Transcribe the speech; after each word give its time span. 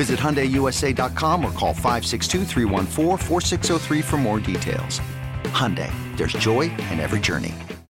Visit 0.00 0.18
HyundaiUSA.com 0.18 1.44
or 1.44 1.52
call 1.52 1.74
562 1.74 2.46
for 4.00 4.16
more 4.16 4.40
details. 4.40 4.98
Hyundai, 5.52 5.92
there's 6.16 6.32
joy 6.32 6.70
in 6.90 7.00
every 7.00 7.20
journey. 7.20 7.54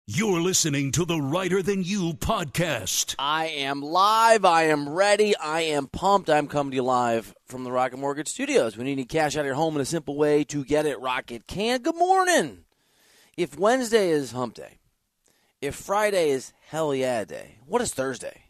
You're 0.08 0.42
listening 0.42 0.92
to 0.94 1.06
the 1.06 1.22
Reiter 1.22 1.62
Than 1.62 1.84
You 1.84 2.14
podcast. 2.14 3.14
I 3.20 3.50
am 3.50 3.84
live. 3.84 4.46
I 4.46 4.64
am 4.64 4.90
ready. 4.90 5.38
I 5.38 5.62
am 5.62 5.86
pumped. 5.86 6.28
I'm 6.28 6.48
coming 6.48 6.72
to 6.72 6.78
you 6.78 6.82
live 6.82 7.36
from 7.46 7.66
the 7.66 7.72
Rocket 7.72 7.98
Mortgage 7.98 8.30
Studios. 8.30 8.76
We 8.76 8.84
need 8.84 8.96
to 8.96 9.06
cash 9.06 9.38
out 9.38 9.42
of 9.42 9.46
your 9.46 9.54
home 9.54 9.76
in 9.76 9.82
a 9.82 9.86
simple 9.86 10.18
way 10.18 10.44
to 10.46 10.66
get 10.66 10.88
it. 10.88 11.00
Rocket 11.00 11.46
can. 11.46 11.84
Good 11.84 11.98
morning. 11.98 12.64
If 13.38 13.60
Wednesday 13.60 14.10
is 14.10 14.32
hump 14.32 14.56
day, 14.56 14.80
if 15.62 15.76
Friday 15.76 16.32
is 16.32 16.52
hell 16.66 16.96
yeah 16.96 17.26
day, 17.26 17.60
what 17.68 17.84
is 17.84 17.94
Thursday? 17.94 18.41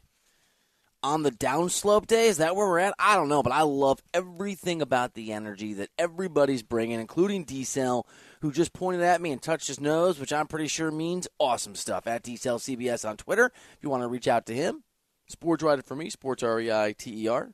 On 1.04 1.24
the 1.24 1.32
downslope 1.32 2.06
day? 2.06 2.28
Is 2.28 2.38
that 2.38 2.56
where 2.56 2.68
we're 2.68 2.78
at? 2.78 2.94
I 3.00 3.16
don't 3.16 3.28
know, 3.30 3.42
but 3.42 3.54
I 3.54 3.64
love 3.64 4.04
everything 4.14 4.84
about 4.84 5.16
the 5.16 5.34
energy 5.34 5.74
that 5.74 5.90
everybody's 5.98 6.62
bringing, 6.62 7.00
including 7.00 7.44
D 7.44 7.64
Cell, 7.64 8.06
who 8.42 8.52
just 8.52 8.72
pointed 8.72 9.02
at 9.02 9.20
me 9.20 9.32
and 9.32 9.42
touched 9.42 9.68
his 9.68 9.80
nose, 9.80 10.20
which 10.20 10.32
I'm 10.32 10.46
pretty 10.46 10.68
sure 10.68 10.92
means 10.92 11.28
awesome 11.40 11.74
stuff. 11.74 12.06
At 12.06 12.22
D 12.22 12.36
Cell 12.36 12.60
CBS 12.60 13.08
on 13.08 13.18
Twitter, 13.18 13.46
if 13.46 13.80
you 13.82 13.90
want 13.90 14.04
to 14.04 14.08
reach 14.08 14.28
out 14.28 14.46
to 14.46 14.54
him. 14.54 14.84
Sports 15.28 15.64
writer 15.64 15.82
for 15.82 15.96
me, 15.96 16.12
Sports 16.12 16.44
R 16.44 16.60
E 16.60 16.72
I 16.72 16.94
T 16.96 17.24
E 17.24 17.28
R. 17.28 17.52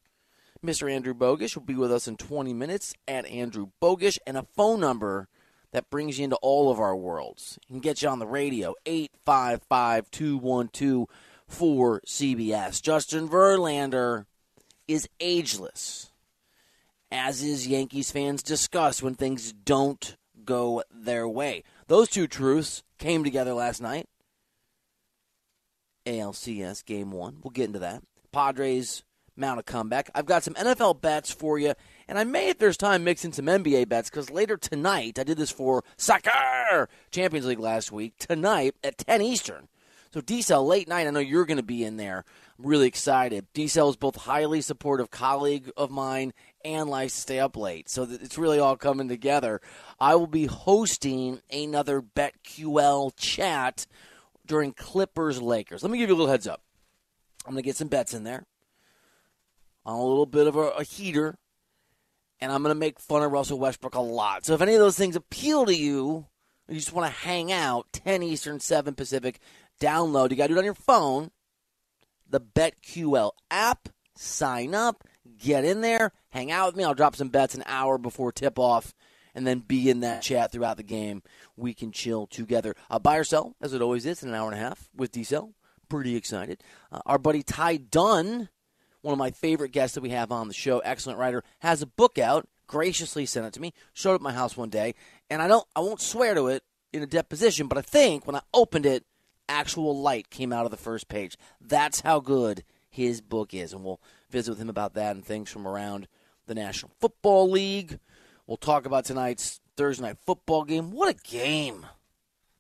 Mr. 0.66 0.92
Andrew 0.92 1.14
Bogusch 1.14 1.56
will 1.56 1.64
be 1.64 1.75
with 1.75 1.92
us 1.92 2.08
in 2.08 2.18
20 2.18 2.53
minutes 2.53 2.95
at 3.08 3.25
Andrew 3.28 3.70
Bogusch, 3.81 4.18
and 4.28 4.36
a 4.36 4.48
phone 4.56 4.81
number 4.81 5.30
that 5.72 5.90
brings 5.90 6.18
you 6.18 6.25
into 6.25 6.38
all 6.38 6.72
of 6.72 6.80
our 6.80 6.95
worlds. 6.95 7.59
He 7.68 7.75
can 7.75 7.80
get 7.80 8.02
you 8.02 8.09
on 8.09 8.20
the 8.20 8.28
radio, 8.28 8.73
855 8.86 10.09
212 10.12 11.08
for 11.48 12.02
CBS. 12.02 12.81
Justin 12.81 13.28
Verlander 13.28 14.26
is 14.88 15.08
ageless, 15.20 16.12
as 17.12 17.44
is 17.44 17.67
Yankees 17.67 18.12
fans 18.12 18.44
discuss 18.44 19.02
when 19.02 19.16
things 19.16 19.53
don't 19.53 20.18
go 20.45 20.84
their 20.92 21.28
way. 21.28 21.64
Those 21.88 22.09
two 22.09 22.28
truths 22.28 22.84
came 22.98 23.23
together 23.23 23.53
last 23.53 23.81
night. 23.81 24.08
ALCS 26.06 26.86
game 26.86 27.12
one. 27.12 27.38
We'll 27.44 27.52
get 27.52 27.66
into 27.66 27.80
that. 27.80 28.02
Padres 28.31 29.03
mount 29.36 29.59
a 29.59 29.63
comeback. 29.63 30.09
I've 30.16 30.25
got 30.25 30.44
some 30.44 30.53
NFL 30.56 31.02
bets 31.02 31.31
for 31.31 31.59
you, 31.59 31.74
and 32.07 32.18
I 32.18 32.24
may, 32.24 32.50
if 32.50 32.57
there's 32.57 32.78
time, 32.78 33.03
mix 33.03 33.24
in 33.24 33.31
some 33.31 33.46
NBA 33.46 33.88
bets 33.88 34.09
because 34.09 34.30
later 34.30 34.57
tonight, 34.57 35.19
I 35.19 35.24
did 35.24 35.38
this 35.38 35.52
for 35.52 35.84
soccer 35.97 36.90
Champions 37.12 37.46
League 37.46 37.59
last 37.59 37.91
week. 37.91 38.13
Tonight 38.18 38.75
at 38.84 38.97
10 38.97 39.22
Eastern, 39.22 39.68
so 40.13 40.22
D 40.22 40.41
Cell, 40.41 40.66
late 40.66 40.88
night, 40.88 41.07
I 41.07 41.12
know 41.12 41.19
you're 41.19 41.45
going 41.45 41.57
to 41.57 41.63
be 41.63 41.84
in 41.84 41.97
there. 41.97 42.23
I'm 42.57 42.66
really 42.66 42.88
excited. 42.88 43.47
D 43.53 43.68
Cell 43.68 43.90
is 43.90 43.95
both 43.95 44.16
highly 44.16 44.62
supportive 44.62 45.12
colleague 45.12 45.72
of 45.78 45.91
mine 45.91 46.34
and 46.63 46.90
likes 46.90 47.13
to 47.13 47.22
stay 47.22 47.40
up 47.40 47.56
late. 47.56 47.90
So 47.90 48.03
it's 48.09 48.38
really 48.38 48.59
all 48.59 48.78
coming 48.78 49.07
together. 49.07 49.62
I 50.00 50.16
will 50.16 50.28
be 50.28 50.45
hosting 50.45 51.41
another 51.51 52.01
BetQL 52.01 53.13
chat 53.16 53.88
during 54.45 54.73
Clippers 54.73 55.41
Lakers. 55.41 55.84
Let 55.84 55.91
me 55.91 55.97
give 55.97 56.09
you 56.09 56.16
a 56.16 56.18
little 56.18 56.31
heads 56.31 56.47
up. 56.47 56.62
I'm 57.45 57.53
going 57.53 57.63
to 57.63 57.68
get 57.68 57.78
some 57.78 57.88
bets 57.88 58.13
in 58.13 58.24
there 58.24 58.45
on 59.85 59.97
a 59.97 60.03
little 60.03 60.25
bit 60.25 60.47
of 60.47 60.56
a, 60.56 60.69
a 60.69 60.84
heater, 60.84 61.38
and 62.41 62.51
I'm 62.51 62.62
going 62.62 62.75
to 62.75 62.79
make 62.79 63.00
fun 63.00 63.24
of 63.24 63.31
Russell 63.31 63.59
Westbrook 63.59 63.95
a 63.95 64.01
lot. 64.01 64.45
So 64.45 64.53
if 64.53 64.62
any 64.62 64.74
of 64.74 64.79
those 64.79 64.97
things 64.97 65.16
appeal 65.16 65.66
to 65.66 65.75
you, 65.75 66.28
you 66.68 66.75
just 66.75 66.91
want 66.91 67.07
to 67.12 67.19
hang 67.19 67.51
out, 67.51 67.88
10 67.94 68.22
Eastern, 68.24 68.59
7 68.59 68.94
Pacific, 68.95 69.39
download. 69.79 70.31
You 70.31 70.38
got 70.38 70.47
to 70.47 70.53
do 70.53 70.55
it 70.55 70.59
on 70.59 70.65
your 70.65 70.73
phone. 70.73 71.31
The 72.29 72.41
BetQL 72.41 73.31
app. 73.51 73.89
Sign 74.15 74.73
up. 74.73 75.03
Get 75.38 75.63
in 75.63 75.81
there. 75.81 76.11
Hang 76.29 76.51
out 76.51 76.67
with 76.67 76.75
me. 76.75 76.83
I'll 76.83 76.95
drop 76.95 77.15
some 77.15 77.29
bets 77.29 77.55
an 77.55 77.63
hour 77.67 77.97
before 77.97 78.31
tip 78.31 78.57
off, 78.57 78.93
and 79.35 79.45
then 79.45 79.59
be 79.59 79.89
in 79.89 79.99
that 79.99 80.23
chat 80.23 80.51
throughout 80.51 80.77
the 80.77 80.83
game. 80.83 81.21
We 81.55 81.73
can 81.73 81.91
chill 81.91 82.25
together. 82.27 82.75
Uh, 82.89 82.97
buy 82.99 83.17
or 83.17 83.23
sell, 83.23 83.55
as 83.61 83.73
it 83.73 83.81
always 83.81 84.05
is, 84.05 84.23
in 84.23 84.29
an 84.29 84.35
hour 84.35 84.49
and 84.49 84.59
a 84.59 84.63
half 84.63 84.89
with 84.95 85.11
D 85.11 85.23
Cell. 85.23 85.53
Pretty 85.89 86.15
excited. 86.15 86.63
Uh, 86.91 87.01
our 87.05 87.19
buddy 87.19 87.44
Ty 87.44 87.77
Dunn, 87.77 88.49
one 89.01 89.13
of 89.13 89.19
my 89.19 89.31
favorite 89.31 89.71
guests 89.71 89.95
that 89.95 90.01
we 90.01 90.09
have 90.09 90.31
on 90.31 90.47
the 90.47 90.53
show, 90.53 90.79
excellent 90.79 91.19
writer, 91.19 91.44
has 91.59 91.81
a 91.81 91.88
book 91.88 92.17
out. 92.17 92.47
Graciously 92.65 93.25
sent 93.25 93.45
it 93.45 93.53
to 93.53 93.61
me. 93.61 93.73
Showed 93.94 94.15
up 94.15 94.21
at 94.21 94.23
my 94.23 94.33
house 94.33 94.57
one 94.57 94.69
day, 94.69 94.95
and 95.29 95.41
I 95.41 95.47
don't. 95.47 95.65
I 95.75 95.81
won't 95.81 96.01
swear 96.01 96.33
to 96.33 96.47
it 96.47 96.63
in 96.91 97.03
a 97.03 97.07
deposition, 97.07 97.67
but 97.67 97.77
I 97.77 97.81
think 97.81 98.25
when 98.25 98.35
I 98.35 98.41
opened 98.53 98.85
it, 98.85 99.05
actual 99.50 100.00
light 100.00 100.30
came 100.30 100.53
out 100.53 100.66
of 100.66 100.72
the 100.72 100.78
first 100.78 101.08
page. 101.08 101.38
That's 101.62 102.02
how 102.02 102.19
good 102.19 102.63
his 102.90 103.22
book 103.22 103.53
is. 103.53 103.74
And 103.74 103.84
we'll 103.84 104.02
visit 104.30 104.52
with 104.52 104.59
him 104.59 104.69
about 104.69 104.94
that 104.96 105.16
and 105.16 105.25
things 105.25 105.50
from 105.50 105.68
around 105.68 106.08
the 106.47 106.56
National 106.56 106.91
Football 107.00 107.50
League. 107.52 108.00
We'll 108.46 108.57
talk 108.57 108.86
about 108.86 109.06
tonight's 109.06 109.59
Thursday 109.75 110.03
night 110.03 110.18
football 110.25 110.63
game. 110.63 110.91
What 110.91 111.16
a 111.16 111.30
game! 111.30 111.86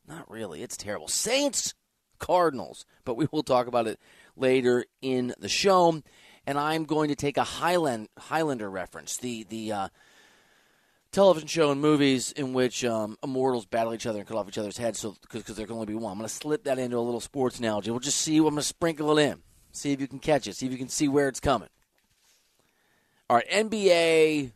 Not 0.07 0.29
really. 0.29 0.61
It's 0.61 0.77
terrible. 0.77 1.07
Saints, 1.07 1.73
Cardinals. 2.19 2.85
But 3.03 3.15
we 3.15 3.27
will 3.31 3.43
talk 3.43 3.67
about 3.67 3.87
it 3.87 3.99
later 4.35 4.85
in 5.01 5.33
the 5.39 5.49
show. 5.49 6.01
And 6.45 6.57
I'm 6.57 6.85
going 6.85 7.09
to 7.09 7.15
take 7.15 7.37
a 7.37 7.43
Highland 7.43 8.07
Highlander 8.17 8.69
reference. 8.69 9.17
The 9.17 9.43
the 9.43 9.71
uh, 9.71 9.87
television 11.17 11.47
show 11.47 11.71
and 11.71 11.81
movies 11.81 12.31
in 12.33 12.53
which 12.53 12.85
um, 12.85 13.17
immortals 13.23 13.65
battle 13.65 13.91
each 13.91 14.05
other 14.05 14.19
and 14.19 14.27
cut 14.27 14.37
off 14.37 14.47
each 14.47 14.59
other's 14.59 14.77
heads, 14.77 14.99
so 14.99 15.15
because 15.19 15.43
there 15.55 15.65
can 15.65 15.73
only 15.73 15.87
be 15.87 15.95
one. 15.95 16.11
I'm 16.11 16.19
going 16.19 16.27
to 16.27 16.33
slip 16.33 16.65
that 16.65 16.77
into 16.77 16.95
a 16.95 16.99
little 16.99 17.19
sports 17.19 17.57
analogy. 17.57 17.89
We'll 17.89 17.99
just 17.99 18.21
see. 18.21 18.37
I'm 18.37 18.43
going 18.43 18.57
to 18.57 18.61
sprinkle 18.61 19.17
it 19.17 19.23
in. 19.23 19.41
See 19.71 19.91
if 19.91 19.99
you 19.99 20.07
can 20.07 20.19
catch 20.19 20.45
it. 20.45 20.55
See 20.55 20.67
if 20.67 20.71
you 20.71 20.77
can 20.77 20.89
see 20.89 21.07
where 21.07 21.27
it's 21.27 21.39
coming. 21.39 21.69
All 23.27 23.37
right, 23.37 23.49
NBA 23.49 24.51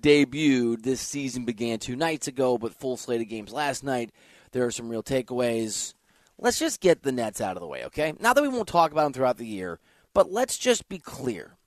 debuted. 0.00 0.82
This 0.82 1.02
season 1.02 1.44
began 1.44 1.78
two 1.78 1.94
nights 1.94 2.26
ago, 2.26 2.56
but 2.56 2.72
full 2.72 2.96
slate 2.96 3.20
of 3.20 3.28
games 3.28 3.52
last 3.52 3.84
night. 3.84 4.12
There 4.52 4.64
are 4.64 4.70
some 4.70 4.88
real 4.88 5.02
takeaways. 5.02 5.92
Let's 6.38 6.58
just 6.58 6.80
get 6.80 7.02
the 7.02 7.12
Nets 7.12 7.42
out 7.42 7.58
of 7.58 7.60
the 7.60 7.66
way, 7.66 7.84
okay? 7.84 8.14
Now 8.18 8.32
that 8.32 8.40
we 8.40 8.48
won't 8.48 8.66
talk 8.66 8.92
about 8.92 9.04
them 9.04 9.12
throughout 9.12 9.36
the 9.36 9.46
year, 9.46 9.78
but 10.14 10.32
let's 10.32 10.56
just 10.56 10.88
be 10.88 10.98
clear. 10.98 11.58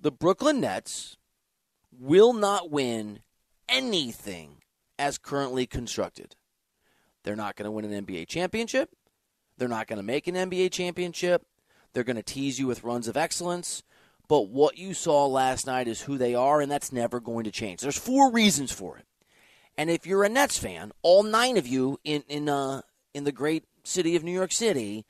The 0.00 0.10
Brooklyn 0.10 0.60
Nets 0.60 1.16
will 2.00 2.32
not 2.32 2.70
win 2.70 3.20
anything 3.68 4.62
as 4.98 5.18
currently 5.18 5.66
constructed. 5.66 6.34
They're 7.22 7.36
not 7.36 7.56
going 7.56 7.66
to 7.66 7.70
win 7.70 7.84
an 7.84 8.06
NBA 8.06 8.26
championship. 8.26 8.90
They're 9.58 9.68
not 9.68 9.86
going 9.86 9.98
to 9.98 10.02
make 10.02 10.26
an 10.26 10.34
NBA 10.34 10.72
championship. 10.72 11.44
They're 11.92 12.04
going 12.04 12.16
to 12.16 12.22
tease 12.22 12.58
you 12.58 12.66
with 12.66 12.82
runs 12.82 13.06
of 13.06 13.16
excellence. 13.16 13.82
But 14.26 14.48
what 14.48 14.78
you 14.78 14.94
saw 14.94 15.26
last 15.26 15.66
night 15.66 15.88
is 15.88 16.02
who 16.02 16.16
they 16.16 16.34
are, 16.34 16.60
and 16.60 16.70
that's 16.70 16.92
never 16.92 17.20
going 17.20 17.44
to 17.44 17.50
change. 17.50 17.80
There's 17.80 17.98
four 17.98 18.32
reasons 18.32 18.72
for 18.72 18.96
it. 18.96 19.04
And 19.76 19.90
if 19.90 20.06
you're 20.06 20.24
a 20.24 20.28
Nets 20.28 20.56
fan, 20.56 20.92
all 21.02 21.22
nine 21.22 21.56
of 21.56 21.66
you 21.66 21.98
in 22.04 22.22
in 22.28 22.48
uh, 22.48 22.82
in 23.12 23.24
the 23.24 23.32
great 23.32 23.64
city 23.82 24.14
of 24.14 24.22
New 24.22 24.32
York 24.32 24.52
City, 24.52 25.04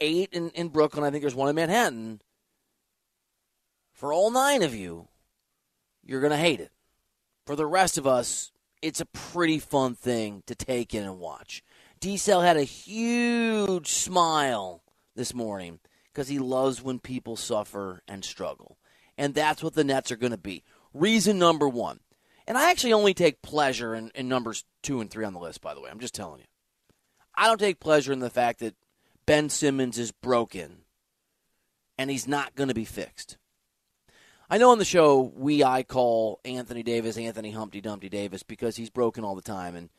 eight 0.00 0.28
in, 0.32 0.50
in 0.50 0.68
Brooklyn, 0.68 1.04
I 1.04 1.10
think 1.10 1.22
there's 1.22 1.34
one 1.34 1.48
in 1.48 1.56
Manhattan. 1.56 2.20
For 3.92 4.12
all 4.12 4.30
nine 4.30 4.62
of 4.62 4.74
you, 4.74 5.08
you're 6.06 6.20
going 6.20 6.30
to 6.30 6.36
hate 6.36 6.60
it. 6.60 6.70
For 7.46 7.56
the 7.56 7.66
rest 7.66 7.98
of 7.98 8.06
us, 8.06 8.52
it's 8.80 9.00
a 9.00 9.06
pretty 9.06 9.58
fun 9.58 9.94
thing 9.94 10.42
to 10.46 10.54
take 10.54 10.94
in 10.94 11.04
and 11.04 11.18
watch. 11.18 11.62
D 12.00 12.16
Cell 12.16 12.42
had 12.42 12.56
a 12.56 12.62
huge 12.62 13.88
smile 13.88 14.82
this 15.14 15.34
morning 15.34 15.80
because 16.12 16.28
he 16.28 16.38
loves 16.38 16.82
when 16.82 16.98
people 16.98 17.36
suffer 17.36 18.02
and 18.06 18.24
struggle. 18.24 18.78
and 19.18 19.34
that's 19.34 19.62
what 19.62 19.74
the 19.74 19.84
Nets 19.84 20.12
are 20.12 20.16
going 20.16 20.32
to 20.32 20.38
be. 20.38 20.62
Reason 20.92 21.38
number 21.38 21.68
one. 21.68 22.00
And 22.46 22.56
I 22.56 22.70
actually 22.70 22.92
only 22.92 23.14
take 23.14 23.42
pleasure 23.42 23.94
in, 23.94 24.10
in 24.14 24.28
numbers 24.28 24.64
two 24.82 25.00
and 25.00 25.10
three 25.10 25.24
on 25.24 25.32
the 25.32 25.40
list, 25.40 25.60
by 25.60 25.74
the 25.74 25.80
way. 25.80 25.90
I'm 25.90 25.98
just 25.98 26.14
telling 26.14 26.40
you. 26.40 26.46
I 27.34 27.46
don't 27.46 27.58
take 27.58 27.80
pleasure 27.80 28.12
in 28.12 28.20
the 28.20 28.30
fact 28.30 28.60
that 28.60 28.76
Ben 29.26 29.48
Simmons 29.48 29.98
is 29.98 30.12
broken 30.12 30.82
and 31.98 32.10
he's 32.10 32.28
not 32.28 32.54
going 32.54 32.68
to 32.68 32.74
be 32.74 32.84
fixed. 32.84 33.36
I 34.48 34.58
know 34.58 34.70
on 34.70 34.78
the 34.78 34.84
show 34.84 35.32
we 35.34 35.64
I 35.64 35.82
call 35.82 36.40
Anthony 36.44 36.84
Davis 36.84 37.18
Anthony 37.18 37.50
Humpty 37.50 37.80
Dumpty 37.80 38.08
Davis 38.08 38.42
because 38.44 38.76
he's 38.76 38.90
broken 38.90 39.24
all 39.24 39.34
the 39.34 39.42
time 39.42 39.74
and 39.74 39.90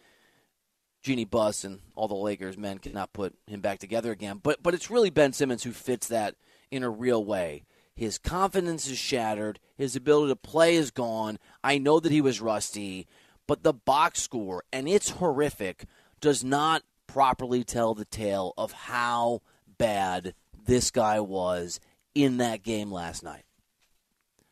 Jeanie 1.04 1.26
Buss 1.26 1.64
and 1.64 1.80
all 1.96 2.08
the 2.08 2.16
Lakers 2.16 2.58
men 2.58 2.80
cannot 2.80 3.14
put 3.14 3.36
him 3.46 3.62
back 3.62 3.80
together 3.80 4.12
again. 4.12 4.40
But 4.42 4.64
but 4.64 4.74
it's 4.74 4.90
really 4.90 5.10
Ben 5.10 5.34
Simmons 5.34 5.64
who 5.64 5.72
fits 5.72 6.08
that 6.08 6.36
in 6.72 6.84
a 6.84 6.90
real 6.90 7.24
way. 7.24 7.66
His 7.96 8.18
confidence 8.18 8.88
is 8.88 8.98
shattered. 8.98 9.60
His 9.76 9.96
ability 9.96 10.32
to 10.32 10.36
play 10.36 10.76
is 10.76 10.92
gone. 10.92 11.40
I 11.64 11.78
know 11.78 12.00
that 12.00 12.12
he 12.12 12.22
was 12.22 12.40
rusty, 12.40 13.08
but 13.48 13.64
the 13.64 13.74
box 13.74 14.22
score, 14.22 14.64
and 14.72 14.88
it's 14.88 15.10
horrific, 15.10 15.86
does 16.22 16.44
not 16.44 16.84
properly 17.08 17.64
tell 17.64 17.96
the 17.96 18.06
tale 18.06 18.54
of 18.58 18.72
how 18.72 19.42
bad 19.78 20.36
this 20.66 20.92
guy 20.92 21.20
was 21.20 21.80
in 22.14 22.38
that 22.38 22.62
game 22.62 22.92
last 22.92 23.24
night. 23.24 23.47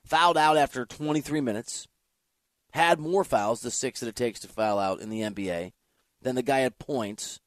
Fouled 0.05 0.37
out 0.37 0.55
after 0.55 0.85
23 0.85 1.41
minutes, 1.41 1.87
had 2.71 2.99
more 2.99 3.23
fouls, 3.23 3.61
the 3.61 3.71
six 3.71 3.99
that 3.99 4.07
it 4.07 4.15
takes 4.15 4.39
to 4.41 4.47
foul 4.47 4.77
out 4.77 5.01
in 5.01 5.09
the 5.09 5.21
NBA, 5.21 5.71
than 6.21 6.35
the 6.35 6.43
guy 6.43 6.59
had 6.59 6.77
points, 6.77 7.39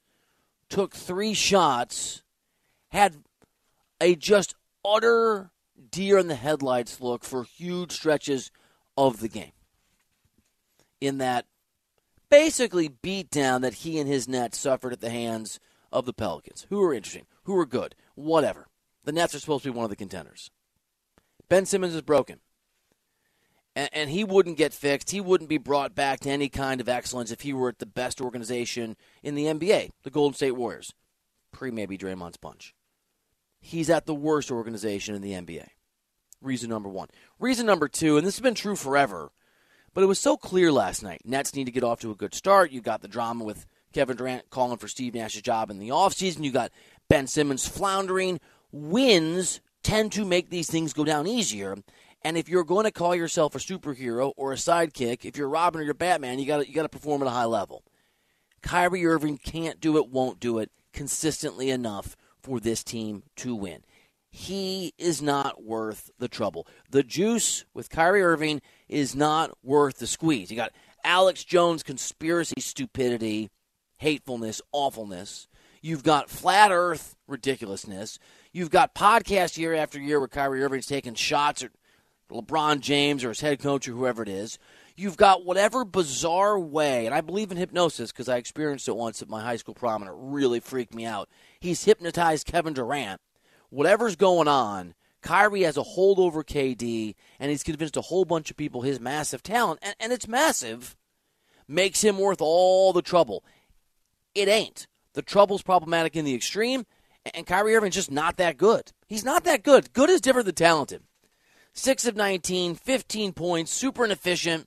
took 0.68 0.94
three 0.94 1.34
shots, 1.34 2.24
had 2.88 3.16
a 4.00 4.16
just 4.16 4.56
utter 4.84 5.52
deer 5.90 6.18
in 6.18 6.26
the 6.26 6.34
headlights 6.34 7.00
look 7.00 7.24
for 7.24 7.44
huge 7.44 7.92
stretches 7.92 8.50
of 8.96 9.20
the 9.20 9.28
game. 9.28 9.52
In 11.00 11.18
that 11.18 11.46
basically 12.28 12.88
beat 12.88 13.30
down 13.30 13.62
that 13.62 13.74
he 13.74 14.00
and 14.00 14.08
his 14.08 14.26
Nets 14.26 14.58
suffered 14.58 14.92
at 14.92 15.00
the 15.00 15.10
hands 15.10 15.60
of 15.92 16.06
the 16.06 16.12
Pelicans, 16.12 16.66
who 16.70 16.80
were 16.80 16.92
interesting, 16.92 17.26
who 17.44 17.54
were 17.54 17.66
good, 17.66 17.94
whatever. 18.16 18.66
The 19.04 19.12
Nets 19.12 19.34
are 19.34 19.40
supposed 19.40 19.62
to 19.62 19.70
be 19.70 19.76
one 19.76 19.84
of 19.84 19.90
the 19.90 19.96
contenders. 19.96 20.50
Ben 21.48 21.64
Simmons 21.64 21.94
is 21.94 22.02
broken. 22.02 22.40
And, 23.78 23.88
and 23.92 24.10
he 24.10 24.24
wouldn't 24.24 24.56
get 24.56 24.74
fixed. 24.74 25.12
He 25.12 25.20
wouldn't 25.20 25.48
be 25.48 25.56
brought 25.56 25.94
back 25.94 26.18
to 26.20 26.30
any 26.30 26.48
kind 26.48 26.80
of 26.80 26.88
excellence 26.88 27.30
if 27.30 27.42
he 27.42 27.52
were 27.52 27.68
at 27.68 27.78
the 27.78 27.86
best 27.86 28.20
organization 28.20 28.96
in 29.22 29.36
the 29.36 29.44
NBA, 29.44 29.90
the 30.02 30.10
Golden 30.10 30.34
State 30.34 30.56
Warriors, 30.56 30.92
pre 31.52 31.70
maybe 31.70 31.96
Draymond's 31.96 32.38
punch. 32.38 32.74
He's 33.60 33.88
at 33.88 34.04
the 34.04 34.16
worst 34.16 34.50
organization 34.50 35.14
in 35.14 35.22
the 35.22 35.30
NBA. 35.30 35.68
Reason 36.42 36.68
number 36.68 36.88
one. 36.88 37.06
Reason 37.38 37.64
number 37.64 37.86
two, 37.86 38.16
and 38.16 38.26
this 38.26 38.34
has 38.34 38.42
been 38.42 38.56
true 38.56 38.74
forever, 38.74 39.30
but 39.94 40.02
it 40.02 40.08
was 40.08 40.18
so 40.18 40.36
clear 40.36 40.72
last 40.72 41.04
night. 41.04 41.22
Nets 41.24 41.54
need 41.54 41.66
to 41.66 41.72
get 41.72 41.84
off 41.84 42.00
to 42.00 42.10
a 42.10 42.16
good 42.16 42.34
start. 42.34 42.72
You 42.72 42.80
got 42.80 43.00
the 43.00 43.06
drama 43.06 43.44
with 43.44 43.64
Kevin 43.92 44.16
Durant 44.16 44.50
calling 44.50 44.78
for 44.78 44.88
Steve 44.88 45.14
Nash's 45.14 45.42
job 45.42 45.70
in 45.70 45.78
the 45.78 45.90
offseason. 45.90 46.42
You 46.42 46.50
got 46.50 46.72
Ben 47.08 47.28
Simmons 47.28 47.68
floundering. 47.68 48.40
Wins 48.72 49.60
tend 49.84 50.10
to 50.12 50.24
make 50.24 50.50
these 50.50 50.68
things 50.68 50.92
go 50.92 51.04
down 51.04 51.28
easier. 51.28 51.76
And 52.22 52.36
if 52.36 52.48
you're 52.48 52.64
going 52.64 52.84
to 52.84 52.90
call 52.90 53.14
yourself 53.14 53.54
a 53.54 53.58
superhero 53.58 54.32
or 54.36 54.52
a 54.52 54.56
sidekick, 54.56 55.24
if 55.24 55.36
you're 55.36 55.48
Robin 55.48 55.80
or 55.80 55.84
you're 55.84 55.94
Batman, 55.94 56.38
you 56.38 56.46
got 56.46 56.68
you 56.68 56.74
got 56.74 56.82
to 56.82 56.88
perform 56.88 57.22
at 57.22 57.28
a 57.28 57.32
high 57.32 57.44
level. 57.44 57.84
Kyrie 58.62 59.06
Irving 59.06 59.38
can't 59.38 59.80
do 59.80 59.96
it, 59.96 60.08
won't 60.08 60.40
do 60.40 60.58
it 60.58 60.70
consistently 60.92 61.70
enough 61.70 62.16
for 62.42 62.58
this 62.58 62.82
team 62.82 63.22
to 63.36 63.54
win. 63.54 63.84
He 64.30 64.92
is 64.98 65.22
not 65.22 65.62
worth 65.62 66.10
the 66.18 66.28
trouble. 66.28 66.66
The 66.90 67.02
juice 67.02 67.64
with 67.72 67.88
Kyrie 67.88 68.22
Irving 68.22 68.60
is 68.88 69.14
not 69.14 69.56
worth 69.62 69.98
the 69.98 70.06
squeeze. 70.06 70.50
You 70.50 70.56
got 70.56 70.72
Alex 71.04 71.44
Jones 71.44 71.82
conspiracy 71.82 72.60
stupidity, 72.60 73.50
hatefulness, 73.96 74.60
awfulness. 74.72 75.48
You've 75.80 76.02
got 76.02 76.28
flat 76.28 76.72
earth 76.72 77.16
ridiculousness. 77.26 78.18
You've 78.52 78.70
got 78.70 78.94
podcast 78.94 79.56
year 79.56 79.74
after 79.74 80.00
year 80.00 80.18
where 80.18 80.28
Kyrie 80.28 80.62
Irving's 80.62 80.86
taking 80.86 81.14
shots 81.14 81.62
at 81.62 81.70
LeBron 82.30 82.80
James 82.80 83.24
or 83.24 83.28
his 83.28 83.40
head 83.40 83.58
coach 83.58 83.88
or 83.88 83.92
whoever 83.92 84.22
it 84.22 84.28
is. 84.28 84.58
You've 84.96 85.16
got 85.16 85.44
whatever 85.44 85.84
bizarre 85.84 86.58
way, 86.58 87.06
and 87.06 87.14
I 87.14 87.20
believe 87.20 87.50
in 87.50 87.56
hypnosis 87.56 88.10
because 88.10 88.28
I 88.28 88.36
experienced 88.36 88.88
it 88.88 88.96
once 88.96 89.22
at 89.22 89.28
my 89.28 89.42
high 89.42 89.56
school 89.56 89.74
prom 89.74 90.02
and 90.02 90.10
it 90.10 90.16
really 90.16 90.60
freaked 90.60 90.94
me 90.94 91.04
out. 91.04 91.28
He's 91.60 91.84
hypnotized 91.84 92.46
Kevin 92.46 92.74
Durant. 92.74 93.20
Whatever's 93.70 94.16
going 94.16 94.48
on, 94.48 94.94
Kyrie 95.22 95.62
has 95.62 95.76
a 95.76 95.82
hold 95.82 96.18
over 96.18 96.42
KD, 96.42 97.14
and 97.38 97.50
he's 97.50 97.62
convinced 97.62 97.96
a 97.96 98.02
whole 98.02 98.24
bunch 98.24 98.50
of 98.50 98.56
people 98.56 98.82
his 98.82 99.00
massive 99.00 99.42
talent, 99.42 99.80
and, 99.82 99.94
and 100.00 100.12
it's 100.12 100.28
massive, 100.28 100.96
makes 101.66 102.02
him 102.02 102.18
worth 102.18 102.40
all 102.40 102.92
the 102.92 103.02
trouble. 103.02 103.44
It 104.34 104.48
ain't. 104.48 104.86
The 105.14 105.22
trouble's 105.22 105.62
problematic 105.62 106.16
in 106.16 106.24
the 106.24 106.34
extreme, 106.34 106.86
and 107.34 107.46
Kyrie 107.46 107.74
Irving's 107.74 107.96
just 107.96 108.10
not 108.10 108.36
that 108.36 108.56
good. 108.56 108.92
He's 109.06 109.24
not 109.24 109.44
that 109.44 109.62
good. 109.62 109.92
Good 109.92 110.10
is 110.10 110.20
different 110.20 110.46
than 110.46 110.54
talented. 110.54 111.02
6 111.78 112.06
of 112.06 112.16
19, 112.16 112.74
15 112.74 113.32
points, 113.32 113.72
super 113.72 114.04
inefficient. 114.04 114.66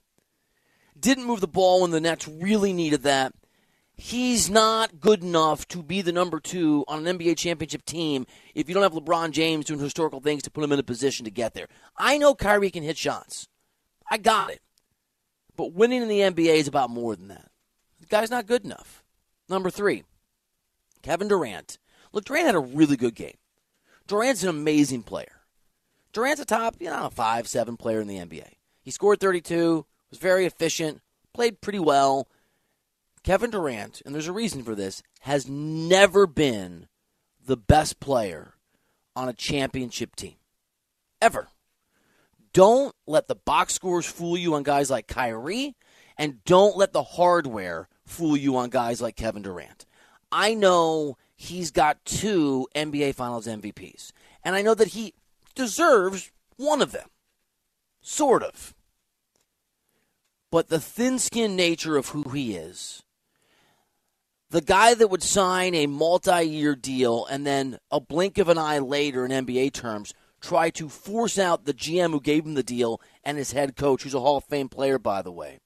Didn't 0.98 1.26
move 1.26 1.40
the 1.40 1.46
ball 1.46 1.82
when 1.82 1.90
the 1.90 2.00
Nets 2.00 2.26
really 2.26 2.72
needed 2.72 3.02
that. 3.02 3.34
He's 3.94 4.48
not 4.48 4.98
good 4.98 5.22
enough 5.22 5.68
to 5.68 5.82
be 5.82 6.00
the 6.00 6.10
number 6.10 6.40
two 6.40 6.84
on 6.88 7.06
an 7.06 7.18
NBA 7.18 7.36
championship 7.36 7.84
team 7.84 8.26
if 8.54 8.66
you 8.66 8.74
don't 8.74 8.82
have 8.82 8.92
LeBron 8.94 9.30
James 9.32 9.66
doing 9.66 9.78
historical 9.78 10.20
things 10.20 10.42
to 10.44 10.50
put 10.50 10.64
him 10.64 10.72
in 10.72 10.78
a 10.78 10.82
position 10.82 11.24
to 11.24 11.30
get 11.30 11.52
there. 11.52 11.68
I 11.98 12.16
know 12.16 12.34
Kyrie 12.34 12.70
can 12.70 12.82
hit 12.82 12.96
shots. 12.96 13.46
I 14.10 14.16
got 14.16 14.50
it. 14.50 14.62
But 15.54 15.74
winning 15.74 16.00
in 16.00 16.08
the 16.08 16.20
NBA 16.20 16.56
is 16.56 16.68
about 16.68 16.88
more 16.88 17.14
than 17.14 17.28
that. 17.28 17.50
The 18.00 18.06
guy's 18.06 18.30
not 18.30 18.46
good 18.46 18.64
enough. 18.64 19.04
Number 19.50 19.68
three, 19.68 20.04
Kevin 21.02 21.28
Durant. 21.28 21.78
Look, 22.12 22.24
Durant 22.24 22.46
had 22.46 22.54
a 22.54 22.60
really 22.60 22.96
good 22.96 23.14
game. 23.14 23.36
Durant's 24.06 24.42
an 24.42 24.48
amazing 24.48 25.02
player. 25.02 25.41
Durant's 26.12 26.40
a 26.40 26.44
top, 26.44 26.76
you 26.78 26.90
know, 26.90 27.10
five, 27.10 27.48
seven 27.48 27.76
player 27.76 28.00
in 28.00 28.08
the 28.08 28.18
NBA. 28.18 28.48
He 28.82 28.90
scored 28.90 29.20
32, 29.20 29.86
was 30.10 30.18
very 30.18 30.44
efficient, 30.44 31.00
played 31.32 31.60
pretty 31.60 31.78
well. 31.78 32.28
Kevin 33.22 33.50
Durant, 33.50 34.02
and 34.04 34.14
there's 34.14 34.28
a 34.28 34.32
reason 34.32 34.62
for 34.62 34.74
this, 34.74 35.02
has 35.20 35.48
never 35.48 36.26
been 36.26 36.88
the 37.44 37.56
best 37.56 38.00
player 38.00 38.54
on 39.14 39.28
a 39.28 39.32
championship 39.32 40.16
team. 40.16 40.34
Ever. 41.20 41.48
Don't 42.52 42.94
let 43.06 43.28
the 43.28 43.34
box 43.34 43.74
scores 43.74 44.04
fool 44.04 44.36
you 44.36 44.54
on 44.54 44.62
guys 44.64 44.90
like 44.90 45.06
Kyrie, 45.06 45.76
and 46.18 46.44
don't 46.44 46.76
let 46.76 46.92
the 46.92 47.02
hardware 47.02 47.88
fool 48.04 48.36
you 48.36 48.56
on 48.56 48.68
guys 48.68 49.00
like 49.00 49.16
Kevin 49.16 49.42
Durant. 49.42 49.86
I 50.30 50.54
know 50.54 51.16
he's 51.34 51.70
got 51.70 52.04
two 52.04 52.68
NBA 52.74 53.14
Finals 53.14 53.46
MVPs, 53.46 54.12
and 54.44 54.54
I 54.54 54.62
know 54.62 54.74
that 54.74 54.88
he 54.88 55.14
deserves 55.54 56.30
one 56.56 56.82
of 56.82 56.92
them. 56.92 57.08
Sort 58.00 58.42
of. 58.42 58.74
But 60.50 60.68
the 60.68 60.80
thin 60.80 61.18
skinned 61.18 61.56
nature 61.56 61.96
of 61.96 62.08
who 62.08 62.28
he 62.30 62.54
is, 62.54 63.02
the 64.50 64.60
guy 64.60 64.92
that 64.92 65.08
would 65.08 65.22
sign 65.22 65.74
a 65.74 65.86
multi 65.86 66.42
year 66.42 66.76
deal 66.76 67.24
and 67.24 67.46
then 67.46 67.78
a 67.90 68.00
blink 68.00 68.36
of 68.36 68.48
an 68.48 68.58
eye 68.58 68.78
later 68.78 69.24
in 69.24 69.46
NBA 69.46 69.72
terms 69.72 70.12
try 70.42 70.68
to 70.70 70.88
force 70.90 71.38
out 71.38 71.64
the 71.64 71.72
GM 71.72 72.10
who 72.10 72.20
gave 72.20 72.44
him 72.44 72.54
the 72.54 72.62
deal 72.62 73.00
and 73.24 73.38
his 73.38 73.52
head 73.52 73.76
coach, 73.76 74.02
who's 74.02 74.12
a 74.12 74.20
Hall 74.20 74.36
of 74.36 74.44
Fame 74.44 74.68
player, 74.68 74.98
by 74.98 75.22
the 75.22 75.32
way. 75.32 75.60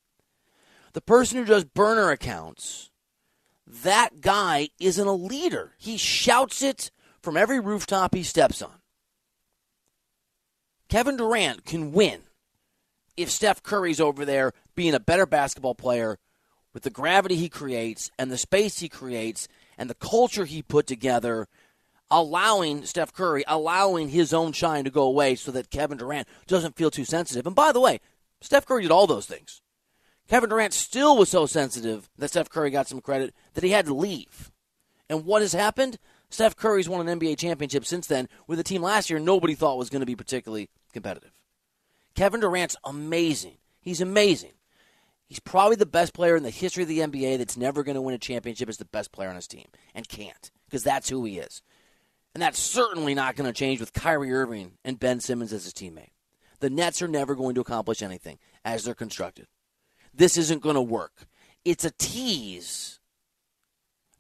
The 0.93 1.01
person 1.01 1.39
who 1.39 1.45
does 1.45 1.65
burner 1.65 2.11
accounts, 2.11 2.91
that 3.67 4.21
guy 4.21 4.69
isn't 4.79 5.07
a 5.07 5.13
leader. 5.13 5.73
He 5.79 5.97
shouts 5.97 6.63
it 6.63 6.91
from 7.21 7.37
every 7.37 7.59
rooftop 7.59 8.15
he 8.15 8.23
steps 8.23 8.63
on. 8.63 8.79
Kevin 10.89 11.17
Durant 11.17 11.65
can 11.65 11.93
win 11.93 12.23
if 13.17 13.31
Steph 13.31 13.63
Curry's 13.63 14.01
over 14.01 14.25
there 14.25 14.53
being 14.75 14.95
a 14.95 15.01
better 15.01 15.27
basketball 15.27 15.75
player 15.75 16.19
with 16.73 16.83
the 16.83 16.91
gravity 16.91 17.37
he 17.37 17.49
creates 17.49 18.11
and 18.19 18.31
the 18.31 18.39
space 18.39 18.79
he 18.79 18.89
creates 18.89 19.49
and 19.79 19.89
the 19.89 19.95
culture 19.95 20.45
he 20.45 20.63
put 20.63 20.87
together, 20.87 21.49
allowing 22.11 22.85
Steph 22.85 23.13
Curry, 23.13 23.45
allowing 23.49 24.11
his 24.11 24.33
own 24.33 24.53
shine 24.53 24.85
to 24.85 24.91
go 24.91 25.05
away 25.05 25.35
so 25.35 25.51
that 25.53 25.71
Kevin 25.71 25.99
Durant 25.99 26.29
doesn't 26.47 26.77
feel 26.77 26.91
too 26.91 27.05
sensitive. 27.05 27.47
And 27.47 27.57
by 27.57 27.73
the 27.73 27.81
way, 27.81 28.01
Steph 28.41 28.67
Curry 28.67 28.83
did 28.83 28.91
all 28.91 29.07
those 29.07 29.27
things. 29.27 29.63
Kevin 30.29 30.51
Durant 30.51 30.75
still 30.75 31.17
was 31.17 31.29
so 31.29 31.47
sensitive 31.47 32.11
that 32.19 32.29
Steph 32.29 32.51
Curry 32.51 32.71
got 32.71 32.89
some 32.89 33.01
credit 33.01 33.35
that 33.55 33.65
he 33.65 33.71
had 33.71 33.87
to 33.87 33.95
leave. 33.95 34.51
And 35.09 35.25
what 35.25 35.43
has 35.43 35.53
happened? 35.53 35.99
Steph 36.29 36.57
Curry's 36.57 36.89
won 36.89 37.07
an 37.07 37.21
NBA 37.21 37.39
championship 37.39 37.85
since 37.85 38.07
then 38.07 38.29
with 38.47 38.59
a 38.59 38.65
team 38.65 38.83
last 38.83 39.11
year 39.11 39.19
nobody 39.19 39.55
thought 39.55 39.79
was 39.79 39.91
going 39.91 40.01
to 40.01 40.07
be 40.07 40.17
particularly 40.17 40.69
competitive. 40.93 41.33
Kevin 42.15 42.41
Durant's 42.41 42.77
amazing. 42.85 43.59
He's 43.81 44.01
amazing. 44.01 44.53
He's 45.27 45.41
probably 45.41 45.77
the 45.77 45.87
best 45.87 46.15
player 46.15 46.37
in 46.37 46.43
the 46.43 46.51
history 46.51 46.83
of 46.83 46.89
the 46.89 47.01
NBA 47.01 47.39
that's 47.39 47.57
never 47.57 47.83
going 47.83 47.97
to 47.97 48.03
win 48.03 48.15
a 48.15 48.19
championship 48.19 48.69
as 48.69 48.77
the 48.77 48.85
best 48.85 49.13
player 49.13 49.29
on 49.29 49.35
his 49.35 49.49
team 49.49 49.67
and 49.95 50.09
can't 50.09 50.51
because 50.67 50.85
that's 50.85 51.09
who 51.09 51.25
he 51.25 51.39
is. 51.39 51.63
And 52.35 52.43
that's 52.43 52.59
certainly 52.59 53.15
not 53.15 53.35
going 53.35 53.49
to 53.49 53.59
change 53.59 53.81
with 53.81 53.93
Kyrie 53.93 54.33
Irving 54.33 54.73
and 54.85 55.01
Ben 55.01 55.21
Simmons 55.21 55.53
as 55.53 55.65
his 55.65 55.73
teammate. 55.73 56.11
The 56.61 56.71
Nets 56.71 57.03
are 57.03 57.09
never 57.09 57.35
going 57.35 57.55
to 57.55 57.61
accomplish 57.61 58.03
anything 58.03 58.39
as 58.65 58.85
they're 58.85 58.95
constructed. 58.95 59.47
This 60.15 60.37
isn't 60.37 60.63
going 60.63 60.75
to 60.75 60.83
work. 60.83 61.27
It's 61.65 61.85
a 61.85 61.91
tease, 61.91 63.01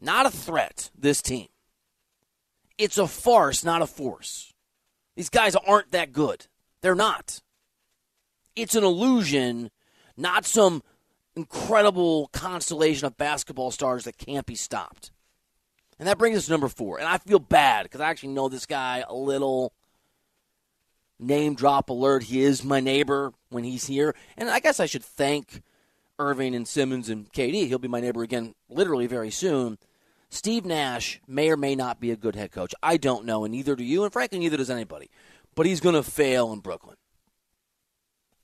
not 0.00 0.26
a 0.26 0.30
threat, 0.30 0.90
this 0.96 1.22
team. 1.22 1.46
It's 2.78 2.98
a 2.98 3.06
farce, 3.06 3.64
not 3.64 3.82
a 3.82 3.86
force. 3.86 4.52
These 5.14 5.30
guys 5.30 5.56
aren't 5.56 5.92
that 5.92 6.12
good. 6.12 6.46
They're 6.82 6.94
not. 6.94 7.40
It's 8.54 8.74
an 8.74 8.84
illusion, 8.84 9.70
not 10.16 10.44
some 10.44 10.82
incredible 11.34 12.28
constellation 12.32 13.06
of 13.06 13.16
basketball 13.16 13.70
stars 13.70 14.04
that 14.04 14.18
can't 14.18 14.46
be 14.46 14.54
stopped. 14.54 15.10
And 15.98 16.08
that 16.08 16.18
brings 16.18 16.36
us 16.36 16.46
to 16.46 16.50
number 16.50 16.68
four. 16.68 16.98
And 16.98 17.08
I 17.08 17.18
feel 17.18 17.38
bad 17.38 17.84
because 17.84 18.00
I 18.00 18.10
actually 18.10 18.32
know 18.34 18.48
this 18.48 18.66
guy 18.66 19.04
a 19.06 19.14
little. 19.14 19.72
Name 21.18 21.54
drop 21.54 21.88
alert. 21.88 22.24
He 22.24 22.42
is 22.42 22.62
my 22.62 22.80
neighbor 22.80 23.32
when 23.48 23.64
he's 23.64 23.86
here. 23.86 24.14
And 24.36 24.50
I 24.50 24.60
guess 24.60 24.80
I 24.80 24.84
should 24.84 25.02
thank 25.02 25.62
Irving 26.18 26.54
and 26.54 26.68
Simmons 26.68 27.08
and 27.08 27.32
KD. 27.32 27.68
He'll 27.68 27.78
be 27.78 27.88
my 27.88 28.00
neighbor 28.00 28.22
again 28.22 28.54
literally 28.68 29.06
very 29.06 29.30
soon. 29.30 29.78
Steve 30.36 30.64
Nash 30.64 31.20
may 31.26 31.50
or 31.50 31.56
may 31.56 31.74
not 31.74 32.00
be 32.00 32.10
a 32.10 32.16
good 32.16 32.36
head 32.36 32.52
coach. 32.52 32.74
I 32.82 32.98
don't 32.98 33.24
know, 33.24 33.44
and 33.44 33.52
neither 33.52 33.74
do 33.74 33.82
you, 33.82 34.04
and 34.04 34.12
frankly, 34.12 34.38
neither 34.38 34.58
does 34.58 34.70
anybody. 34.70 35.10
But 35.54 35.66
he's 35.66 35.80
going 35.80 35.94
to 35.94 36.02
fail 36.02 36.52
in 36.52 36.60
Brooklyn. 36.60 36.96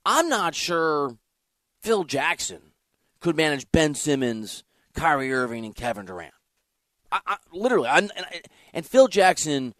I'm 0.05 0.29
not 0.29 0.55
sure 0.55 1.19
Phil 1.83 2.05
Jackson 2.05 2.73
could 3.21 3.37
manage 3.37 3.71
Ben 3.71 3.95
Simmons, 3.95 4.65
Kyrie 4.95 5.33
Irving, 5.33 5.65
and 5.65 5.75
Kevin 5.75 6.07
Durant. 6.07 6.35
I, 7.13 7.21
I, 7.27 7.37
literally, 7.53 7.89
I, 7.89 7.99
and, 7.99 8.13
and 8.73 8.87
Phil 8.87 9.07
Jackson 9.07 9.75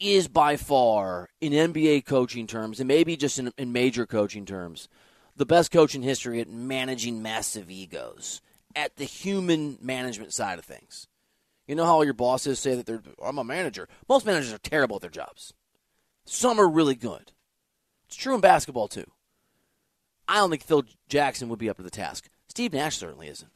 is 0.00 0.28
by 0.28 0.56
far, 0.56 1.28
in 1.40 1.52
NBA 1.52 2.04
coaching 2.04 2.46
terms, 2.46 2.80
and 2.80 2.88
maybe 2.88 3.16
just 3.16 3.38
in, 3.38 3.52
in 3.56 3.72
major 3.72 4.06
coaching 4.06 4.44
terms, 4.44 4.88
the 5.36 5.46
best 5.46 5.70
coach 5.70 5.94
in 5.94 6.02
history 6.02 6.40
at 6.40 6.50
managing 6.50 7.22
massive 7.22 7.70
egos, 7.70 8.40
at 8.74 8.96
the 8.96 9.04
human 9.04 9.78
management 9.80 10.32
side 10.32 10.58
of 10.58 10.64
things. 10.64 11.06
You 11.68 11.74
know 11.74 11.84
how 11.84 11.96
all 11.96 12.04
your 12.04 12.14
bosses 12.14 12.58
say 12.58 12.74
that 12.74 12.86
they're, 12.86 13.02
I'm 13.22 13.38
a 13.38 13.44
manager. 13.44 13.88
Most 14.08 14.24
managers 14.24 14.54
are 14.54 14.58
terrible 14.58 14.96
at 14.96 15.02
their 15.02 15.10
jobs. 15.10 15.52
Some 16.24 16.58
are 16.58 16.68
really 16.68 16.94
good. 16.94 17.32
It's 18.06 18.16
true 18.16 18.34
in 18.34 18.40
basketball, 18.40 18.88
too. 18.88 19.04
I 20.26 20.36
don't 20.36 20.50
think 20.50 20.62
Phil 20.64 20.84
Jackson 21.08 21.50
would 21.50 21.58
be 21.58 21.68
up 21.68 21.76
to 21.76 21.82
the 21.82 21.90
task. 21.90 22.28
Steve 22.48 22.72
Nash 22.72 22.96
certainly 22.96 23.28
isn't. 23.28 23.52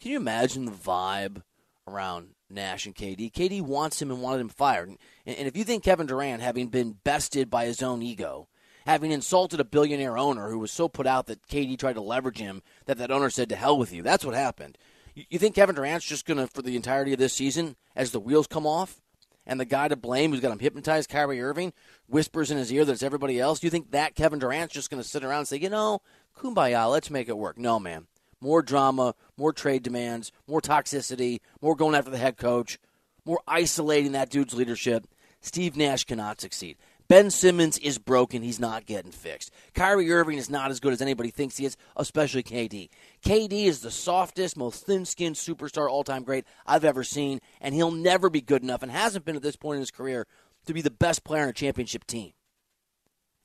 Can 0.00 0.10
you 0.10 0.16
imagine 0.16 0.64
the 0.64 0.72
vibe 0.72 1.42
around 1.86 2.30
Nash 2.48 2.86
and 2.86 2.94
KD? 2.94 3.30
KD 3.30 3.60
wants 3.60 4.00
him 4.00 4.10
and 4.10 4.22
wanted 4.22 4.40
him 4.40 4.48
fired. 4.48 4.88
And, 4.88 4.98
and 5.26 5.46
if 5.46 5.56
you 5.56 5.64
think 5.64 5.84
Kevin 5.84 6.06
Durant, 6.06 6.42
having 6.42 6.68
been 6.68 6.96
bested 7.04 7.50
by 7.50 7.66
his 7.66 7.82
own 7.82 8.02
ego, 8.02 8.48
having 8.86 9.12
insulted 9.12 9.60
a 9.60 9.64
billionaire 9.64 10.16
owner 10.16 10.48
who 10.48 10.58
was 10.58 10.72
so 10.72 10.88
put 10.88 11.06
out 11.06 11.26
that 11.26 11.46
KD 11.46 11.78
tried 11.78 11.94
to 11.94 12.00
leverage 12.00 12.38
him 12.38 12.62
that 12.86 12.96
that 12.98 13.10
owner 13.10 13.30
said 13.30 13.50
to 13.50 13.56
hell 13.56 13.78
with 13.78 13.92
you, 13.92 14.02
that's 14.02 14.24
what 14.24 14.34
happened. 14.34 14.78
You, 15.14 15.38
think 15.38 15.54
Kevin 15.54 15.74
Durant's 15.74 16.06
just 16.06 16.24
going 16.24 16.38
to, 16.38 16.46
for 16.46 16.62
the 16.62 16.76
entirety 16.76 17.12
of 17.12 17.18
this 17.18 17.34
season, 17.34 17.76
as 17.94 18.12
the 18.12 18.20
wheels 18.20 18.46
come 18.46 18.66
off, 18.66 19.02
and 19.46 19.60
the 19.60 19.64
guy 19.64 19.88
to 19.88 19.96
blame 19.96 20.30
who's 20.30 20.40
got 20.40 20.52
him 20.52 20.58
hypnotized, 20.58 21.10
Kyrie 21.10 21.42
Irving, 21.42 21.72
whispers 22.06 22.50
in 22.50 22.56
his 22.56 22.72
ear 22.72 22.84
that 22.84 22.92
it's 22.92 23.02
everybody 23.02 23.38
else. 23.38 23.60
Do 23.60 23.66
you 23.66 23.70
think 23.70 23.90
that 23.90 24.14
Kevin 24.14 24.38
Durant's 24.38 24.74
just 24.74 24.90
going 24.90 25.02
to 25.02 25.08
sit 25.08 25.24
around 25.24 25.40
and 25.40 25.48
say, 25.48 25.58
you 25.58 25.68
know, 25.68 26.00
kumbaya, 26.38 26.90
let's 26.90 27.10
make 27.10 27.28
it 27.28 27.36
work? 27.36 27.58
No, 27.58 27.78
man. 27.78 28.06
More 28.40 28.62
drama, 28.62 29.14
more 29.36 29.52
trade 29.52 29.82
demands, 29.82 30.32
more 30.46 30.60
toxicity, 30.60 31.40
more 31.60 31.76
going 31.76 31.94
after 31.94 32.10
the 32.10 32.18
head 32.18 32.36
coach, 32.36 32.78
more 33.24 33.40
isolating 33.46 34.12
that 34.12 34.30
dude's 34.30 34.54
leadership. 34.54 35.06
Steve 35.40 35.76
Nash 35.76 36.04
cannot 36.04 36.40
succeed. 36.40 36.76
Ben 37.12 37.28
Simmons 37.28 37.76
is 37.76 37.98
broken. 37.98 38.40
He's 38.40 38.58
not 38.58 38.86
getting 38.86 39.12
fixed. 39.12 39.50
Kyrie 39.74 40.10
Irving 40.10 40.38
is 40.38 40.48
not 40.48 40.70
as 40.70 40.80
good 40.80 40.94
as 40.94 41.02
anybody 41.02 41.28
thinks 41.28 41.58
he 41.58 41.66
is, 41.66 41.76
especially 41.94 42.42
KD. 42.42 42.88
KD 43.22 43.66
is 43.66 43.80
the 43.80 43.90
softest, 43.90 44.56
most 44.56 44.86
thin 44.86 45.04
skinned 45.04 45.36
superstar 45.36 45.90
all 45.90 46.04
time 46.04 46.22
great 46.22 46.46
I've 46.64 46.86
ever 46.86 47.04
seen, 47.04 47.42
and 47.60 47.74
he'll 47.74 47.90
never 47.90 48.30
be 48.30 48.40
good 48.40 48.62
enough 48.62 48.82
and 48.82 48.90
hasn't 48.90 49.26
been 49.26 49.36
at 49.36 49.42
this 49.42 49.56
point 49.56 49.74
in 49.74 49.80
his 49.80 49.90
career 49.90 50.26
to 50.64 50.72
be 50.72 50.80
the 50.80 50.90
best 50.90 51.22
player 51.22 51.42
in 51.42 51.50
a 51.50 51.52
championship 51.52 52.06
team. 52.06 52.32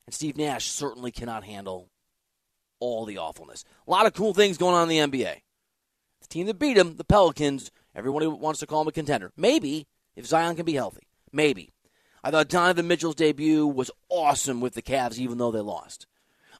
And 0.06 0.14
Steve 0.14 0.38
Nash 0.38 0.64
certainly 0.64 1.10
cannot 1.10 1.44
handle 1.44 1.90
all 2.80 3.04
the 3.04 3.18
awfulness. 3.18 3.66
A 3.86 3.90
lot 3.90 4.06
of 4.06 4.14
cool 4.14 4.32
things 4.32 4.56
going 4.56 4.76
on 4.76 4.90
in 4.90 5.10
the 5.10 5.18
NBA. 5.18 5.42
The 6.22 6.28
team 6.28 6.46
that 6.46 6.58
beat 6.58 6.78
him, 6.78 6.96
the 6.96 7.04
Pelicans, 7.04 7.70
everybody 7.94 8.28
wants 8.28 8.60
to 8.60 8.66
call 8.66 8.80
him 8.80 8.88
a 8.88 8.92
contender. 8.92 9.30
Maybe, 9.36 9.86
if 10.16 10.24
Zion 10.24 10.56
can 10.56 10.64
be 10.64 10.72
healthy. 10.72 11.06
Maybe. 11.34 11.74
I 12.22 12.30
thought 12.30 12.48
Donovan 12.48 12.88
Mitchell's 12.88 13.14
debut 13.14 13.66
was 13.66 13.90
awesome 14.08 14.60
with 14.60 14.74
the 14.74 14.82
Cavs, 14.82 15.18
even 15.18 15.38
though 15.38 15.50
they 15.50 15.60
lost. 15.60 16.06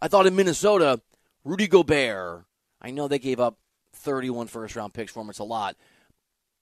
I 0.00 0.09
thought 0.09 0.27
in 0.27 0.37
Minnesota, 0.37 1.00
Rudy 1.45 1.67
Gobert, 1.67 2.45
I 2.81 2.91
know 2.91 3.09
they 3.09 3.19
gave 3.19 3.41
up 3.41 3.59
31 3.95 4.47
first 4.47 4.77
round 4.77 4.95
picks 4.95 5.12
for 5.12 5.21
him, 5.21 5.31
it's 5.31 5.38
a 5.38 5.45
lot. 5.45 5.77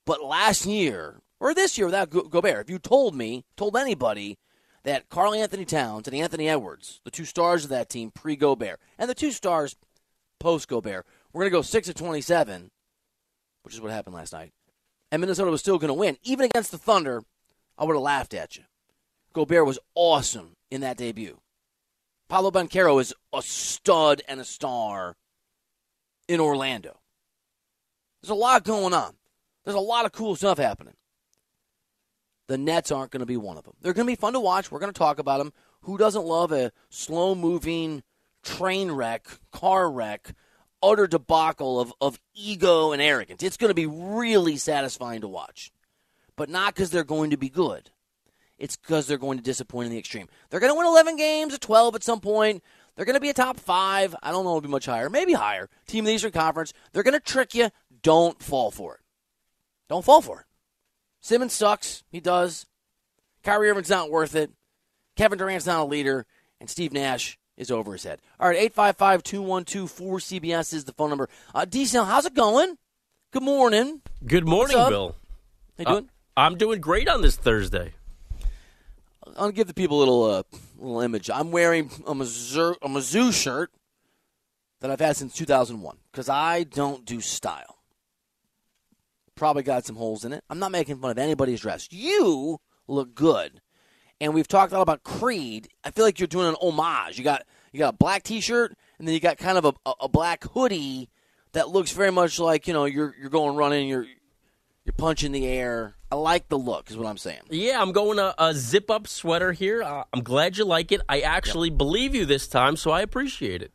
But 0.05 0.23
last 0.23 0.65
year, 0.65 1.21
or 1.39 1.53
this 1.53 1.77
year 1.77 1.85
without 1.85 2.09
Go- 2.09 2.23
Gobert, 2.23 2.65
if 2.65 2.69
you 2.69 2.79
told 2.79 3.15
me, 3.15 3.45
told 3.55 3.77
anybody 3.77 4.37
that 4.83 5.09
Karl-Anthony 5.09 5.65
Towns 5.65 6.07
and 6.07 6.15
Anthony 6.15 6.49
Edwards, 6.49 7.01
the 7.03 7.11
two 7.11 7.25
stars 7.25 7.63
of 7.65 7.69
that 7.69 7.89
team 7.89 8.09
pre 8.09 8.35
Gobert, 8.35 8.79
and 8.97 9.09
the 9.09 9.15
two 9.15 9.31
stars 9.31 9.75
post 10.39 10.67
Gobert, 10.67 11.05
we're 11.31 11.41
going 11.41 11.51
to 11.51 11.57
go 11.57 11.61
6 11.61 11.89
of 11.89 11.95
27, 11.95 12.71
which 13.63 13.73
is 13.73 13.81
what 13.81 13.91
happened 13.91 14.15
last 14.15 14.33
night, 14.33 14.53
and 15.11 15.19
Minnesota 15.19 15.51
was 15.51 15.59
still 15.59 15.77
going 15.77 15.89
to 15.89 15.93
win, 15.93 16.17
even 16.23 16.45
against 16.45 16.71
the 16.71 16.77
Thunder, 16.77 17.23
I 17.77 17.85
would 17.85 17.95
have 17.95 18.01
laughed 18.01 18.33
at 18.33 18.55
you. 18.57 18.63
Gobert 19.37 19.67
was 19.67 19.77
awesome 19.93 20.55
in 20.71 20.81
that 20.81 20.97
debut. 20.97 21.37
Paolo 22.27 22.49
Banchero 22.49 22.99
is 22.99 23.13
a 23.31 23.43
stud 23.43 24.23
and 24.27 24.39
a 24.39 24.43
star 24.43 25.15
in 26.27 26.39
Orlando. 26.39 26.97
There's 28.19 28.31
a 28.31 28.33
lot 28.33 28.63
going 28.63 28.95
on. 28.95 29.13
There's 29.63 29.77
a 29.77 29.79
lot 29.79 30.05
of 30.05 30.11
cool 30.11 30.35
stuff 30.35 30.57
happening. 30.57 30.95
The 32.47 32.57
Nets 32.57 32.91
aren't 32.91 33.11
going 33.11 33.19
to 33.19 33.27
be 33.27 33.37
one 33.37 33.59
of 33.59 33.63
them. 33.63 33.75
They're 33.79 33.93
going 33.93 34.07
to 34.07 34.11
be 34.11 34.15
fun 34.15 34.33
to 34.33 34.39
watch. 34.39 34.71
We're 34.71 34.79
going 34.79 34.91
to 34.91 34.97
talk 34.97 35.19
about 35.19 35.37
them. 35.37 35.53
Who 35.81 35.99
doesn't 35.99 36.25
love 36.25 36.51
a 36.51 36.71
slow 36.89 37.35
moving 37.35 38.01
train 38.41 38.91
wreck, 38.91 39.27
car 39.51 39.91
wreck, 39.91 40.33
utter 40.81 41.05
debacle 41.05 41.79
of, 41.79 41.93
of 42.01 42.19
ego 42.33 42.91
and 42.91 42.99
arrogance? 42.99 43.43
It's 43.43 43.57
going 43.57 43.69
to 43.69 43.75
be 43.75 43.85
really 43.85 44.57
satisfying 44.57 45.21
to 45.21 45.27
watch. 45.27 45.71
But 46.35 46.49
not 46.49 46.73
because 46.73 46.89
they're 46.89 47.03
going 47.03 47.29
to 47.29 47.37
be 47.37 47.49
good 47.49 47.91
it's 48.57 48.75
because 48.75 49.07
they're 49.07 49.17
going 49.17 49.37
to 49.37 49.43
disappoint 49.43 49.87
in 49.87 49.91
the 49.91 49.99
extreme. 49.99 50.27
They're 50.49 50.59
going 50.59 50.71
to 50.71 50.77
win 50.77 50.87
11 50.87 51.15
games 51.15 51.53
or 51.53 51.57
12 51.57 51.95
at 51.95 52.03
some 52.03 52.19
point. 52.19 52.63
They're 52.95 53.05
going 53.05 53.15
to 53.15 53.21
be 53.21 53.29
a 53.29 53.33
top 53.33 53.59
five. 53.59 54.15
I 54.23 54.31
don't 54.31 54.43
know 54.43 54.51
it'll 54.51 54.61
be 54.61 54.67
much 54.67 54.87
higher, 54.87 55.09
maybe 55.09 55.33
higher. 55.33 55.69
Team 55.87 56.03
of 56.03 56.07
the 56.07 56.13
Eastern 56.13 56.31
Conference. 56.31 56.73
They're 56.91 57.03
going 57.03 57.13
to 57.13 57.19
trick 57.19 57.53
you. 57.53 57.69
Don't 58.01 58.41
fall 58.41 58.71
for 58.71 58.95
it. 58.95 59.01
Don't 59.87 60.03
fall 60.03 60.21
for 60.21 60.41
it. 60.41 60.45
Simmons 61.19 61.53
sucks. 61.53 62.03
He 62.09 62.19
does. 62.19 62.65
Kyrie 63.43 63.69
Irving's 63.69 63.89
not 63.89 64.09
worth 64.09 64.35
it. 64.35 64.51
Kevin 65.15 65.37
Durant's 65.37 65.65
not 65.65 65.81
a 65.81 65.85
leader. 65.85 66.25
And 66.59 66.69
Steve 66.69 66.91
Nash 66.91 67.37
is 67.55 67.69
over 67.69 67.93
his 67.93 68.03
head. 68.03 68.19
All 68.39 68.47
right, 68.47 68.57
855 68.57 69.23
212 69.23 69.91
4CBS 69.91 70.73
is 70.73 70.85
the 70.85 70.93
phone 70.93 71.09
number. 71.09 71.29
Uh, 71.53 71.65
Diesel, 71.65 72.05
how's 72.05 72.25
it 72.25 72.33
going? 72.33 72.77
Good 73.31 73.43
morning. 73.43 74.01
Good 74.25 74.47
morning, 74.47 74.77
Bill. 74.77 75.15
How 75.77 75.81
you 75.81 75.85
doing? 75.85 76.05
Uh, 76.05 76.39
I'm 76.39 76.57
doing 76.57 76.81
great 76.81 77.07
on 77.07 77.21
this 77.21 77.35
Thursday. 77.35 77.93
I'll 79.37 79.51
give 79.51 79.67
the 79.67 79.73
people 79.73 79.97
a 79.97 79.99
little 79.99 80.23
uh, 80.23 80.43
little 80.77 81.01
image. 81.01 81.29
I'm 81.29 81.51
wearing 81.51 81.89
a 82.05 82.13
Mizzou, 82.13 82.75
a 82.81 82.87
Mizzou 82.87 83.33
shirt 83.33 83.71
that 84.79 84.91
I've 84.91 84.99
had 84.99 85.17
since 85.17 85.33
2001 85.33 85.97
because 86.11 86.29
I 86.29 86.63
don't 86.63 87.05
do 87.05 87.21
style. 87.21 87.77
Probably 89.35 89.63
got 89.63 89.85
some 89.85 89.95
holes 89.95 90.25
in 90.25 90.33
it. 90.33 90.43
I'm 90.49 90.59
not 90.59 90.71
making 90.71 90.97
fun 90.97 91.11
of 91.11 91.17
anybody's 91.17 91.61
dress. 91.61 91.87
You 91.91 92.59
look 92.87 93.13
good, 93.13 93.61
and 94.19 94.33
we've 94.33 94.47
talked 94.47 94.71
a 94.71 94.75
lot 94.75 94.81
about 94.81 95.03
Creed. 95.03 95.67
I 95.83 95.91
feel 95.91 96.05
like 96.05 96.19
you're 96.19 96.27
doing 96.27 96.47
an 96.47 96.55
homage. 96.61 97.17
You 97.17 97.23
got 97.23 97.43
you 97.71 97.79
got 97.79 97.93
a 97.93 97.97
black 97.97 98.23
T-shirt, 98.23 98.75
and 98.97 99.07
then 99.07 99.13
you 99.13 99.19
got 99.19 99.37
kind 99.37 99.57
of 99.57 99.65
a, 99.65 99.73
a, 99.85 99.93
a 100.01 100.09
black 100.09 100.43
hoodie 100.43 101.09
that 101.51 101.69
looks 101.69 101.91
very 101.91 102.11
much 102.11 102.39
like 102.39 102.67
you 102.67 102.73
know 102.73 102.85
you're 102.85 103.15
you're 103.19 103.29
going 103.29 103.55
running. 103.55 103.87
You're 103.87 104.07
you're 104.85 104.93
punching 104.97 105.33
the 105.33 105.45
air. 105.45 105.96
I 106.11 106.15
like 106.15 106.47
the 106.47 106.57
look, 106.57 106.89
is 106.89 106.97
what 106.97 107.07
I'm 107.07 107.17
saying. 107.17 107.41
Yeah, 107.49 107.81
I'm 107.81 107.91
going 107.91 108.17
a, 108.17 108.33
a 108.37 108.53
zip 108.53 108.89
up 108.89 109.07
sweater 109.07 109.51
here. 109.51 109.83
Uh, 109.83 110.03
I'm 110.13 110.23
glad 110.23 110.57
you 110.57 110.63
like 110.63 110.91
it. 110.91 111.01
I 111.09 111.21
actually 111.21 111.69
yep. 111.69 111.77
believe 111.77 112.15
you 112.15 112.25
this 112.25 112.47
time, 112.47 112.77
so 112.77 112.91
I 112.91 113.01
appreciate 113.01 113.61
it. 113.61 113.73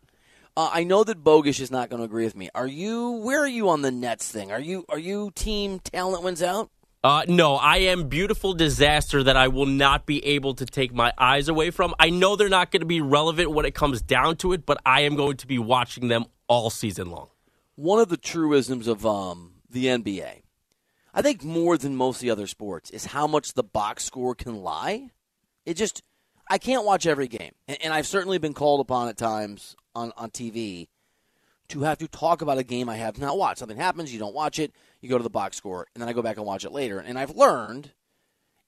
Uh, 0.57 0.71
I 0.73 0.85
know 0.85 1.05
that 1.05 1.23
Bogusch 1.23 1.61
is 1.61 1.71
not 1.71 1.91
going 1.91 1.99
to 1.99 2.05
agree 2.05 2.25
with 2.25 2.37
me. 2.37 2.49
Are 2.55 2.67
you? 2.67 3.13
Where 3.13 3.41
are 3.41 3.49
you 3.49 3.69
on 3.69 3.83
the 3.83 3.91
Nets 3.91 4.31
thing? 4.31 4.51
Are 4.51 4.61
you? 4.61 4.85
Are 4.89 4.99
you 4.99 5.31
team 5.35 5.79
talent 5.79 6.23
wins 6.23 6.43
out? 6.43 6.71
Uh, 7.05 7.25
no, 7.27 7.57
I 7.57 7.79
am 7.79 8.09
beautiful 8.09 8.55
disaster 8.55 9.25
that 9.25 9.37
I 9.37 9.49
will 9.49 9.67
not 9.67 10.07
be 10.07 10.25
able 10.25 10.55
to 10.55 10.65
take 10.65 10.95
my 10.95 11.13
eyes 11.19 11.49
away 11.49 11.71
from. 11.71 11.95
I 11.99 12.11
know 12.11 12.37
they're 12.37 12.49
not 12.49 12.71
going 12.71 12.81
to 12.81 12.87
be 12.87 13.01
relevant 13.01 13.51
when 13.51 13.67
it 13.67 13.75
comes 13.75 14.01
down 14.01 14.37
to 14.37 14.53
it, 14.53 14.65
but 14.65 14.79
I 14.87 15.01
am 15.01 15.17
going 15.17 15.37
to 15.39 15.47
be 15.47 15.59
watching 15.59 16.09
them 16.09 16.27
all 16.47 16.71
season 16.71 17.11
long. 17.11 17.29
One 17.75 17.99
of 17.99 18.09
the 18.09 18.17
truisms 18.17 18.87
of 18.87 19.05
um, 19.05 19.55
the 19.69 19.87
NBA 19.87 20.43
I 21.15 21.23
think 21.23 21.45
more 21.45 21.77
than 21.77 21.97
most 21.97 22.17
of 22.17 22.23
the 22.23 22.31
other 22.31 22.47
sports 22.47 22.91
is 22.91 23.07
how 23.07 23.27
much 23.27 23.53
the 23.53 23.63
box 23.63 24.05
score 24.05 24.35
can 24.35 24.63
lie. 24.63 25.11
It 25.67 25.75
just, 25.75 26.03
I 26.49 26.59
can't 26.59 26.85
watch 26.85 27.07
every 27.07 27.29
game, 27.29 27.53
and, 27.69 27.79
and 27.83 27.93
I've 27.93 28.07
certainly 28.07 28.39
been 28.39 28.55
called 28.55 28.81
upon 28.81 29.09
at 29.09 29.17
times 29.17 29.77
on 29.95 30.13
on 30.17 30.31
TV 30.31 30.89
to 31.69 31.81
have 31.83 31.99
to 31.99 32.09
talk 32.09 32.43
about 32.43 32.59
a 32.59 32.65
game 32.65 32.89
I 32.89 32.97
have 32.97 33.19
not 33.19 33.39
watched. 33.39 33.59
Something 33.59 33.79
happens, 33.79 34.13
you 34.13 34.19
don't 34.19 34.35
watch 34.35 34.59
it, 34.59 34.73
you 35.01 35.09
go 35.09 35.17
to 35.17 35.25
the 35.25 35.31
box 35.31 35.57
score, 35.57 35.87
and 35.95 36.03
then 36.03 36.09
I 36.09 36.13
go 36.13 36.23
back 36.23 36.37
and 36.37 36.47
watch 36.47 36.65
it 36.65 36.73
later. 36.73 36.99
And 36.99 37.19
I've 37.19 37.35
learned, 37.35 37.93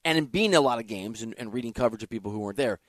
and 0.03 0.17
in 0.17 0.25
being 0.25 0.51
in 0.51 0.57
a 0.57 0.61
lot 0.61 0.79
of 0.79 0.87
games 0.87 1.21
and, 1.21 1.35
and 1.37 1.53
reading 1.53 1.73
coverage 1.73 2.03
of 2.03 2.09
people 2.09 2.31
who 2.31 2.39
weren't 2.39 2.57
there, 2.57 2.79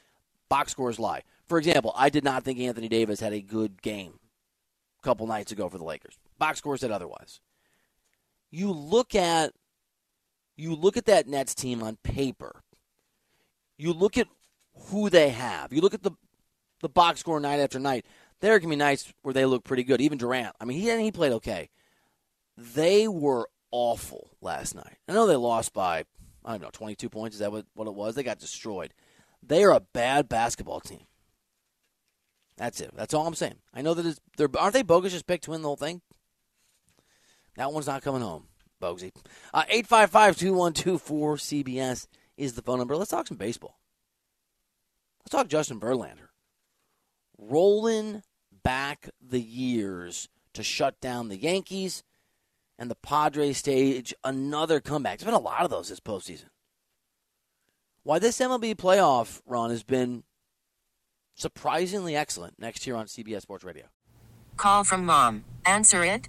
box 0.48 0.72
scores 0.72 0.98
lie. 0.98 1.22
For 1.46 1.58
example, 1.58 1.92
I 1.96 2.08
did 2.08 2.24
not 2.24 2.44
think 2.44 2.58
Anthony 2.58 2.88
Davis 2.88 3.20
had 3.20 3.32
a 3.32 3.40
good 3.40 3.82
game 3.82 4.18
a 4.98 5.02
couple 5.02 5.26
nights 5.26 5.52
ago 5.52 5.68
for 5.68 5.78
the 5.78 5.84
Lakers. 5.84 6.18
Box 6.38 6.58
score 6.58 6.76
said 6.76 6.90
otherwise. 6.90 7.40
You 8.56 8.72
look 8.72 9.14
at 9.14 9.52
you 10.56 10.74
look 10.74 10.96
at 10.96 11.04
that 11.04 11.28
Nets 11.28 11.54
team 11.54 11.82
on 11.82 11.98
paper. 12.02 12.62
You 13.76 13.92
look 13.92 14.16
at 14.16 14.28
who 14.88 15.10
they 15.10 15.28
have. 15.28 15.74
You 15.74 15.82
look 15.82 15.92
at 15.92 16.02
the 16.02 16.12
the 16.80 16.88
box 16.88 17.20
score 17.20 17.38
night 17.38 17.60
after 17.60 17.78
night. 17.78 18.06
There 18.40 18.58
can 18.58 18.70
be 18.70 18.76
nights 18.76 19.12
where 19.20 19.34
they 19.34 19.44
look 19.44 19.62
pretty 19.62 19.84
good. 19.84 20.00
Even 20.00 20.16
Durant. 20.16 20.56
I 20.58 20.64
mean, 20.64 20.80
he 20.80 20.90
he 21.02 21.12
played 21.12 21.32
okay. 21.32 21.68
They 22.56 23.06
were 23.06 23.46
awful 23.70 24.30
last 24.40 24.74
night. 24.74 24.96
I 25.06 25.12
know 25.12 25.26
they 25.26 25.36
lost 25.36 25.74
by 25.74 26.04
I 26.42 26.52
don't 26.52 26.62
know, 26.62 26.70
22 26.72 27.10
points. 27.10 27.36
Is 27.36 27.40
that 27.40 27.52
what, 27.52 27.66
what 27.74 27.88
it 27.88 27.94
was? 27.94 28.14
They 28.14 28.22
got 28.22 28.38
destroyed. 28.38 28.94
They 29.42 29.64
are 29.64 29.72
a 29.72 29.80
bad 29.80 30.30
basketball 30.30 30.80
team. 30.80 31.04
That's 32.56 32.80
it. 32.80 32.92
That's 32.96 33.12
all 33.12 33.26
I'm 33.26 33.34
saying. 33.34 33.58
I 33.74 33.82
know 33.82 33.92
that 33.92 34.06
it's, 34.06 34.20
they're 34.38 34.48
aren't 34.58 34.72
they 34.72 34.82
Bogusch 34.82 35.10
just 35.10 35.26
picked 35.26 35.44
to 35.44 35.50
win 35.50 35.60
the 35.60 35.68
whole 35.68 35.76
thing? 35.76 36.00
That 37.56 37.72
one's 37.72 37.86
not 37.86 38.02
coming 38.02 38.22
home, 38.22 38.44
Bogsy. 38.80 39.12
Uh, 39.52 39.64
855-2124 39.72 41.64
CBS 41.64 42.06
is 42.36 42.52
the 42.54 42.62
phone 42.62 42.78
number. 42.78 42.96
Let's 42.96 43.10
talk 43.10 43.26
some 43.26 43.36
baseball. 43.36 43.78
Let's 45.20 45.32
talk 45.32 45.48
Justin 45.48 45.80
Verlander. 45.80 46.28
Rolling 47.38 48.22
back 48.62 49.10
the 49.20 49.40
years 49.40 50.28
to 50.54 50.62
shut 50.62 51.00
down 51.00 51.28
the 51.28 51.36
Yankees 51.36 52.02
and 52.78 52.90
the 52.90 52.96
Padres 52.96 53.58
stage 53.58 54.14
another 54.24 54.80
comeback. 54.80 55.18
There's 55.18 55.26
been 55.26 55.34
a 55.34 55.38
lot 55.38 55.62
of 55.62 55.70
those 55.70 55.88
this 55.88 56.00
postseason. 56.00 56.46
Why 58.02 58.18
this 58.18 58.38
MLB 58.38 58.76
playoff 58.76 59.40
run 59.46 59.70
has 59.70 59.82
been 59.82 60.22
surprisingly 61.34 62.14
excellent 62.14 62.58
next 62.58 62.86
year 62.86 62.96
on 62.96 63.06
CBS 63.06 63.42
Sports 63.42 63.64
Radio. 63.64 63.86
Call 64.56 64.84
from 64.84 65.04
mom. 65.04 65.44
Answer 65.64 66.04
it. 66.04 66.28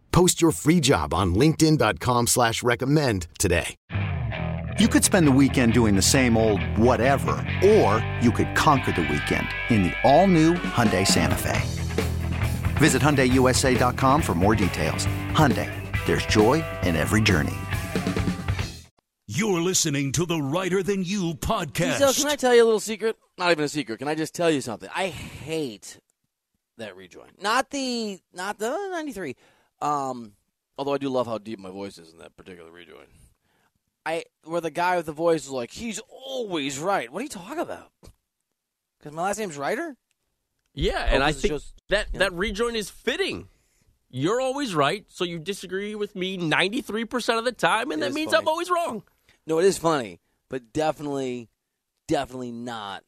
Post 0.11 0.41
your 0.41 0.51
free 0.51 0.79
job 0.79 1.13
on 1.13 1.35
linkedin.com 1.35 2.27
slash 2.27 2.63
recommend 2.63 3.27
today. 3.39 3.75
You 4.79 4.87
could 4.87 5.03
spend 5.03 5.27
the 5.27 5.31
weekend 5.31 5.73
doing 5.73 5.95
the 5.95 6.01
same 6.01 6.37
old 6.37 6.63
whatever, 6.77 7.31
or 7.63 8.05
you 8.21 8.31
could 8.31 8.55
conquer 8.55 8.91
the 8.91 9.01
weekend 9.01 9.47
in 9.69 9.83
the 9.83 9.93
all-new 10.03 10.53
Hyundai 10.53 11.05
Santa 11.05 11.35
Fe. 11.35 11.61
Visit 12.79 13.01
HyundaiUSA.com 13.01 14.21
for 14.21 14.33
more 14.33 14.55
details. 14.55 15.05
Hyundai, 15.33 15.69
there's 16.05 16.25
joy 16.25 16.63
in 16.83 16.95
every 16.95 17.21
journey. 17.21 17.53
You're 19.27 19.61
listening 19.61 20.11
to 20.13 20.25
the 20.25 20.41
Reiter 20.41 20.81
Than 20.83 21.03
You 21.03 21.35
podcast. 21.35 21.99
So, 21.99 22.11
can 22.11 22.31
I 22.31 22.35
tell 22.35 22.55
you 22.55 22.63
a 22.63 22.65
little 22.65 22.79
secret? 22.79 23.17
Not 23.37 23.51
even 23.51 23.65
a 23.65 23.69
secret. 23.69 23.99
Can 23.99 24.07
I 24.07 24.15
just 24.15 24.33
tell 24.33 24.49
you 24.49 24.61
something? 24.61 24.89
I 24.95 25.07
hate 25.07 25.99
that 26.77 26.95
rejoin. 26.95 27.29
Not 27.41 27.69
the 27.69 28.19
not 28.33 28.59
the 28.59 28.69
93. 28.91 29.35
Um, 29.81 30.33
although 30.77 30.93
I 30.93 30.97
do 30.97 31.09
love 31.09 31.27
how 31.27 31.37
deep 31.37 31.59
my 31.59 31.69
voice 31.71 31.97
is 31.97 32.11
in 32.11 32.19
that 32.19 32.35
particular 32.37 32.71
rejoin. 32.71 33.05
I 34.05 34.25
where 34.43 34.61
the 34.61 34.71
guy 34.71 34.97
with 34.97 35.05
the 35.05 35.11
voice 35.13 35.43
is 35.45 35.49
like, 35.49 35.71
he's 35.71 35.99
always 36.09 36.79
right. 36.79 37.11
What 37.11 37.19
are 37.19 37.23
you 37.23 37.29
talking 37.29 37.59
about? 37.59 37.91
Because 38.99 39.13
my 39.15 39.23
last 39.23 39.37
name's 39.39 39.57
Reiter. 39.57 39.95
Yeah, 40.73 41.03
and 41.09 41.21
Oh, 41.21 41.25
I 41.25 41.29
'cause 41.31 41.37
it 41.37 41.41
think 41.41 41.51
shows- 41.53 41.73
that 41.89 42.07
yeah. 42.13 42.19
that 42.19 42.33
rejoin 42.33 42.75
is 42.75 42.89
fitting. 42.89 43.47
You're 44.09 44.41
always 44.41 44.75
right, 44.75 45.05
so 45.09 45.23
you 45.23 45.39
disagree 45.39 45.95
with 45.95 46.15
me 46.15 46.35
93% 46.37 47.39
of 47.39 47.45
the 47.45 47.51
time, 47.53 47.91
and 47.91 48.01
It 48.01 48.07
that 48.07 48.13
means 48.13 48.31
funny. 48.31 48.41
I'm 48.41 48.47
always 48.47 48.69
wrong. 48.69 49.03
No, 49.47 49.57
it 49.59 49.65
is 49.65 49.77
funny, 49.77 50.19
but 50.49 50.73
definitely, 50.73 51.49
definitely 52.07 52.51
not 52.51 53.03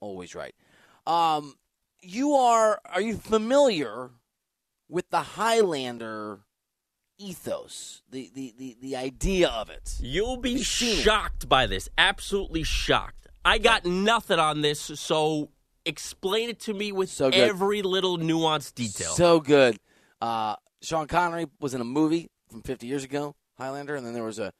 always 0.00 0.34
right. 0.34 0.54
Um, 1.06 1.56
you 2.00 2.34
are 2.34 2.80
are 2.86 3.00
you 3.00 3.16
familiar 3.16 4.10
with 4.88 5.10
the 5.10 5.20
Highlander 5.22 6.40
ethos, 7.18 8.02
the 8.10 8.30
the 8.34 8.54
the, 8.58 8.76
the 8.80 8.96
idea 8.96 9.48
of 9.48 9.70
it? 9.70 9.96
You'll 10.00 10.36
be 10.36 10.50
You've 10.52 10.60
it. 10.60 10.64
shocked 10.64 11.48
by 11.48 11.66
this. 11.66 11.88
Absolutely 11.98 12.62
shocked. 12.62 13.26
I 13.44 13.58
got 13.58 13.84
nothing 13.84 14.38
on 14.38 14.60
this, 14.60 14.80
so 14.80 15.50
explain 15.84 16.50
it 16.50 16.60
to 16.60 16.74
me 16.74 16.92
with 16.92 17.08
So 17.08 17.30
good. 17.30 17.40
every 17.40 17.82
little 17.82 18.18
nuanced 18.18 18.74
detail. 18.74 19.10
So 19.12 19.40
good. 19.40 19.78
Uh, 20.20 20.56
Sean 20.82 21.06
Connery 21.06 21.46
was 21.60 21.72
in 21.74 21.80
a 21.80 21.84
movie 21.84 22.28
from 22.50 22.62
50 22.62 22.86
years 22.86 23.04
ago, 23.04 23.34
Highlander, 23.56 23.94
and 23.96 24.04
then 24.06 24.12
there 24.12 24.24
was 24.24 24.38
a 24.38 24.52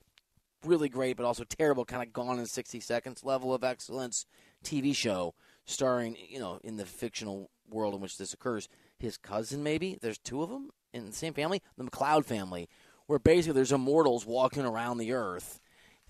really 0.64 0.88
great 0.88 1.17
but 1.17 1.27
also 1.27 1.45
terrible 1.45 1.85
kind 1.85 2.03
of 2.03 2.12
gone 2.12 2.38
in 2.38 2.47
60 2.47 2.81
seconds 2.81 3.23
level 3.25 3.53
of 3.55 3.62
excellence 3.62 4.27
TV 4.64 4.95
show 4.95 5.35
starring, 5.67 6.17
you 6.29 6.38
know, 6.41 6.59
in 6.64 6.77
the 6.77 6.87
fictional 6.87 7.51
world 7.69 7.95
in 7.95 8.01
which 8.01 8.17
this 8.17 8.33
occurs. 8.33 8.69
His 8.99 9.17
cousin, 9.17 9.63
maybe 9.63 9.99
there's 10.01 10.19
two 10.19 10.43
of 10.43 10.51
them 10.51 10.71
in 10.93 11.07
the 11.07 11.13
same 11.13 11.35
family, 11.35 11.63
the 11.77 11.85
MacLeod 11.85 12.27
family, 12.27 12.69
where 13.07 13.19
basically 13.19 13.55
there's 13.55 13.73
immortals 13.73 14.27
walking 14.27 14.65
around 14.65 14.99
the 14.99 15.13
earth, 15.13 15.61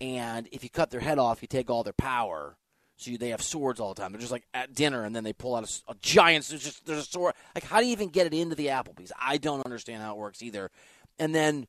and 0.01 0.47
if 0.51 0.63
you 0.63 0.69
cut 0.69 0.91
their 0.91 0.99
head 0.99 1.19
off, 1.19 1.41
you 1.41 1.47
take 1.47 1.69
all 1.69 1.83
their 1.83 1.93
power. 1.93 2.57
So 2.97 3.11
you, 3.11 3.17
they 3.17 3.29
have 3.29 3.41
swords 3.41 3.79
all 3.79 3.93
the 3.93 4.01
time. 4.01 4.11
They're 4.11 4.19
just 4.19 4.31
like 4.31 4.45
at 4.53 4.73
dinner, 4.73 5.05
and 5.05 5.15
then 5.15 5.23
they 5.23 5.31
pull 5.31 5.55
out 5.55 5.81
a 5.87 5.95
giant. 6.01 6.45
There's 6.47 6.63
just 6.63 6.85
there's 6.85 6.99
a 6.99 7.03
sword. 7.03 7.33
Like 7.55 7.63
how 7.63 7.79
do 7.79 7.85
you 7.85 7.93
even 7.93 8.09
get 8.09 8.27
it 8.27 8.33
into 8.33 8.55
the 8.55 8.67
Applebee's? 8.67 9.13
I 9.19 9.37
don't 9.37 9.65
understand 9.65 10.03
how 10.03 10.13
it 10.13 10.17
works 10.17 10.41
either. 10.41 10.69
And 11.17 11.33
then 11.33 11.67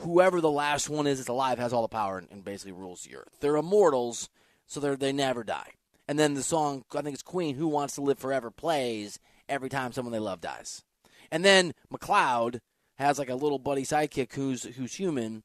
whoever 0.00 0.42
the 0.42 0.50
last 0.50 0.90
one 0.90 1.06
is 1.06 1.18
that's 1.18 1.28
alive 1.30 1.58
has 1.58 1.72
all 1.72 1.82
the 1.82 1.88
power 1.88 2.18
and, 2.18 2.28
and 2.30 2.44
basically 2.44 2.72
rules 2.72 3.02
the 3.02 3.16
earth. 3.16 3.36
They're 3.40 3.56
immortals, 3.56 4.28
so 4.66 4.80
they 4.80 4.94
they 4.96 5.12
never 5.12 5.44
die. 5.44 5.72
And 6.06 6.18
then 6.18 6.34
the 6.34 6.42
song 6.42 6.84
I 6.94 7.00
think 7.00 7.14
it's 7.14 7.22
Queen, 7.22 7.56
"Who 7.56 7.68
Wants 7.68 7.94
to 7.94 8.02
Live 8.02 8.18
Forever," 8.18 8.50
plays 8.50 9.18
every 9.48 9.68
time 9.68 9.92
someone 9.92 10.12
they 10.12 10.18
love 10.18 10.40
dies. 10.40 10.82
And 11.30 11.44
then 11.44 11.72
MacLeod 11.90 12.60
has 12.96 13.18
like 13.18 13.30
a 13.30 13.34
little 13.34 13.58
buddy 13.58 13.82
sidekick 13.82 14.32
who's 14.34 14.64
who's 14.64 14.94
human. 14.94 15.42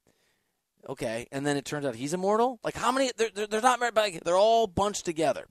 Okay, 0.90 1.28
and 1.32 1.46
then 1.46 1.58
it 1.58 1.66
turns 1.66 1.86
out 1.86 1.96
he's 1.96 2.14
immortal. 2.14 2.60
Like 2.64 2.76
how 2.76 2.92
many? 2.92 3.12
They're, 3.16 3.30
they're, 3.34 3.48
they're 3.48 3.62
not 3.62 3.80
married, 3.80 3.94
but 3.94 4.12
like, 4.12 4.24
they're 4.24 4.38
all 4.38 4.68
bunched 4.68 5.06
together. 5.06 5.46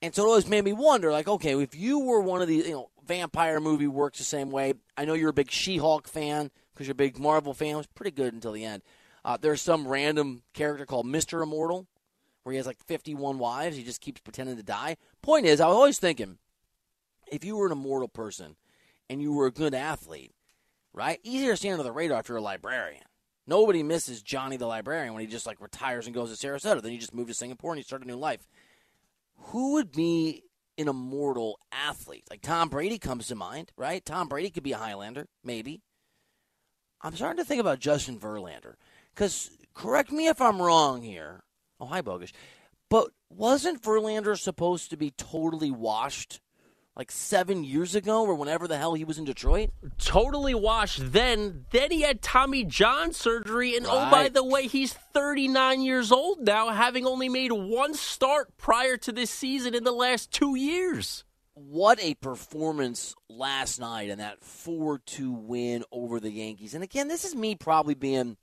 And 0.00 0.14
so 0.14 0.22
it 0.24 0.28
always 0.28 0.46
made 0.46 0.64
me 0.64 0.72
wonder, 0.72 1.10
like, 1.10 1.26
okay, 1.26 1.60
if 1.60 1.74
you 1.74 1.98
were 1.98 2.20
one 2.20 2.40
of 2.40 2.46
these, 2.46 2.66
you 2.66 2.72
know, 2.72 2.90
vampire 3.08 3.58
movie 3.58 3.88
works 3.88 4.18
the 4.18 4.24
same 4.24 4.50
way. 4.50 4.74
I 4.96 5.04
know 5.04 5.14
you're 5.14 5.30
a 5.30 5.34
big 5.34 5.50
She-Hulk 5.50 6.06
fan 6.06 6.50
because 6.72 6.86
you're 6.86 6.92
a 6.92 6.94
big 6.94 7.18
Marvel 7.18 7.54
fan. 7.54 7.74
It 7.74 7.78
was 7.78 7.86
pretty 7.88 8.12
good 8.12 8.34
until 8.34 8.52
the 8.52 8.64
end. 8.64 8.82
Uh, 9.24 9.36
there's 9.40 9.60
some 9.60 9.88
random 9.88 10.42
character 10.54 10.86
called 10.86 11.06
Mister 11.06 11.42
Immortal, 11.42 11.86
where 12.42 12.52
he 12.52 12.58
has 12.58 12.66
like 12.66 12.78
51 12.86 13.38
wives. 13.38 13.76
He 13.76 13.82
just 13.82 14.00
keeps 14.00 14.20
pretending 14.20 14.56
to 14.56 14.62
die. 14.62 14.96
Point 15.22 15.46
is, 15.46 15.60
I 15.60 15.66
was 15.66 15.76
always 15.76 15.98
thinking, 15.98 16.38
if 17.30 17.44
you 17.44 17.56
were 17.56 17.66
an 17.66 17.72
immortal 17.72 18.08
person 18.08 18.56
and 19.08 19.22
you 19.22 19.32
were 19.32 19.46
a 19.46 19.52
good 19.52 19.74
athlete, 19.74 20.32
right? 20.92 21.20
Easier 21.22 21.52
to 21.52 21.56
stay 21.56 21.70
under 21.70 21.82
the 21.82 21.92
radar 21.92 22.20
if 22.20 22.28
you're 22.28 22.38
a 22.38 22.42
librarian. 22.42 23.04
Nobody 23.46 23.82
misses 23.82 24.22
Johnny 24.22 24.56
the 24.56 24.66
librarian 24.66 25.14
when 25.14 25.22
he 25.22 25.26
just 25.26 25.46
like 25.46 25.60
retires 25.60 26.06
and 26.06 26.14
goes 26.14 26.36
to 26.36 26.46
Sarasota. 26.46 26.82
Then 26.82 26.92
you 26.92 26.98
just 26.98 27.14
move 27.14 27.28
to 27.28 27.34
Singapore 27.34 27.72
and 27.72 27.78
you 27.78 27.84
start 27.84 28.02
a 28.02 28.06
new 28.06 28.16
life. 28.16 28.46
Who 29.36 29.74
would 29.74 29.92
be 29.92 30.42
an 30.78 30.88
immortal 30.88 31.58
athlete. 31.72 32.24
Like 32.30 32.40
Tom 32.40 32.68
Brady 32.68 32.98
comes 32.98 33.26
to 33.26 33.34
mind, 33.34 33.72
right? 33.76 34.04
Tom 34.04 34.28
Brady 34.28 34.50
could 34.50 34.62
be 34.62 34.72
a 34.72 34.78
Highlander, 34.78 35.26
maybe. 35.44 35.82
I'm 37.02 37.14
starting 37.14 37.42
to 37.42 37.44
think 37.44 37.60
about 37.60 37.80
Justin 37.80 38.18
Verlander. 38.18 38.74
Because, 39.14 39.50
correct 39.74 40.12
me 40.12 40.28
if 40.28 40.40
I'm 40.40 40.62
wrong 40.62 41.02
here. 41.02 41.42
Oh, 41.80 41.86
hi, 41.86 42.00
Bogusch. 42.00 42.32
But 42.88 43.10
wasn't 43.28 43.82
Verlander 43.82 44.38
supposed 44.38 44.90
to 44.90 44.96
be 44.96 45.10
totally 45.10 45.70
washed 45.70 46.40
like 46.98 47.12
seven 47.12 47.62
years 47.62 47.94
ago 47.94 48.24
or 48.24 48.34
whenever 48.34 48.66
the 48.66 48.76
hell 48.76 48.94
he 48.94 49.04
was 49.04 49.16
in 49.18 49.24
Detroit? 49.24 49.70
Totally 49.98 50.54
washed 50.54 51.12
then. 51.12 51.64
Then 51.70 51.92
he 51.92 52.02
had 52.02 52.20
Tommy 52.20 52.64
John 52.64 53.12
surgery, 53.12 53.76
and 53.76 53.86
oh, 53.88 54.10
by 54.10 54.28
the 54.28 54.44
way, 54.44 54.66
he's 54.66 54.92
39 54.92 55.80
years 55.80 56.10
old 56.10 56.40
now, 56.40 56.70
having 56.70 57.06
only 57.06 57.28
made 57.28 57.52
one 57.52 57.94
start 57.94 58.56
prior 58.58 58.96
to 58.96 59.12
this 59.12 59.30
season 59.30 59.74
in 59.76 59.84
the 59.84 59.92
last 59.92 60.32
two 60.32 60.56
years. 60.56 61.24
what 61.54 61.98
a 62.02 62.14
performance 62.14 63.14
last 63.28 63.80
night 63.80 64.08
in 64.08 64.18
that 64.18 64.40
4-2 64.40 65.42
win 65.42 65.84
over 65.90 66.20
the 66.20 66.30
Yankees. 66.30 66.74
And 66.74 66.84
again, 66.84 67.08
this 67.08 67.24
is 67.24 67.34
me 67.34 67.54
probably 67.54 67.94
being 67.94 68.36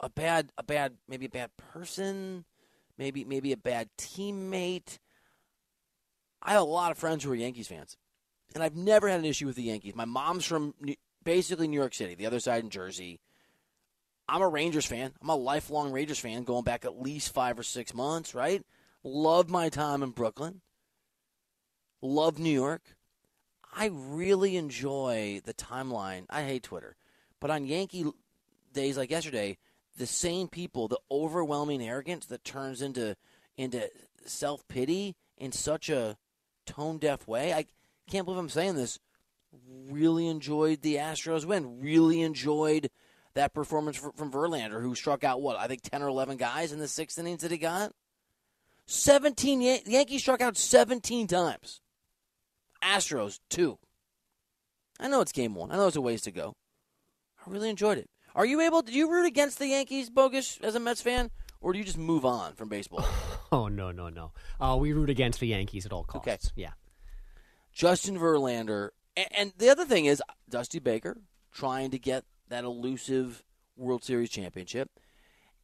a 0.00 0.08
bad 0.08 0.50
a 0.58 0.62
bad 0.62 0.94
maybe 1.08 1.26
a 1.26 1.30
bad 1.30 1.50
person, 1.56 2.44
maybe 2.98 3.24
maybe 3.24 3.52
a 3.52 3.56
bad 3.56 3.88
teammate. 3.98 4.98
I 6.44 6.52
have 6.52 6.62
a 6.62 6.64
lot 6.64 6.90
of 6.90 6.98
friends 6.98 7.24
who 7.24 7.32
are 7.32 7.36
Yankees 7.36 7.68
fans. 7.68 7.96
And 8.54 8.62
I've 8.62 8.76
never 8.76 9.08
had 9.08 9.18
an 9.18 9.26
issue 9.26 9.46
with 9.46 9.56
the 9.56 9.62
Yankees. 9.62 9.94
My 9.94 10.04
mom's 10.04 10.44
from 10.44 10.74
New- 10.80 10.96
basically 11.24 11.66
New 11.66 11.78
York 11.78 11.94
City, 11.94 12.14
the 12.14 12.26
other 12.26 12.40
side 12.40 12.62
in 12.62 12.70
Jersey. 12.70 13.20
I'm 14.28 14.42
a 14.42 14.48
Rangers 14.48 14.86
fan. 14.86 15.12
I'm 15.20 15.28
a 15.28 15.34
lifelong 15.34 15.90
Rangers 15.90 16.18
fan 16.18 16.44
going 16.44 16.64
back 16.64 16.84
at 16.84 17.00
least 17.00 17.34
5 17.34 17.58
or 17.58 17.62
6 17.62 17.94
months, 17.94 18.34
right? 18.34 18.64
Love 19.02 19.50
my 19.50 19.68
time 19.68 20.02
in 20.02 20.10
Brooklyn 20.10 20.60
love 22.04 22.38
New 22.38 22.50
York. 22.50 22.82
I 23.76 23.90
really 23.92 24.56
enjoy 24.56 25.40
the 25.44 25.54
timeline. 25.54 26.26
I 26.30 26.42
hate 26.42 26.62
Twitter, 26.62 26.96
but 27.40 27.50
on 27.50 27.66
Yankee 27.66 28.04
days 28.72 28.96
like 28.96 29.10
yesterday, 29.10 29.58
the 29.96 30.06
same 30.06 30.48
people, 30.48 30.86
the 30.86 31.00
overwhelming 31.10 31.82
arrogance 31.82 32.26
that 32.26 32.44
turns 32.44 32.82
into 32.82 33.16
into 33.56 33.88
self 34.26 34.66
pity 34.68 35.16
in 35.38 35.50
such 35.50 35.88
a 35.88 36.16
tone 36.66 36.98
deaf 36.98 37.26
way. 37.26 37.52
I 37.52 37.66
can't 38.08 38.24
believe 38.24 38.38
I'm 38.38 38.48
saying 38.48 38.76
this. 38.76 38.98
Really 39.88 40.26
enjoyed 40.26 40.82
the 40.82 40.96
Astros 40.96 41.44
win. 41.44 41.80
Really 41.80 42.20
enjoyed 42.22 42.90
that 43.34 43.54
performance 43.54 43.96
from 43.96 44.32
Verlander, 44.32 44.80
who 44.80 44.94
struck 44.94 45.24
out 45.24 45.42
what 45.42 45.56
I 45.56 45.66
think 45.66 45.82
ten 45.82 46.02
or 46.02 46.08
eleven 46.08 46.36
guys 46.36 46.72
in 46.72 46.78
the 46.78 46.88
sixth 46.88 47.18
innings 47.18 47.42
that 47.42 47.50
he 47.50 47.58
got. 47.58 47.92
Seventeen 48.86 49.60
Yan- 49.60 49.80
Yankees 49.86 50.20
struck 50.20 50.40
out 50.40 50.56
seventeen 50.56 51.26
times. 51.26 51.80
Astros 52.82 53.40
two. 53.48 53.78
I 55.00 55.08
know 55.08 55.20
it's 55.20 55.32
game 55.32 55.54
one. 55.54 55.70
I 55.70 55.76
know 55.76 55.86
it's 55.86 55.96
a 55.96 56.00
ways 56.00 56.22
to 56.22 56.30
go. 56.30 56.54
I 57.44 57.50
really 57.50 57.70
enjoyed 57.70 57.98
it. 57.98 58.08
Are 58.34 58.46
you 58.46 58.60
able? 58.60 58.82
Do 58.82 58.92
you 58.92 59.10
root 59.10 59.26
against 59.26 59.58
the 59.58 59.68
Yankees, 59.68 60.10
Bogusch, 60.10 60.60
as 60.62 60.74
a 60.74 60.80
Mets 60.80 61.00
fan, 61.00 61.30
or 61.60 61.72
do 61.72 61.78
you 61.78 61.84
just 61.84 61.98
move 61.98 62.24
on 62.24 62.54
from 62.54 62.68
baseball? 62.68 63.06
Oh 63.54 63.68
no 63.68 63.92
no 63.92 64.08
no! 64.08 64.32
Uh, 64.60 64.76
we 64.80 64.92
root 64.92 65.10
against 65.10 65.38
the 65.38 65.46
Yankees 65.46 65.86
at 65.86 65.92
all 65.92 66.02
costs. 66.02 66.26
Okay. 66.28 66.38
Yeah. 66.56 66.72
Justin 67.72 68.18
Verlander, 68.18 68.88
and, 69.16 69.28
and 69.38 69.52
the 69.56 69.68
other 69.68 69.84
thing 69.84 70.06
is 70.06 70.20
Dusty 70.48 70.80
Baker 70.80 71.18
trying 71.52 71.92
to 71.92 71.98
get 72.00 72.24
that 72.48 72.64
elusive 72.64 73.44
World 73.76 74.02
Series 74.02 74.30
championship, 74.30 74.90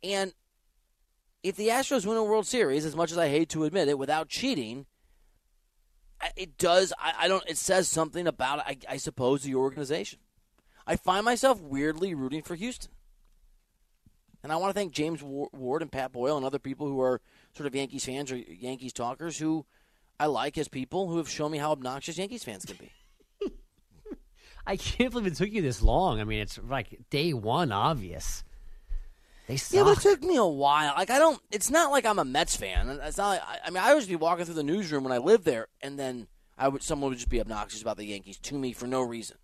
and 0.04 0.34
if 1.42 1.56
the 1.56 1.66
Astros 1.66 2.06
win 2.06 2.16
a 2.16 2.22
World 2.22 2.46
Series, 2.46 2.84
as 2.84 2.94
much 2.94 3.10
as 3.10 3.18
I 3.18 3.28
hate 3.28 3.48
to 3.48 3.64
admit 3.64 3.88
it, 3.88 3.98
without 3.98 4.28
cheating, 4.28 4.86
it 6.36 6.58
does. 6.58 6.92
I, 6.96 7.12
I 7.22 7.28
don't. 7.28 7.42
It 7.48 7.56
says 7.56 7.88
something 7.88 8.28
about, 8.28 8.60
I, 8.60 8.76
I 8.88 8.98
suppose, 8.98 9.42
the 9.42 9.56
organization. 9.56 10.20
I 10.86 10.94
find 10.94 11.24
myself 11.24 11.60
weirdly 11.60 12.14
rooting 12.14 12.42
for 12.42 12.54
Houston. 12.54 12.92
And 14.42 14.52
I 14.52 14.56
want 14.56 14.70
to 14.70 14.78
thank 14.78 14.92
James 14.92 15.22
Ward 15.22 15.82
and 15.82 15.92
Pat 15.92 16.12
Boyle 16.12 16.36
and 16.36 16.46
other 16.46 16.58
people 16.58 16.86
who 16.86 17.00
are 17.00 17.20
sort 17.56 17.66
of 17.66 17.74
Yankees 17.74 18.04
fans 18.04 18.30
or 18.32 18.36
Yankees 18.36 18.92
talkers 18.92 19.38
who 19.38 19.66
I 20.18 20.26
like 20.26 20.58
as 20.58 20.68
people 20.68 21.08
who 21.08 21.16
have 21.18 21.28
shown 21.28 21.50
me 21.50 21.58
how 21.58 21.72
obnoxious 21.72 22.18
Yankees 22.18 22.44
fans 22.44 22.64
can 22.64 22.76
be. 22.76 22.92
I 24.66 24.76
can't 24.76 25.10
believe 25.12 25.26
it 25.26 25.36
took 25.36 25.50
you 25.50 25.62
this 25.62 25.82
long. 25.82 26.20
I 26.20 26.24
mean, 26.24 26.40
it's 26.40 26.58
like 26.58 26.98
day 27.10 27.32
one, 27.32 27.72
obvious. 27.72 28.44
They 29.46 29.56
suck. 29.56 29.76
Yeah, 29.76 29.82
but 29.82 29.98
it 29.98 30.02
took 30.02 30.22
me 30.22 30.36
a 30.36 30.46
while. 30.46 30.94
Like 30.96 31.10
I 31.10 31.18
don't. 31.18 31.40
It's 31.50 31.70
not 31.70 31.90
like 31.90 32.06
I'm 32.06 32.18
a 32.18 32.24
Mets 32.24 32.54
fan. 32.54 32.88
It's 33.02 33.18
not. 33.18 33.30
Like, 33.30 33.42
I, 33.42 33.58
I 33.66 33.70
mean, 33.70 33.82
I 33.82 33.92
would 33.92 34.00
just 34.00 34.08
be 34.08 34.16
walking 34.16 34.44
through 34.44 34.54
the 34.54 34.62
newsroom 34.62 35.02
when 35.02 35.12
I 35.12 35.18
lived 35.18 35.44
there, 35.44 35.66
and 35.82 35.98
then 35.98 36.28
I 36.56 36.68
would 36.68 36.82
someone 36.82 37.10
would 37.10 37.18
just 37.18 37.30
be 37.30 37.40
obnoxious 37.40 37.82
about 37.82 37.96
the 37.96 38.04
Yankees 38.04 38.38
to 38.38 38.54
me 38.54 38.72
for 38.72 38.86
no 38.86 39.02
reason. 39.02 39.38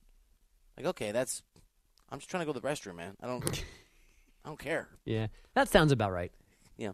Like, 0.76 0.86
okay, 0.86 1.10
that's. 1.10 1.42
I'm 2.08 2.18
just 2.18 2.30
trying 2.30 2.42
to 2.42 2.46
go 2.46 2.52
to 2.52 2.60
the 2.60 2.68
restroom, 2.68 2.96
man. 2.96 3.16
I 3.20 3.26
don't. 3.26 3.64
I 4.44 4.48
don't 4.48 4.58
care. 4.58 4.88
yeah, 5.04 5.26
that 5.54 5.68
sounds 5.68 5.90
about 5.90 6.12
right. 6.12 6.30
Yeah. 6.76 6.92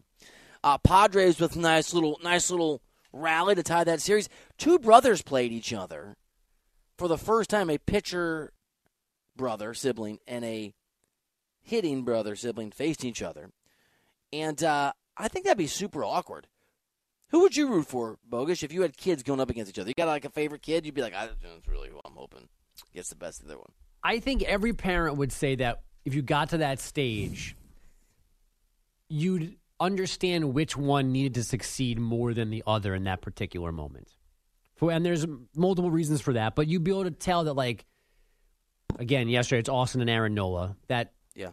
Uh, 0.65 0.79
Padres 0.79 1.41
with 1.41 1.57
nice 1.57 1.93
little 1.93 2.19
nice 2.23 2.51
little 2.51 2.81
rally 3.13 3.55
to 3.55 3.63
tie 3.63 3.85
that 3.85 4.01
series. 4.01 4.29
Two 4.59 4.79
brothers 4.79 5.23
played 5.23 5.53
each 5.53 5.73
other 5.73 6.17
for 6.97 7.09
the 7.09 7.19
first 7.19 7.51
time. 7.51 7.69
A 7.69 7.79
pitcher 7.79 8.53
brother 9.37 9.75
sibling 9.75 10.19
and 10.27 10.45
a 10.45 10.73
hitting 11.61 12.05
brother 12.05 12.37
sibling 12.37 12.71
faced 12.71 13.05
each 13.05 13.23
other, 13.23 13.51
and 14.33 14.63
uh, 14.63 14.93
I 15.17 15.29
think 15.29 15.45
that'd 15.45 15.59
be 15.59 15.67
super 15.67 16.05
awkward. 16.05 16.47
Who 17.31 17.41
would 17.41 17.57
you 17.57 17.67
root 17.67 17.87
for, 17.87 18.19
Bogusch, 18.31 18.63
if 18.63 18.75
you 18.75 18.83
had 18.83 18.95
kids 18.95 19.23
going 19.23 19.41
up 19.41 19.49
against 19.49 19.71
each 19.71 19.79
other? 19.79 19.89
You 19.89 19.95
got 19.95 20.07
like 20.07 20.27
a 20.27 20.31
favorite 20.31 20.61
kid? 20.61 20.85
You'd 20.85 20.95
be 20.95 21.01
like, 21.01 21.15
I, 21.15 21.29
that's 21.43 21.67
really 21.67 21.89
who 21.89 21.99
I'm 22.05 22.13
hoping 22.13 22.49
gets 22.95 23.09
the 23.09 23.17
best 23.17 23.41
of 23.41 23.47
the 23.47 23.55
other 23.55 23.61
one. 23.61 23.73
I 24.05 24.19
think 24.19 24.43
every 24.43 24.73
parent 24.73 25.17
would 25.17 25.33
say 25.33 25.55
that 25.57 25.83
if 26.05 26.15
you 26.15 26.23
got 26.23 26.51
to 26.51 26.59
that 26.59 26.81
stage, 26.81 27.57
you'd 29.09 29.57
understand 29.83 30.55
which 30.55 30.77
one 30.77 31.13
needed 31.13 31.35
to 31.35 31.45
succeed 31.45 31.99
more 31.99 32.33
than 32.33 32.51
the 32.51 32.63
other 32.67 32.95
in 32.95 33.05
that 33.05 33.21
particular 33.21 33.73
moment. 33.73 34.15
For, 34.77 34.91
and 34.91 35.05
there's 35.05 35.27
multiple 35.55 35.91
reasons 35.91 36.21
for 36.21 36.33
that, 36.35 36.55
but 36.55 36.69
you'd 36.69 36.85
be 36.85 36.91
able 36.91 37.05
to 37.05 37.11
tell 37.11 37.45
that, 37.45 37.55
like, 37.55 37.85
again, 38.99 39.29
yesterday 39.29 39.61
it's 39.61 39.69
Austin 39.69 40.01
and 40.01 40.09
Aaron 40.09 40.35
Nola, 40.35 40.77
that 40.89 41.13
Yeah. 41.35 41.51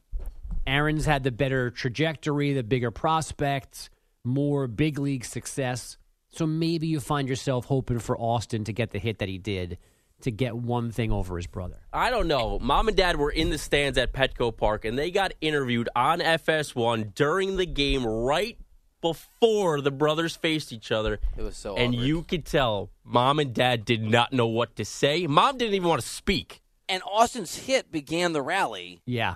Aaron's 0.67 1.05
had 1.05 1.23
the 1.23 1.31
better 1.31 1.71
trajectory, 1.71 2.53
the 2.53 2.63
bigger 2.63 2.91
prospects, 2.91 3.89
more 4.23 4.67
big 4.67 4.99
league 4.99 5.25
success. 5.25 5.97
So 6.29 6.45
maybe 6.45 6.87
you 6.87 6.99
find 6.99 7.27
yourself 7.27 7.65
hoping 7.65 7.99
for 7.99 8.17
Austin 8.19 8.63
to 8.65 8.73
get 8.73 8.91
the 8.91 8.99
hit 8.99 9.19
that 9.19 9.29
he 9.29 9.37
did 9.37 9.79
to 10.21 10.31
get 10.31 10.55
one 10.55 10.91
thing 10.91 11.11
over 11.11 11.37
his 11.37 11.47
brother. 11.47 11.77
I 11.93 12.09
don't 12.09 12.27
know. 12.27 12.59
Mom 12.59 12.87
and 12.87 12.97
dad 12.97 13.15
were 13.17 13.31
in 13.31 13.49
the 13.49 13.57
stands 13.57 13.97
at 13.97 14.11
Petco 14.13 14.55
Park 14.55 14.85
and 14.85 14.97
they 14.97 15.11
got 15.11 15.33
interviewed 15.41 15.89
on 15.95 16.19
FS1 16.19 17.13
during 17.15 17.55
the 17.57 17.65
game 17.65 18.05
right 18.05 18.57
before 19.01 19.81
the 19.81 19.91
brothers 19.91 20.35
faced 20.35 20.73
each 20.73 20.91
other. 20.91 21.19
It 21.37 21.41
was 21.41 21.55
so 21.57 21.75
And 21.77 21.93
awkward. 21.93 22.05
you 22.07 22.23
could 22.23 22.45
tell 22.45 22.89
mom 23.03 23.39
and 23.39 23.53
dad 23.53 23.85
did 23.85 24.03
not 24.03 24.33
know 24.33 24.47
what 24.47 24.75
to 24.75 24.85
say. 24.85 25.25
Mom 25.25 25.57
didn't 25.57 25.73
even 25.75 25.87
want 25.87 26.01
to 26.01 26.07
speak. 26.07 26.61
And 26.89 27.01
Austin's 27.09 27.55
hit 27.55 27.91
began 27.91 28.33
the 28.33 28.41
rally. 28.41 29.01
Yeah. 29.05 29.35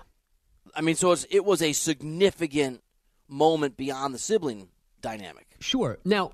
I 0.75 0.81
mean, 0.81 0.95
so 0.95 1.11
it's, 1.11 1.25
it 1.29 1.45
was 1.45 1.61
a 1.61 1.71
significant 1.73 2.81
moment 3.29 3.77
beyond 3.77 4.13
the 4.13 4.19
sibling 4.19 4.69
dynamic. 5.01 5.47
Sure. 5.59 5.97
Now, 6.03 6.31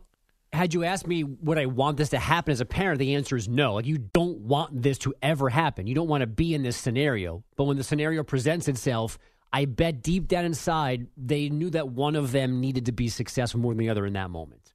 had 0.52 0.74
you 0.74 0.84
asked 0.84 1.06
me 1.08 1.24
would 1.24 1.58
I 1.58 1.66
want 1.68 1.98
this 1.98 2.10
to 2.10 2.20
happen 2.20 2.52
as 2.52 2.62
a 2.62 2.66
parent, 2.66 3.00
the 3.00 3.16
answer 3.16 3.36
is 3.36 3.48
no. 3.48 3.76
Like 3.76 3.86
you 3.86 3.98
don't 3.98 4.40
want 4.40 4.82
this 4.82 4.98
to 5.00 5.14
ever 5.22 5.50
happen. 5.50 5.86
You 5.88 5.96
don't 5.96 6.08
want 6.08 6.22
to 6.22 6.28
be 6.28 6.54
in 6.54 6.64
this 6.64 6.78
scenario. 6.78 7.44
But 7.56 7.66
when 7.66 7.78
the 7.78 7.84
scenario 7.84 8.24
presents 8.24 8.68
itself, 8.68 9.18
I 9.54 9.66
bet 9.66 10.02
deep 10.02 10.28
down 10.28 10.46
inside 10.46 11.08
they 11.18 11.50
knew 11.50 11.70
that 11.72 11.90
one 11.90 12.16
of 12.16 12.32
them 12.32 12.60
needed 12.60 12.86
to 12.88 12.92
be 12.92 13.10
successful 13.10 13.60
more 13.60 13.72
than 13.74 13.80
the 13.80 13.90
other 13.90 14.06
in 14.06 14.14
that 14.14 14.30
moment. 14.30 14.74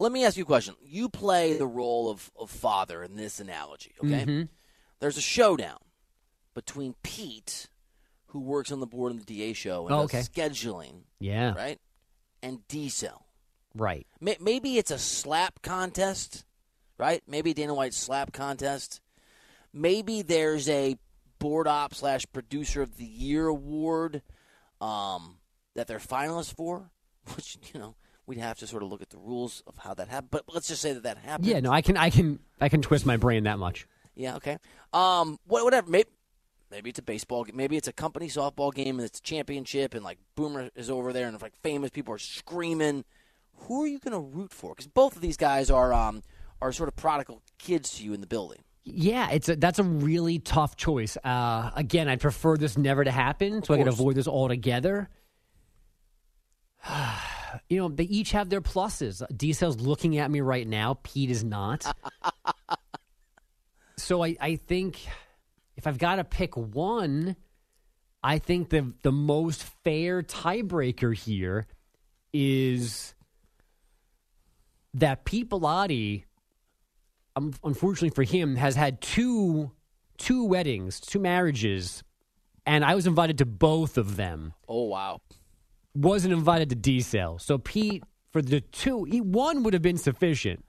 Let 0.00 0.10
me 0.10 0.24
ask 0.24 0.36
you 0.36 0.42
a 0.42 0.46
question. 0.46 0.74
You 0.84 1.08
play 1.08 1.56
the 1.56 1.66
role 1.66 2.10
of, 2.10 2.30
of 2.36 2.50
father 2.50 3.02
in 3.04 3.14
this 3.16 3.38
analogy, 3.38 3.94
okay? 4.04 4.24
Mhm. 4.24 4.48
There's 4.98 5.16
a 5.16 5.20
showdown 5.22 5.78
between 6.54 6.94
Pete, 7.04 7.68
who 8.26 8.40
works 8.40 8.72
on 8.72 8.80
the 8.80 8.86
board 8.86 9.12
in 9.12 9.18
the 9.18 9.24
DA 9.24 9.52
show 9.52 9.86
and 9.86 9.94
Oh, 9.94 10.00
okay. 10.02 10.20
scheduling, 10.20 11.02
Yeah. 11.20 11.54
right? 11.54 11.78
And 12.42 12.66
D 12.66 12.88
Cell. 12.88 13.23
Right. 13.74 14.06
May- 14.20 14.38
Maybe 14.40 14.78
it's 14.78 14.90
a 14.90 14.98
slap 14.98 15.62
contest, 15.62 16.44
right? 16.98 17.22
Maybe 17.26 17.54
Dana 17.54 17.74
White's 17.74 17.96
slap 17.96 18.32
contest. 18.32 19.00
Maybe 19.72 20.22
there's 20.22 20.68
a 20.68 20.96
board 21.38 21.66
op 21.66 21.94
slash 21.94 22.24
producer 22.32 22.82
of 22.82 22.96
the 22.96 23.04
year 23.04 23.46
award 23.48 24.22
um, 24.80 25.38
that 25.74 25.86
they're 25.88 25.98
finalists 25.98 26.54
for, 26.54 26.90
which 27.34 27.58
you 27.72 27.80
know 27.80 27.96
we'd 28.26 28.38
have 28.38 28.58
to 28.58 28.66
sort 28.66 28.82
of 28.82 28.88
look 28.90 29.02
at 29.02 29.10
the 29.10 29.18
rules 29.18 29.62
of 29.66 29.76
how 29.78 29.94
that 29.94 30.08
happened. 30.08 30.30
But 30.30 30.44
let's 30.52 30.68
just 30.68 30.80
say 30.82 30.92
that 30.92 31.02
that 31.02 31.18
happened. 31.18 31.46
Yeah, 31.48 31.60
no, 31.60 31.72
I 31.72 31.82
can 31.82 31.96
I 31.96 32.10
can 32.10 32.38
I 32.60 32.68
can 32.68 32.80
twist 32.82 33.04
my 33.04 33.16
brain 33.16 33.44
that 33.44 33.58
much. 33.58 33.86
Yeah, 34.14 34.36
okay. 34.36 34.58
Um, 34.92 35.38
whatever. 35.48 35.90
Maybe, 35.90 36.08
maybe 36.70 36.90
it's 36.90 37.00
a 37.00 37.02
baseball. 37.02 37.42
game. 37.42 37.56
Maybe 37.56 37.76
it's 37.76 37.88
a 37.88 37.92
company 37.92 38.28
softball 38.28 38.72
game 38.72 39.00
and 39.00 39.04
it's 39.06 39.18
a 39.18 39.22
championship, 39.22 39.92
and 39.94 40.04
like 40.04 40.18
Boomer 40.36 40.70
is 40.76 40.88
over 40.88 41.12
there, 41.12 41.26
and 41.26 41.42
like 41.42 41.56
famous 41.62 41.90
people 41.90 42.14
are 42.14 42.18
screaming. 42.18 43.04
Who 43.60 43.82
are 43.82 43.86
you 43.86 43.98
going 43.98 44.12
to 44.12 44.20
root 44.20 44.52
for? 44.52 44.74
Because 44.74 44.86
both 44.86 45.16
of 45.16 45.22
these 45.22 45.36
guys 45.36 45.70
are 45.70 45.92
um 45.92 46.22
are 46.60 46.72
sort 46.72 46.88
of 46.88 46.96
prodigal 46.96 47.42
kids 47.58 47.96
to 47.96 48.04
you 48.04 48.12
in 48.12 48.20
the 48.20 48.26
building. 48.26 48.58
Yeah, 48.84 49.30
it's 49.30 49.48
a, 49.48 49.56
that's 49.56 49.78
a 49.78 49.82
really 49.82 50.38
tough 50.38 50.76
choice. 50.76 51.16
Uh, 51.24 51.70
again, 51.74 52.06
I'd 52.06 52.20
prefer 52.20 52.58
this 52.58 52.76
never 52.76 53.02
to 53.02 53.10
happen 53.10 53.62
so 53.62 53.72
I 53.72 53.78
can 53.78 53.88
avoid 53.88 54.14
this 54.14 54.28
altogether. 54.28 55.08
you 57.68 57.78
know, 57.78 57.88
they 57.88 58.04
each 58.04 58.32
have 58.32 58.50
their 58.50 58.60
pluses. 58.60 59.22
D-Cell's 59.34 59.80
looking 59.80 60.18
at 60.18 60.30
me 60.30 60.42
right 60.42 60.68
now. 60.68 60.98
Pete 61.02 61.30
is 61.30 61.42
not. 61.42 61.96
so 63.96 64.22
I, 64.22 64.36
I 64.38 64.56
think 64.56 65.00
if 65.76 65.86
I've 65.86 65.98
got 65.98 66.16
to 66.16 66.24
pick 66.24 66.54
one, 66.54 67.36
I 68.22 68.38
think 68.38 68.70
the 68.70 68.92
the 69.02 69.12
most 69.12 69.62
fair 69.82 70.22
tiebreaker 70.22 71.14
here 71.16 71.66
is 72.32 73.13
that 74.94 75.24
Pete 75.24 75.50
Bellotti 75.50 76.24
um, 77.36 77.52
unfortunately 77.64 78.10
for 78.10 78.22
him, 78.22 78.56
has 78.56 78.76
had 78.76 79.00
two 79.00 79.72
two 80.16 80.44
weddings, 80.44 81.00
two 81.00 81.18
marriages, 81.18 82.04
and 82.64 82.84
I 82.84 82.94
was 82.94 83.06
invited 83.06 83.38
to 83.38 83.46
both 83.46 83.98
of 83.98 84.16
them. 84.16 84.54
Oh 84.68 84.84
wow! 84.84 85.20
Wasn't 85.94 86.32
invited 86.32 86.70
to 86.70 86.76
D 86.76 87.00
cell. 87.00 87.38
So 87.38 87.58
Pete, 87.58 88.04
for 88.32 88.42
the 88.42 88.60
two, 88.60 89.04
he, 89.04 89.20
one 89.20 89.62
would 89.62 89.74
have 89.74 89.82
been 89.82 89.98
sufficient, 89.98 90.64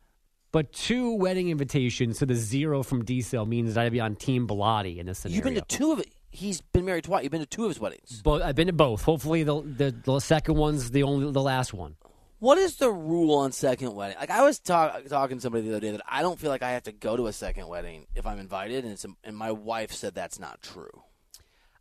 but 0.52 0.74
two 0.74 1.14
wedding 1.14 1.50
invitations 1.50 2.20
to 2.20 2.26
the 2.26 2.36
zero 2.36 2.84
from 2.84 3.04
D 3.04 3.22
cell 3.22 3.46
means 3.46 3.76
that 3.76 3.86
I'd 3.86 3.92
be 3.92 4.00
on 4.00 4.16
Team 4.16 4.48
Bellotti 4.48 4.98
in 4.98 5.06
this 5.06 5.20
scenario. 5.20 5.36
You've 5.36 5.44
been 5.44 5.56
to 5.56 5.78
two 5.78 5.92
of 5.92 6.00
it. 6.00 6.10
He's 6.32 6.60
been 6.60 6.84
married 6.84 7.06
twice. 7.06 7.24
You've 7.24 7.32
been 7.32 7.40
to 7.42 7.46
two 7.46 7.64
of 7.64 7.70
his 7.70 7.80
weddings. 7.80 8.22
But 8.22 8.42
I've 8.42 8.56
been 8.56 8.68
to 8.68 8.74
both. 8.74 9.04
Hopefully, 9.04 9.44
the, 9.44 9.62
the 9.62 9.96
the 10.04 10.20
second 10.20 10.56
one's 10.56 10.92
the 10.92 11.04
only 11.04 11.32
the 11.32 11.42
last 11.42 11.74
one. 11.74 11.96
What 12.39 12.58
is 12.58 12.76
the 12.76 12.91
rule 12.91 13.36
on 13.36 13.52
second 13.52 13.95
wedding? 13.95 14.17
Like 14.19 14.30
I 14.30 14.43
was 14.43 14.60
talk, 14.60 15.06
talking 15.06 15.38
to 15.38 15.41
somebody 15.41 15.63
the 15.63 15.71
other 15.71 15.80
day 15.80 15.91
that 15.91 16.02
I 16.08 16.21
don't 16.21 16.39
feel 16.39 16.50
like 16.50 16.63
I 16.63 16.71
have 16.71 16.84
to 16.84 16.91
go 16.91 17.15
to 17.15 17.28
a 17.28 17.34
second 17.34 17.67
wedding 17.67 18.08
if 18.15 18.26
I'm 18.28 18.39
invited, 18.39 18.84
and 18.84 18.93
it's 18.93 19.06
and 19.24 19.36
my 19.38 19.52
wife 19.52 19.91
said 19.93 20.13
that's 20.15 20.39
not 20.39 20.62
true. 20.62 21.04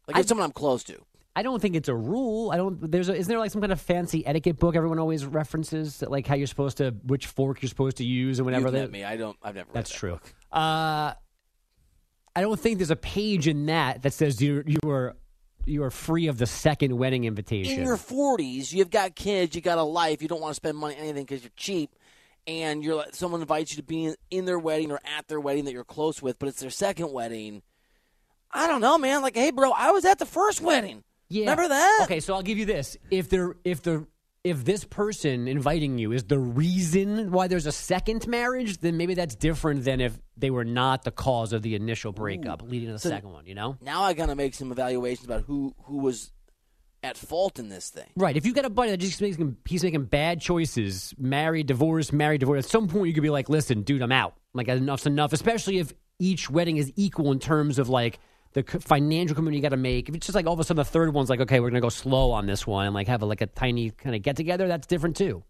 Like 0.06 0.18
it's 0.18 0.28
someone 0.28 0.44
I'm 0.44 0.52
close 0.52 0.84
to. 0.84 1.04
I 1.36 1.42
don't 1.42 1.60
think 1.60 1.74
it's 1.74 1.88
a 1.88 1.94
rule. 1.94 2.52
I 2.52 2.56
don't. 2.56 2.90
There's 2.90 3.08
a, 3.08 3.14
isn't 3.16 3.28
there 3.28 3.40
like 3.40 3.50
some 3.50 3.60
kind 3.60 3.72
of 3.72 3.80
fancy 3.80 4.24
etiquette 4.24 4.58
book 4.58 4.76
everyone 4.76 5.00
always 5.00 5.26
references 5.26 5.98
that 5.98 6.10
like 6.10 6.26
how 6.28 6.36
you're 6.36 6.46
supposed 6.46 6.76
to 6.76 6.94
which 7.04 7.26
fork 7.26 7.60
you're 7.60 7.68
supposed 7.68 7.96
to 7.96 8.04
use 8.04 8.38
and 8.38 8.46
whatever. 8.46 8.66
You've 8.66 8.72
that- 8.74 8.80
met 8.82 8.90
me. 8.92 9.02
I 9.04 9.16
don't. 9.16 9.36
I've 9.42 9.56
never. 9.56 9.66
read 9.66 9.74
That's 9.74 9.90
that 9.90 9.98
true. 9.98 10.20
Uh, 10.52 11.14
I 12.36 12.40
don't 12.40 12.58
think 12.58 12.78
there's 12.78 12.92
a 12.92 12.96
page 12.96 13.48
in 13.48 13.66
that 13.66 14.02
that 14.02 14.12
says 14.12 14.40
you 14.40 14.62
you 14.66 14.78
are 14.88 15.16
you 15.66 15.82
are 15.84 15.90
free 15.90 16.26
of 16.28 16.38
the 16.38 16.46
second 16.46 16.96
wedding 16.96 17.24
invitation. 17.24 17.80
In 17.80 17.84
your 17.84 17.96
40s, 17.96 18.72
you've 18.72 18.90
got 18.90 19.14
kids, 19.14 19.54
you 19.54 19.62
got 19.62 19.78
a 19.78 19.82
life, 19.82 20.22
you 20.22 20.28
don't 20.28 20.40
want 20.40 20.50
to 20.52 20.56
spend 20.56 20.76
money 20.76 20.94
on 20.94 21.00
anything 21.00 21.24
because 21.24 21.42
you're 21.42 21.52
cheap, 21.56 21.94
and 22.46 22.82
you're 22.84 22.96
like, 22.96 23.14
someone 23.14 23.40
invites 23.40 23.72
you 23.72 23.76
to 23.76 23.82
be 23.82 24.04
in, 24.04 24.16
in 24.30 24.44
their 24.44 24.58
wedding 24.58 24.90
or 24.90 25.00
at 25.16 25.28
their 25.28 25.40
wedding 25.40 25.64
that 25.64 25.72
you're 25.72 25.84
close 25.84 26.20
with, 26.22 26.38
but 26.38 26.48
it's 26.48 26.60
their 26.60 26.70
second 26.70 27.12
wedding. 27.12 27.62
I 28.50 28.66
don't 28.66 28.80
know, 28.80 28.98
man. 28.98 29.22
Like, 29.22 29.34
hey, 29.36 29.50
bro, 29.50 29.72
I 29.72 29.90
was 29.90 30.04
at 30.04 30.18
the 30.18 30.26
first 30.26 30.60
wedding. 30.60 31.02
yeah. 31.28 31.40
Remember 31.42 31.68
that? 31.68 32.00
Okay, 32.04 32.20
so 32.20 32.34
I'll 32.34 32.42
give 32.42 32.58
you 32.58 32.66
this: 32.66 32.96
if 33.10 33.28
they're 33.28 33.56
if 33.64 33.82
the 33.82 34.06
if 34.44 34.62
this 34.64 34.84
person 34.84 35.48
inviting 35.48 35.96
you 35.98 36.12
is 36.12 36.24
the 36.24 36.38
reason 36.38 37.32
why 37.32 37.48
there's 37.48 37.64
a 37.64 37.72
second 37.72 38.28
marriage, 38.28 38.76
then 38.78 38.96
maybe 38.98 39.14
that's 39.14 39.34
different 39.34 39.84
than 39.84 40.02
if 40.02 40.18
they 40.36 40.50
were 40.50 40.66
not 40.66 41.02
the 41.02 41.10
cause 41.10 41.54
of 41.54 41.62
the 41.62 41.74
initial 41.74 42.12
breakup 42.12 42.60
leading 42.62 42.88
to 42.88 42.92
the 42.92 42.98
So- 42.98 43.08
second 43.08 43.30
one. 43.30 43.46
You 43.46 43.54
know. 43.54 43.78
Now 43.80 44.02
I 44.02 44.12
got 44.12 44.26
to 44.26 44.34
make 44.36 44.54
some 44.54 44.70
evaluations 44.70 45.24
about 45.24 45.44
who 45.44 45.74
who 45.84 45.98
was 45.98 46.30
at 47.02 47.16
fault 47.16 47.58
in 47.58 47.68
this 47.70 47.90
thing. 47.90 48.08
Right. 48.16 48.36
If 48.36 48.46
you 48.46 48.52
got 48.52 48.64
a 48.64 48.70
buddy 48.70 48.90
that 48.90 48.96
just 48.98 49.20
makes 49.20 49.36
him, 49.36 49.56
he's 49.66 49.82
making 49.82 50.04
bad 50.04 50.40
choices, 50.40 51.14
married, 51.18 51.66
divorced, 51.66 52.12
married, 52.12 52.40
divorced. 52.40 52.66
At 52.66 52.70
some 52.70 52.86
point, 52.88 53.08
you 53.08 53.14
could 53.14 53.22
be 53.22 53.30
like, 53.30 53.48
"Listen, 53.48 53.82
dude, 53.82 54.02
I'm 54.02 54.12
out. 54.12 54.34
Like 54.52 54.68
enough's 54.68 55.06
enough." 55.06 55.32
Especially 55.32 55.78
if 55.78 55.92
each 56.18 56.50
wedding 56.50 56.76
is 56.76 56.92
equal 56.96 57.32
in 57.32 57.38
terms 57.40 57.78
of 57.78 57.88
like 57.88 58.18
the 58.54 58.62
financial 58.62 59.34
commitment 59.34 59.56
you 59.56 59.62
got 59.62 59.68
to 59.70 59.76
make. 59.76 60.08
If 60.08 60.14
it's 60.14 60.26
just 60.26 60.34
like 60.34 60.46
all 60.46 60.54
of 60.54 60.60
a 60.60 60.64
sudden 60.64 60.78
the 60.78 60.84
third 60.84 61.12
one's 61.12 61.28
like, 61.30 61.40
"Okay, 61.40 61.60
we're 61.60 61.70
gonna 61.70 61.80
go 61.80 61.88
slow 61.90 62.30
on 62.32 62.46
this 62.46 62.66
one," 62.66 62.86
and 62.86 62.94
like 62.94 63.06
have 63.08 63.22
a, 63.22 63.26
like 63.26 63.40
a 63.42 63.46
tiny 63.46 63.90
kind 63.90 64.16
of 64.16 64.22
get 64.22 64.36
together, 64.36 64.66
that's 64.68 64.86
different 64.86 65.16
too. 65.16 65.44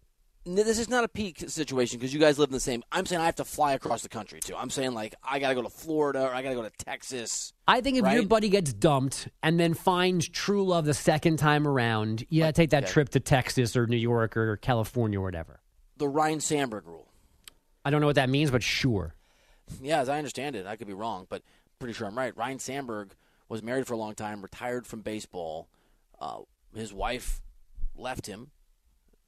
This 0.47 0.77
is 0.77 0.89
not 0.89 1.03
a 1.03 1.07
peak 1.07 1.43
situation 1.47 1.97
because 1.97 2.13
you 2.13 2.19
guys 2.19 2.37
live 2.37 2.49
in 2.49 2.53
the 2.53 2.59
same. 2.59 2.83
I'm 2.91 3.07
saying 3.07 3.19
I 3.19 3.25
have 3.25 3.35
to 3.37 3.43
fly 3.45 3.73
across 3.73 4.03
the 4.03 4.09
country 4.09 4.39
too. 4.41 4.55
I'm 4.55 4.69
saying 4.69 4.93
like 4.93 5.15
I 5.23 5.39
got 5.39 5.49
to 5.49 5.55
go 5.55 5.63
to 5.63 5.69
Florida 5.71 6.21
or 6.21 6.35
I 6.35 6.43
got 6.43 6.49
to 6.49 6.55
go 6.55 6.61
to 6.61 6.69
Texas. 6.77 7.51
I 7.67 7.81
think 7.81 7.97
if 7.97 8.13
your 8.13 8.27
buddy 8.27 8.49
gets 8.49 8.71
dumped 8.71 9.27
and 9.41 9.59
then 9.59 9.73
finds 9.73 10.29
true 10.29 10.63
love 10.63 10.85
the 10.85 10.93
second 10.93 11.37
time 11.37 11.67
around, 11.67 12.25
you 12.29 12.41
got 12.43 12.47
to 12.47 12.53
take 12.53 12.69
that 12.71 12.83
Okay. 12.83 12.91
trip 12.93 13.09
to 13.09 13.19
Texas 13.19 13.75
or 13.75 13.87
New 13.87 13.97
York 13.97 14.37
or 14.37 14.57
California 14.57 15.19
or 15.19 15.23
whatever. 15.23 15.61
The 15.97 16.07
Ryne 16.07 16.41
Sandberg 16.41 16.85
rule. 16.85 17.07
I 17.83 17.89
don't 17.89 18.01
know 18.01 18.07
what 18.07 18.15
that 18.17 18.29
means, 18.29 18.51
but 18.51 18.61
sure. 18.61 19.15
Yeah, 19.81 19.99
as 20.01 20.09
I 20.09 20.19
understand 20.19 20.55
it, 20.55 20.67
I 20.67 20.75
could 20.75 20.85
be 20.85 20.93
wrong, 20.93 21.25
but 21.27 21.41
pretty 21.79 21.93
sure 21.93 22.07
I'm 22.07 22.17
right. 22.17 22.35
Ryne 22.35 22.59
Sandberg 22.59 23.13
was 23.49 23.61
married 23.63 23.87
for 23.87 23.93
a 23.93 23.97
long 23.97 24.15
time, 24.15 24.41
retired 24.41 24.87
from 24.87 25.01
baseball. 25.01 25.69
Uh, 26.19 26.39
his 26.73 26.93
wife 26.93 27.41
left 27.95 28.27
him. 28.27 28.51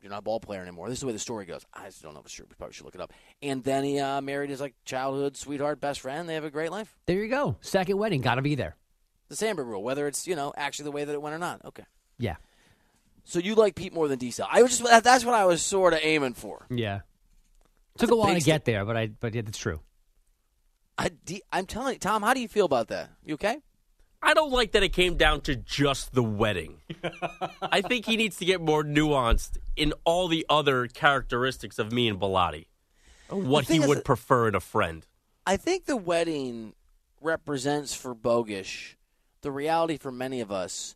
You're 0.01 0.11
not 0.11 0.19
a 0.19 0.23
ball 0.23 0.39
player 0.39 0.61
anymore. 0.61 0.89
This 0.89 0.97
is 0.97 1.01
the 1.01 1.07
way 1.07 1.13
the 1.13 1.19
story 1.19 1.45
goes. 1.45 1.65
I 1.73 1.85
just 1.85 2.03
don't 2.03 2.13
know 2.13 2.19
if 2.19 2.25
it's 2.25 2.33
true. 2.33 2.45
We 2.47 2.55
probably 2.55 2.73
should 2.73 2.85
look 2.85 2.95
it 2.95 3.01
up. 3.01 3.13
And 3.41 3.63
then 3.63 3.83
he 3.83 3.99
uh, 3.99 4.21
married 4.21 4.49
his 4.49 4.61
like 4.61 4.75
childhood 4.85 5.35
sweetheart, 5.35 5.81
best 5.81 6.01
friend. 6.01 6.29
They 6.29 6.35
have 6.35 6.43
a 6.43 6.51
great 6.51 6.71
life. 6.71 6.95
There 7.07 7.21
you 7.21 7.29
go. 7.29 7.57
Second 7.61 7.97
wedding, 7.97 8.21
got 8.21 8.35
to 8.35 8.41
be 8.41 8.55
there. 8.55 8.75
The 9.29 9.35
Sandberg 9.35 9.67
rule, 9.67 9.83
whether 9.83 10.07
it's 10.07 10.27
you 10.27 10.35
know 10.35 10.53
actually 10.55 10.85
the 10.85 10.91
way 10.91 11.03
that 11.03 11.13
it 11.13 11.21
went 11.21 11.35
or 11.35 11.39
not. 11.39 11.65
Okay. 11.65 11.83
Yeah. 12.17 12.35
So 13.23 13.39
you 13.39 13.55
like 13.55 13.75
Pete 13.75 13.93
more 13.93 14.07
than 14.07 14.19
D? 14.19 14.31
I 14.49 14.61
was 14.61 14.77
just 14.79 15.03
that's 15.03 15.25
what 15.25 15.35
I 15.35 15.45
was 15.45 15.61
sort 15.61 15.93
of 15.93 15.99
aiming 16.01 16.35
for. 16.35 16.65
Yeah. 16.69 17.01
Took 17.97 18.11
a 18.11 18.13
a 18.13 18.17
while 18.17 18.33
to 18.33 18.39
get 18.39 18.63
there, 18.63 18.85
but 18.85 18.95
I 18.95 19.07
but 19.07 19.33
yeah, 19.33 19.41
that's 19.41 19.57
true. 19.57 19.81
I, 20.97 21.11
I'm 21.51 21.65
telling 21.65 21.93
you, 21.93 21.99
Tom. 21.99 22.23
How 22.23 22.33
do 22.33 22.39
you 22.39 22.47
feel 22.47 22.65
about 22.65 22.87
that? 22.87 23.09
You 23.23 23.35
okay? 23.35 23.57
I 24.21 24.33
don't 24.33 24.51
like 24.51 24.71
that 24.71 24.81
it 24.83 24.93
came 24.93 25.15
down 25.15 25.41
to 25.41 25.55
just 25.55 26.13
the 26.13 26.23
wedding. 26.23 26.77
I 27.61 27.81
think 27.81 28.05
he 28.05 28.17
needs 28.17 28.37
to 28.37 28.45
get 28.45 28.59
more 28.59 28.83
nuanced 28.83 29.57
in 29.75 29.93
all 30.05 30.27
the 30.27 30.45
other 30.49 30.87
characteristics 30.87 31.77
of 31.77 31.91
me 31.91 32.07
and 32.07 32.19
Bellotti. 32.19 32.65
What 33.29 33.67
he 33.67 33.79
would 33.79 34.03
prefer 34.03 34.47
in 34.47 34.55
a 34.55 34.59
friend. 34.59 35.05
I 35.45 35.57
think 35.57 35.85
the 35.85 35.97
wedding 35.97 36.73
represents 37.21 37.93
for 37.93 38.15
Bogusch 38.15 38.95
the 39.41 39.51
reality 39.51 39.97
for 39.97 40.11
many 40.11 40.41
of 40.41 40.51
us 40.51 40.95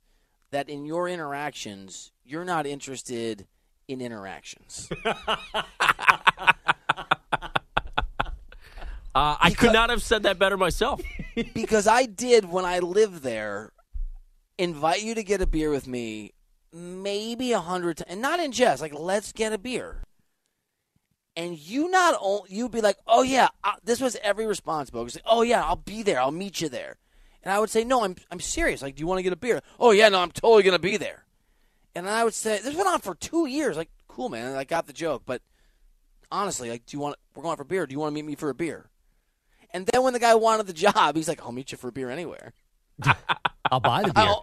that 0.50 0.68
in 0.68 0.86
your 0.86 1.08
interactions, 1.08 2.12
you're 2.26 2.44
not 2.44 2.66
interested 2.66 3.48
in 3.88 4.02
interactions. 4.02 4.90
Uh, 9.13 9.36
I 9.39 9.52
could 9.52 9.74
not 9.74 9.89
have 9.89 10.02
said 10.02 10.24
that 10.24 10.39
better 10.39 10.58
myself. 10.58 11.02
because 11.54 11.88
I 11.88 12.06
did 12.06 12.45
when 12.45 12.65
I 12.65 12.80
lived 12.80 13.24
there 13.24 13.74
invite 14.58 15.02
you 15.02 15.15
to 15.15 15.24
get 15.24 15.41
a 15.41 15.47
beer 15.47 15.69
with 15.69 15.88
me 15.88 16.34
maybe 16.74 17.52
a 17.52 17.60
hundred 17.60 17.97
times, 17.97 18.12
and 18.12 18.21
not 18.21 18.39
in 18.39 18.52
jest, 18.52 18.82
like 18.82 18.93
let's 18.93 19.32
get 19.32 19.54
a 19.54 19.58
beer. 19.58 20.04
And 21.36 21.58
you 21.58 21.89
not 21.89 22.17
only 22.21 22.50
you'd 22.54 22.71
be 22.71 22.82
like, 22.82 22.97
oh 23.08 23.24
yeah, 23.24 23.47
uh, 23.63 23.74
this 23.84 24.02
was 24.02 24.17
every 24.21 24.45
response, 24.45 24.89
Bogusch. 24.89 25.15
Like, 25.15 25.24
oh 25.26 25.41
yeah, 25.41 25.63
I'll 25.63 25.78
be 25.78 26.04
there. 26.04 26.19
I'll 26.19 26.32
meet 26.32 26.62
you 26.62 26.69
there. 26.69 26.97
And 27.43 27.52
I 27.52 27.60
would 27.60 27.69
say, 27.69 27.84
no, 27.84 28.04
I'm 28.04 28.15
I'm 28.30 28.39
serious. 28.39 28.82
Like, 28.82 28.95
do 28.95 29.02
you 29.02 29.08
want 29.08 29.19
to 29.19 29.24
get 29.24 29.34
a 29.34 29.38
beer? 29.38 29.62
Oh 29.80 29.91
yeah, 29.91 30.10
no, 30.10 30.19
I'm 30.19 30.32
totally 30.32 30.63
gonna 30.63 30.80
be 30.80 30.97
there. 30.97 31.26
And 31.95 32.08
I 32.08 32.24
would 32.24 32.34
say, 32.34 32.60
this 32.60 32.76
went 32.76 32.88
on 32.88 33.00
for 33.00 33.15
two 33.15 33.47
years. 33.47 33.76
Like, 33.76 33.89
cool, 34.08 34.30
man. 34.30 34.56
I 34.56 34.63
got 34.63 34.88
the 34.88 34.93
joke, 34.93 35.24
but 35.26 35.41
honestly, 36.32 36.69
like, 36.69 36.86
do 36.86 36.95
you 36.95 37.02
want? 37.02 37.15
We're 37.36 37.43
going 37.43 37.58
for 37.58 37.63
a 37.63 37.65
beer. 37.65 37.88
Do 37.88 37.93
you 37.93 38.00
want 38.00 38.12
to 38.12 38.15
meet 38.15 38.26
me 38.26 38.36
for 38.36 38.50
a 38.50 38.56
beer? 38.56 38.91
And 39.74 39.86
then 39.88 40.04
when 40.04 40.14
the 40.14 40.20
guy 40.20 40.36
wanted 40.36 40.68
the 40.68 40.74
job, 40.74 41.16
he's 41.16 41.28
like, 41.28 41.42
I'll 41.42 41.52
meet 41.52 41.72
you 41.72 41.78
for 41.78 41.88
a 41.88 41.92
beer 41.92 42.10
anywhere. 42.10 42.54
I'll 43.72 43.80
buy 43.80 44.04
the 44.04 44.14
beer. 44.14 44.24
I, 44.26 44.36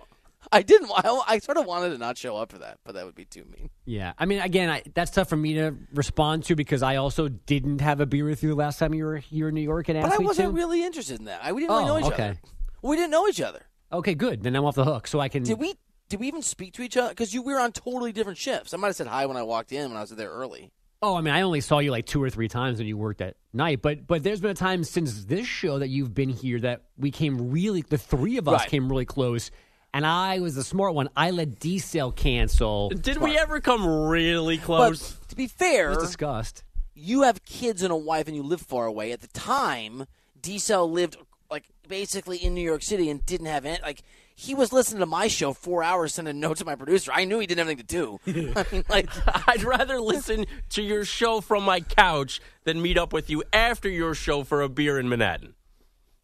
I 0.51 0.62
didn't. 0.62 0.91
I, 0.95 1.23
I 1.29 1.38
sort 1.41 1.59
of 1.59 1.67
wanted 1.67 1.91
to 1.91 1.99
not 1.99 2.17
show 2.17 2.37
up 2.37 2.51
for 2.51 2.59
that, 2.59 2.79
but 2.85 2.95
that 2.95 3.05
would 3.05 3.14
be 3.14 3.25
too 3.27 3.45
mean. 3.45 3.69
Yeah, 3.85 4.12
I 4.19 4.25
mean, 4.25 4.41
again, 4.41 4.71
I, 4.71 4.83
that's 4.95 5.11
tough 5.11 5.29
for 5.29 5.37
me 5.37 5.55
to 5.55 5.75
respond 5.93 6.45
to 6.45 6.57
because 6.57 6.83
I 6.83 6.97
also 6.97 7.29
didn't 7.29 7.81
have 7.81 8.01
a 8.01 8.07
beer 8.07 8.25
with 8.25 8.43
you 8.43 8.49
the 8.51 8.55
last 8.55 8.79
time 8.79 8.95
you 8.95 9.05
were 9.05 9.19
here 9.19 9.49
in 9.49 9.55
New 9.55 9.61
York 9.61 9.88
and 9.88 10.01
But 10.01 10.12
I 10.12 10.19
wasn't 10.19 10.49
to. 10.51 10.57
really 10.57 10.83
interested 10.85 11.19
in 11.19 11.27
that. 11.27 11.41
I, 11.43 11.53
we 11.53 11.62
didn't 11.62 11.77
really 11.77 11.91
Oh, 11.91 11.99
know 11.99 12.07
each 12.07 12.12
okay. 12.12 12.29
other. 12.31 12.38
We 12.83 12.97
didn't 12.97 13.11
know 13.11 13.29
each 13.29 13.41
other. 13.41 13.62
Okay, 13.93 14.14
good. 14.14 14.43
Then 14.43 14.55
I'm 14.57 14.64
off 14.64 14.77
the 14.77 14.85
hook, 14.85 15.07
so 15.07 15.21
I 15.21 15.29
can. 15.29 15.43
Did 15.43 15.59
we? 15.59 15.75
Did 16.09 16.21
we 16.21 16.29
even 16.29 16.41
speak 16.41 16.73
to 16.75 16.83
each 16.83 16.97
other? 16.97 17.11
Because 17.11 17.35
you 17.35 17.43
we 17.43 17.53
were 17.53 17.61
on 17.61 17.73
totally 17.73 18.12
different 18.12 18.38
shifts. 18.38 18.73
I 18.73 18.79
might 18.79 18.87
have 18.88 18.97
said 18.97 19.09
hi 19.09 19.27
when 19.27 19.37
I 19.37 19.43
walked 19.43 19.73
in 19.73 19.88
when 19.91 19.99
I 19.99 20.01
was 20.01 20.11
there 20.11 20.31
early. 20.31 20.71
Oh, 21.01 21.15
I 21.17 21.21
mean, 21.21 21.33
I 21.33 21.43
only 21.43 21.61
saw 21.61 21.79
you 21.79 21.93
like 21.93 22.07
two 22.07 22.21
or 22.23 22.29
three 22.29 22.49
times 22.49 22.79
when 22.79 22.89
you 22.89 22.97
worked 22.97 23.21
at 23.21 23.37
night, 23.53 23.83
but 23.83 24.07
but 24.07 24.25
there's 24.25 24.41
been 24.41 24.51
a 24.51 24.55
time 24.55 24.83
since 24.83 25.25
this 25.27 25.47
show 25.47 25.79
that 25.79 25.89
you've 25.89 26.13
been 26.13 26.29
here 26.31 26.59
that 26.61 26.83
we 26.97 27.11
came 27.13 27.51
really, 27.53 27.83
the 27.83 27.99
three 27.99 28.37
of 28.37 28.49
us 28.49 28.61
Right. 28.63 28.69
came 28.69 28.89
really 28.89 29.05
close, 29.05 29.53
and 29.95 30.05
I 30.05 30.41
was 30.41 30.57
the 30.57 30.65
smart 30.65 30.95
one. 30.95 31.09
I 31.17 31.31
let 31.31 31.61
D 31.61 31.79
Cell 31.79 32.11
cancel. 32.11 32.89
Did 32.91 33.19
we 33.19 33.39
ever 33.39 33.61
come 33.61 33.87
really 33.87 34.59
close? 34.59 35.13
But 35.13 35.29
to 35.29 35.37
be 35.37 35.45
It 35.45 35.51
fair, 35.53 35.91
was 35.91 35.99
discussed. 35.99 36.65
you 36.97 37.23
have 37.23 37.45
kids 37.45 37.83
and 37.85 37.93
a 37.93 37.97
wife, 37.97 38.27
and 38.27 38.35
you 38.35 38.43
live 38.43 38.61
far 38.61 38.87
away. 38.87 39.13
At 39.13 39.21
the 39.21 39.29
time, 39.29 40.07
D 40.43 40.59
Cell 40.59 40.91
lived 40.91 41.17
like 41.49 41.65
basically 41.87 42.39
in 42.39 42.55
New 42.55 42.61
York 42.65 42.83
City 42.83 43.09
and 43.09 43.25
didn't 43.25 43.47
have 43.47 43.65
any. 43.65 43.81
Like 43.83 44.03
he 44.40 44.55
was 44.55 44.72
listening 44.72 45.01
to 45.01 45.07
my 45.07 45.27
show 45.27 45.53
four 45.53 45.83
hours, 45.83 46.14
sending 46.14 46.38
notes 46.38 46.61
to 46.61 46.64
my 46.64 46.77
producer. 46.77 47.11
I 47.12 47.24
knew 47.24 47.40
he 47.40 47.46
didn't 47.48 47.59
have 47.59 47.66
anything 47.66 47.87
to 47.87 48.20
do. 48.24 48.53
I 48.57 48.64
mean, 48.70 48.85
like, 48.88 49.09
I'd 49.48 49.64
rather 49.64 50.01
listen 50.01 50.46
to 50.70 50.83
your 50.83 51.05
show 51.05 51.40
from 51.40 51.64
my 51.64 51.81
couch 51.81 52.40
than 52.62 52.81
meet 52.81 52.96
up 52.96 53.12
with 53.12 53.29
you 53.29 53.42
after 53.53 53.88
your 53.88 54.14
show 54.14 54.44
for 54.44 54.62
a 54.62 54.68
beer 54.68 54.96
in 54.98 55.09
Manhattan. 55.09 55.55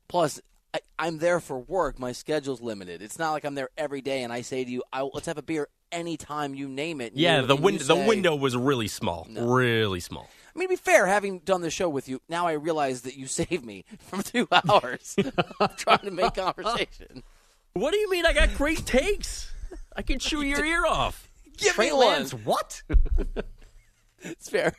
plus, 0.07 0.41
I, 0.73 0.79
I'm 0.99 1.19
there 1.19 1.41
for 1.41 1.59
work. 1.59 1.99
My 1.99 2.13
schedule's 2.13 2.61
limited. 2.61 3.03
It's 3.03 3.19
not 3.19 3.33
like 3.33 3.45
I'm 3.45 3.55
there 3.57 3.71
every 3.77 4.01
day 4.01 4.23
and 4.23 4.33
I 4.33 4.43
say 4.43 4.65
to 4.65 4.71
you, 4.71 4.83
I, 4.93 5.03
let's 5.03 5.27
have 5.27 5.39
a 5.39 5.43
beer 5.43 5.69
anytime 5.93 6.55
you 6.55 6.69
name 6.69 7.01
it. 7.01 7.13
Yeah, 7.17 7.41
you- 7.41 7.47
the 7.47 7.57
win- 7.57 7.79
the 7.79 7.97
window 7.97 8.37
was 8.37 8.57
really 8.57 8.89
small, 8.89 9.27
really 9.31 10.01
small. 10.01 10.29
I 10.55 10.59
mean, 10.59 10.69
to 10.69 10.73
be 10.73 10.77
fair, 10.77 11.07
having 11.07 11.41
done 11.41 11.63
the 11.63 11.71
show 11.71 11.89
with 11.89 12.09
you, 12.09 12.21
now 12.29 12.47
I 12.47 12.53
realize 12.53 13.03
that 13.03 13.17
you 13.17 13.27
saved 13.41 13.65
me 13.65 13.85
from 13.99 14.23
two 14.23 14.47
hours 14.53 15.17
of 15.61 15.77
trying 15.77 15.99
to 15.99 16.11
make 16.13 16.35
conversation. 16.35 17.25
What 17.75 17.93
do 17.93 17.99
you 17.99 18.09
mean? 18.09 18.25
I 18.25 18.33
got 18.33 18.55
great 18.55 18.87
takes. 18.87 19.53
I 19.97 20.03
can 20.03 20.21
chew 20.21 20.43
your 20.47 20.65
ear 20.65 20.87
off. 20.87 21.29
Give 21.57 21.75
Trey 21.75 21.87
me 21.87 21.93
one. 21.93 22.07
Lance, 22.07 22.33
what? 22.33 22.83
It's 24.27 24.49
fair. 24.49 24.73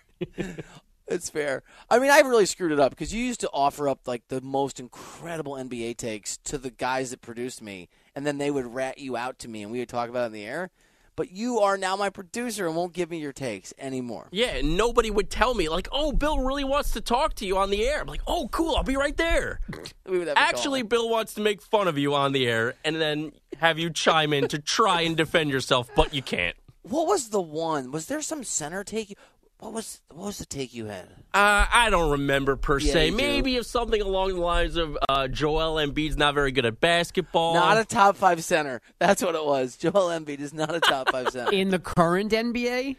it's 1.08 1.30
fair. 1.30 1.62
I 1.88 2.00
mean, 2.00 2.10
I 2.10 2.22
really 2.22 2.48
screwed 2.48 2.72
it 2.72 2.80
up 2.80 2.90
because 2.90 3.14
you 3.14 3.24
used 3.24 3.42
to 3.42 3.50
offer 3.54 3.88
up 3.88 4.08
like 4.08 4.24
the 4.30 4.42
most 4.42 4.80
incredible 4.80 5.54
NBA 5.54 5.98
takes 5.98 6.38
to 6.46 6.58
the 6.58 6.72
guys 6.72 7.12
that 7.12 7.22
produced 7.22 7.62
me, 7.62 7.88
and 8.16 8.26
then 8.26 8.40
they 8.40 8.50
would 8.50 8.74
rat 8.74 8.98
you 8.98 9.16
out 9.16 9.38
to 9.40 9.48
me, 9.48 9.62
and 9.62 9.72
we 9.72 9.78
would 9.78 9.90
talk 9.90 10.10
about 10.10 10.24
it 10.24 10.28
in 10.28 10.32
the 10.32 10.46
air. 10.46 10.72
But 11.16 11.32
you 11.32 11.60
are 11.60 11.78
now 11.78 11.96
my 11.96 12.10
producer 12.10 12.68
and 12.68 12.76
won't 12.76 12.94
give 12.94 13.10
me 13.10 13.20
your 13.20 13.32
takes 13.32 13.74
anymore. 13.78 14.28
Yeah, 14.32 14.58
and 14.58 14.76
nobody 14.76 15.10
would 15.10 15.30
tell 15.30 15.54
me 15.54 15.70
like, 15.70 15.88
"Oh, 15.92 16.12
Bill 16.12 16.40
really 16.40 16.64
wants 16.66 16.92
to 16.92 17.02
talk 17.02 17.36
to 17.36 17.46
you 17.46 17.58
on 17.58 17.70
the 17.70 17.88
air." 17.88 18.02
I'm 18.02 18.08
like, 18.08 18.22
"Oh, 18.28 18.50
cool, 18.52 18.76
I'll 18.76 18.84
be 18.84 18.98
right 18.98 19.16
there." 19.16 19.60
We 20.08 20.20
would 20.20 20.28
have 20.28 20.38
Actually. 20.38 20.84
Bill 20.84 21.10
wants 21.10 21.34
to 21.34 21.42
make 21.42 21.62
fun 21.64 21.88
of 21.88 21.98
you 21.98 22.14
on 22.14 22.32
the 22.32 22.46
air 22.48 22.76
and 22.84 23.02
then 23.02 23.32
have 23.58 23.80
you 23.80 23.90
chime 23.90 24.34
in 24.34 24.48
to 24.50 24.60
try 24.60 25.02
and 25.02 25.18
defend 25.18 25.50
yourself, 25.50 25.90
but 25.96 26.14
you 26.14 26.22
can't. 26.22 26.56
what 26.84 27.08
was 27.08 27.30
the 27.30 27.42
one? 27.42 27.90
Was 27.92 28.06
there 28.06 28.22
some 28.22 28.44
center 28.44 28.84
take? 28.84 29.18
You, 29.66 29.72
what 29.72 29.74
was 29.74 30.02
what 30.10 30.26
was 30.28 30.38
the 30.38 30.46
take 30.46 30.74
you 30.74 30.86
had? 30.86 31.08
Uh, 31.34 31.66
I 31.72 31.90
don't 31.90 32.12
remember 32.12 32.56
per 32.56 32.80
Yeah, 32.80 32.94
se. 32.94 33.06
you 33.08 33.12
do. 33.12 33.18
Maybe 33.18 33.56
if 33.58 33.66
something 33.66 34.02
along 34.02 34.34
the 34.36 34.40
lines 34.42 34.76
of 34.78 34.98
uh, 35.10 35.28
Joel 35.28 35.76
Embiid's 35.76 36.18
not 36.18 36.34
very 36.34 36.52
good 36.52 36.66
at 36.66 36.80
basketball. 36.80 37.54
Not 37.56 37.78
a 37.78 37.86
top 37.86 38.16
five 38.16 38.44
center. 38.44 38.82
That's 39.00 39.22
what 39.24 39.36
it 39.36 39.44
was. 39.46 39.76
Joel 39.78 40.10
Embiid 40.10 40.40
is 40.40 40.54
not 40.54 40.74
a 40.74 40.80
top 40.80 41.12
five 41.12 41.30
center. 41.32 41.52
In 41.52 41.70
the 41.70 41.80
current 41.80 42.32
NBA, 42.32 42.98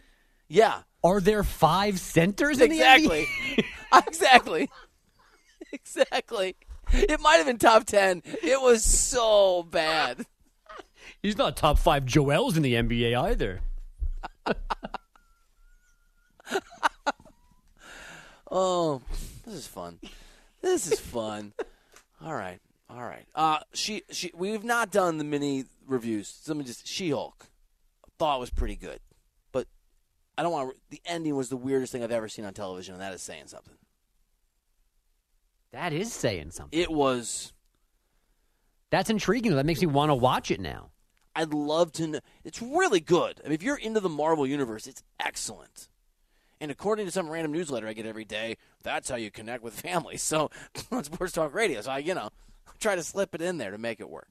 yeah, 0.48 0.82
are 1.02 1.20
there 1.20 1.44
five 1.44 2.00
centers 2.00 2.60
in 2.60 2.70
the 2.70 2.76
exactly, 2.76 3.26
NBA? 3.56 3.64
exactly, 4.06 4.70
exactly. 5.72 6.56
It 6.92 7.20
might 7.20 7.36
have 7.36 7.46
been 7.46 7.58
top 7.58 7.84
ten. 7.84 8.22
It 8.24 8.60
was 8.60 8.84
so 8.84 9.62
bad. 9.64 10.26
He's 11.22 11.36
not 11.38 11.56
top 11.56 11.78
five 11.78 12.04
Joels 12.04 12.56
in 12.56 12.62
the 12.62 12.74
NBA 12.74 13.16
either. 13.18 13.60
Oh, 18.50 19.02
this 19.44 19.54
is 19.54 19.66
fun. 19.66 19.98
This 20.62 20.90
is 20.90 21.00
fun. 21.00 21.52
all 22.24 22.34
right, 22.34 22.60
all 22.88 23.02
right. 23.02 23.26
Uh, 23.34 23.58
she, 23.72 24.02
she. 24.10 24.30
We've 24.34 24.64
not 24.64 24.90
done 24.90 25.18
the 25.18 25.24
mini 25.24 25.64
reviews. 25.86 26.28
So 26.28 26.52
let 26.52 26.58
me 26.58 26.64
just. 26.64 26.86
She 26.86 27.10
Hulk. 27.10 27.46
Thought 28.18 28.40
was 28.40 28.50
pretty 28.50 28.76
good, 28.76 29.00
but 29.52 29.66
I 30.38 30.42
don't 30.42 30.52
want. 30.52 30.76
The 30.90 31.02
ending 31.04 31.36
was 31.36 31.48
the 31.48 31.56
weirdest 31.56 31.92
thing 31.92 32.02
I've 32.02 32.12
ever 32.12 32.28
seen 32.28 32.44
on 32.44 32.54
television, 32.54 32.94
and 32.94 33.02
that 33.02 33.12
is 33.12 33.20
saying 33.20 33.48
something. 33.48 33.74
That 35.72 35.92
is 35.92 36.12
saying 36.12 36.52
something. 36.52 36.78
It 36.78 36.90
was. 36.90 37.52
That's 38.90 39.10
intriguing. 39.10 39.54
That 39.56 39.66
makes 39.66 39.80
me 39.80 39.88
want 39.88 40.10
to 40.10 40.14
watch 40.14 40.50
it 40.50 40.60
now. 40.60 40.90
I'd 41.34 41.52
love 41.52 41.92
to 41.92 42.06
know. 42.06 42.20
It's 42.44 42.62
really 42.62 43.00
good. 43.00 43.40
I 43.44 43.48
mean, 43.48 43.54
if 43.54 43.62
you're 43.62 43.76
into 43.76 44.00
the 44.00 44.08
Marvel 44.08 44.46
universe, 44.46 44.86
it's 44.86 45.02
excellent. 45.20 45.88
And 46.60 46.70
according 46.70 47.06
to 47.06 47.12
some 47.12 47.28
random 47.28 47.52
newsletter 47.52 47.86
I 47.86 47.92
get 47.92 48.06
every 48.06 48.24
day, 48.24 48.56
that's 48.82 49.10
how 49.10 49.16
you 49.16 49.30
connect 49.30 49.62
with 49.62 49.78
families. 49.80 50.22
So 50.22 50.50
on 50.90 51.04
Sports 51.04 51.32
Talk 51.32 51.54
Radio, 51.54 51.80
so 51.80 51.90
I, 51.90 51.98
you 51.98 52.14
know, 52.14 52.30
try 52.80 52.94
to 52.94 53.02
slip 53.02 53.34
it 53.34 53.42
in 53.42 53.58
there 53.58 53.70
to 53.70 53.78
make 53.78 54.00
it 54.00 54.08
work. 54.08 54.28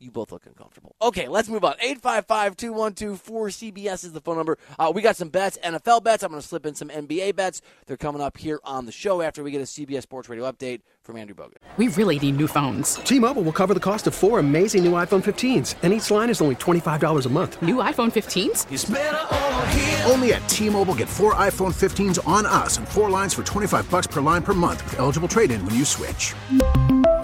You 0.00 0.10
both 0.10 0.32
look 0.32 0.46
uncomfortable. 0.46 0.96
Okay, 1.02 1.28
let's 1.28 1.50
move 1.50 1.62
on. 1.62 1.74
855-212-4CBS 1.74 4.04
is 4.04 4.12
the 4.12 4.22
phone 4.22 4.38
number. 4.38 4.56
Uh, 4.78 4.90
we 4.94 5.02
got 5.02 5.14
some 5.14 5.28
bets, 5.28 5.58
NFL 5.62 6.02
bets. 6.02 6.22
I'm 6.22 6.30
going 6.30 6.40
to 6.40 6.48
slip 6.48 6.64
in 6.64 6.74
some 6.74 6.88
NBA 6.88 7.36
bets. 7.36 7.60
They're 7.86 7.98
coming 7.98 8.22
up 8.22 8.38
here 8.38 8.60
on 8.64 8.86
the 8.86 8.92
show 8.92 9.20
after 9.20 9.42
we 9.42 9.50
get 9.50 9.60
a 9.60 9.64
CBS 9.64 10.00
Sports 10.02 10.30
Radio 10.30 10.50
update 10.50 10.80
from 11.02 11.18
Andrew 11.18 11.34
Bogusch. 11.34 11.58
We 11.76 11.88
really 11.88 12.18
need 12.18 12.38
new 12.38 12.46
phones. 12.46 12.94
T-Mobile 12.94 13.42
will 13.42 13.52
cover 13.52 13.74
the 13.74 13.80
cost 13.80 14.06
of 14.06 14.14
four 14.14 14.38
amazing 14.38 14.84
new 14.84 14.92
iPhone 14.92 15.22
15s, 15.22 15.74
and 15.82 15.92
each 15.92 16.10
line 16.10 16.30
is 16.30 16.40
only 16.40 16.56
$25 16.56 17.26
a 17.26 17.28
month. 17.28 17.60
New 17.60 17.76
iPhone 17.76 18.10
15s? 18.10 20.10
Only 20.10 20.32
at 20.32 20.48
T-Mobile 20.48 20.94
get 20.94 21.10
four 21.10 21.34
iPhone 21.34 21.74
15s 21.74 22.26
on 22.26 22.46
us 22.46 22.78
and 22.78 22.88
four 22.88 23.10
lines 23.10 23.34
for 23.34 23.42
25 23.42 23.90
bucks 23.90 24.06
per 24.06 24.22
line 24.22 24.42
per 24.42 24.54
month 24.54 24.82
with 24.84 24.98
eligible 24.98 25.28
trade-in 25.28 25.62
when 25.66 25.74
you 25.74 25.84
switch. 25.84 26.32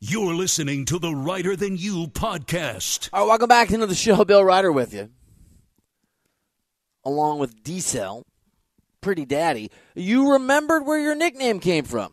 You're 0.00 0.34
listening 0.34 0.84
to 0.86 0.98
the 0.98 1.14
Reiter 1.14 1.56
Than 1.56 1.76
You 1.78 2.06
podcast. 2.08 3.08
All 3.12 3.20
right, 3.20 3.28
welcome 3.28 3.48
back 3.48 3.70
into 3.70 3.86
the 3.86 3.94
show. 3.94 4.24
Bill 4.24 4.44
Reiter 4.44 4.70
with 4.70 4.92
you, 4.92 5.08
along 7.04 7.38
with 7.38 7.62
D 7.62 7.80
Cell, 7.80 8.22
Pretty 9.00 9.24
Daddy. 9.24 9.70
You 9.94 10.32
remembered 10.32 10.84
where 10.84 11.00
your 11.00 11.14
nickname 11.14 11.60
came 11.60 11.84
from. 11.84 12.12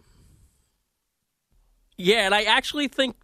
Yeah, 1.98 2.26
and 2.26 2.34
I 2.34 2.44
actually 2.44 2.88
think 2.88 3.18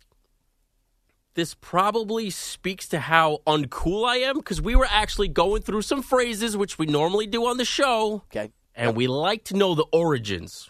this 1.35 1.53
probably 1.53 2.29
speaks 2.29 2.87
to 2.89 2.99
how 2.99 3.39
uncool 3.47 4.05
I 4.05 4.17
am 4.17 4.37
because 4.37 4.61
we 4.61 4.75
were 4.75 4.87
actually 4.89 5.29
going 5.29 5.61
through 5.61 5.83
some 5.83 6.01
phrases 6.01 6.57
which 6.57 6.77
we 6.77 6.85
normally 6.85 7.27
do 7.27 7.45
on 7.45 7.57
the 7.57 7.65
show. 7.65 8.23
Okay. 8.25 8.51
And 8.75 8.95
we 8.97 9.07
like 9.07 9.45
to 9.45 9.55
know 9.55 9.73
the 9.73 9.85
origins. 9.93 10.69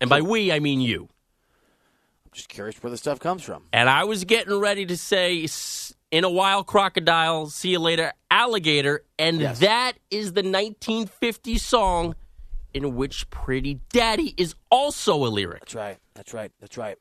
And 0.00 0.08
by 0.08 0.20
we, 0.20 0.52
I 0.52 0.60
mean 0.60 0.80
you. 0.80 1.08
Just 2.32 2.48
curious 2.48 2.80
where 2.82 2.90
the 2.90 2.96
stuff 2.96 3.18
comes 3.18 3.42
from. 3.42 3.64
And 3.72 3.88
I 3.90 4.04
was 4.04 4.24
getting 4.24 4.54
ready 4.58 4.86
to 4.86 4.96
say, 4.96 5.46
in 6.10 6.24
a 6.24 6.30
while, 6.30 6.62
crocodile, 6.62 7.46
see 7.46 7.70
you 7.70 7.78
later, 7.80 8.12
alligator. 8.30 9.04
And 9.18 9.40
Yes. 9.40 9.58
that 9.60 9.94
is 10.10 10.32
the 10.34 10.42
1950 10.42 11.58
song 11.58 12.14
in 12.72 12.94
which 12.94 13.28
Pretty 13.30 13.80
Daddy 13.88 14.32
is 14.36 14.54
also 14.70 15.14
a 15.24 15.28
lyric. 15.28 15.60
That's 15.60 15.74
right. 15.74 15.98
That's 16.14 16.32
right. 16.32 16.52
That's 16.60 16.76
right. 16.76 16.98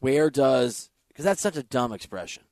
Where 0.00 0.30
does 0.30 0.90
because 1.08 1.24
that's 1.24 1.42
such 1.42 1.56
a 1.56 1.64
dumb 1.64 1.92
expression. 1.92 2.44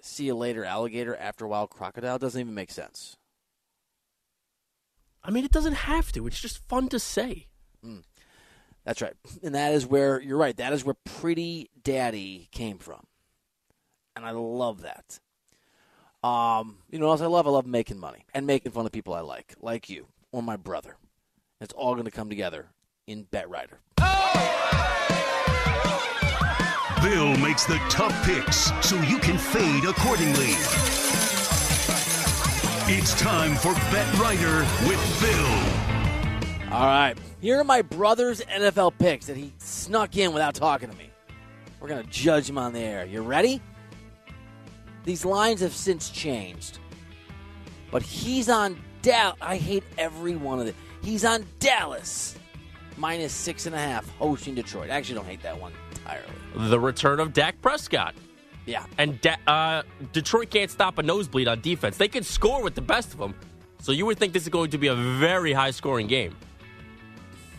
See 0.00 0.24
you 0.24 0.34
later, 0.34 0.64
alligator. 0.64 1.14
After 1.16 1.44
a 1.44 1.48
while, 1.48 1.66
crocodile 1.66 2.18
doesn't 2.18 2.40
even 2.40 2.54
make 2.54 2.70
sense. 2.70 3.16
I 5.22 5.30
mean, 5.30 5.44
it 5.44 5.50
doesn't 5.50 5.74
have 5.74 6.12
to. 6.12 6.26
It's 6.26 6.40
just 6.40 6.66
fun 6.68 6.88
to 6.88 6.98
say. 6.98 7.48
Hmm. 7.82 7.98
That's 8.88 9.02
right. 9.02 9.12
And 9.42 9.54
that 9.54 9.74
is 9.74 9.86
where 9.86 10.18
you're 10.18 10.38
right. 10.38 10.56
That 10.56 10.72
is 10.72 10.82
where 10.82 10.96
Pretty 11.04 11.68
Daddy 11.82 12.48
came 12.52 12.78
from. 12.78 13.00
And 14.16 14.24
I 14.24 14.30
love 14.30 14.80
that. 14.80 15.20
Um, 16.26 16.78
you 16.88 16.98
know 16.98 17.08
what 17.08 17.12
else 17.12 17.20
I 17.20 17.26
love? 17.26 17.46
I 17.46 17.50
love 17.50 17.66
making 17.66 17.98
money 17.98 18.24
and 18.32 18.46
making 18.46 18.72
fun 18.72 18.86
of 18.86 18.92
people 18.92 19.12
I 19.12 19.20
like, 19.20 19.54
like 19.60 19.90
you 19.90 20.06
or 20.32 20.42
my 20.42 20.56
brother. 20.56 20.96
It's 21.60 21.74
all 21.74 21.92
going 21.92 22.06
to 22.06 22.10
come 22.10 22.30
together 22.30 22.70
in 23.06 23.24
Bet 23.24 23.50
Reiter. 23.50 23.80
Bill 27.02 27.36
makes 27.36 27.66
the 27.66 27.78
tough 27.90 28.24
picks 28.24 28.72
so 28.80 28.96
you 29.02 29.18
can 29.18 29.36
fade 29.36 29.84
accordingly. 29.84 30.54
It's 32.90 33.12
time 33.20 33.54
for 33.54 33.74
Bet 33.92 34.10
Reiter 34.14 34.60
with 34.88 35.20
Bill. 35.20 35.77
All 36.70 36.84
right. 36.84 37.14
Here 37.40 37.58
are 37.58 37.64
my 37.64 37.82
brother's 37.82 38.40
NFL 38.42 38.92
picks 38.98 39.26
that 39.26 39.36
he 39.36 39.52
snuck 39.58 40.16
in 40.16 40.32
without 40.32 40.54
talking 40.54 40.90
to 40.90 40.96
me. 40.96 41.10
We're 41.80 41.88
going 41.88 42.02
to 42.04 42.10
judge 42.10 42.48
him 42.48 42.58
on 42.58 42.72
the 42.72 42.80
air. 42.80 43.06
You 43.06 43.22
ready? 43.22 43.62
These 45.04 45.24
lines 45.24 45.60
have 45.60 45.72
since 45.72 46.10
changed. 46.10 46.78
But 47.90 48.02
he's 48.02 48.50
on 48.50 48.78
Dallas. 49.00 49.38
I 49.40 49.56
hate 49.56 49.84
every 49.96 50.36
one 50.36 50.60
of 50.60 50.66
them. 50.66 50.74
He's 51.02 51.24
on 51.24 51.46
Dallas. 51.58 52.36
Minus 52.98 53.32
six 53.32 53.64
and 53.66 53.74
a 53.74 53.78
half, 53.78 54.08
hosting 54.18 54.54
Detroit. 54.54 54.90
I 54.90 54.94
actually 54.94 55.14
don't 55.14 55.26
hate 55.26 55.42
that 55.42 55.58
one 55.58 55.72
entirely. 55.92 56.26
The 56.54 56.80
return 56.80 57.20
of 57.20 57.32
Dak 57.32 57.62
Prescott. 57.62 58.14
Yeah. 58.66 58.84
And 58.98 59.18
da- 59.22 59.36
uh, 59.46 59.82
Detroit 60.12 60.50
can't 60.50 60.70
stop 60.70 60.98
a 60.98 61.02
nosebleed 61.02 61.48
on 61.48 61.60
defense. 61.62 61.96
They 61.96 62.08
can 62.08 62.24
score 62.24 62.62
with 62.62 62.74
the 62.74 62.82
best 62.82 63.12
of 63.14 63.18
them. 63.20 63.34
So 63.80 63.92
you 63.92 64.04
would 64.04 64.18
think 64.18 64.32
this 64.32 64.42
is 64.42 64.48
going 64.48 64.70
to 64.72 64.78
be 64.78 64.88
a 64.88 64.94
very 64.94 65.52
high 65.52 65.70
scoring 65.70 66.08
game. 66.08 66.36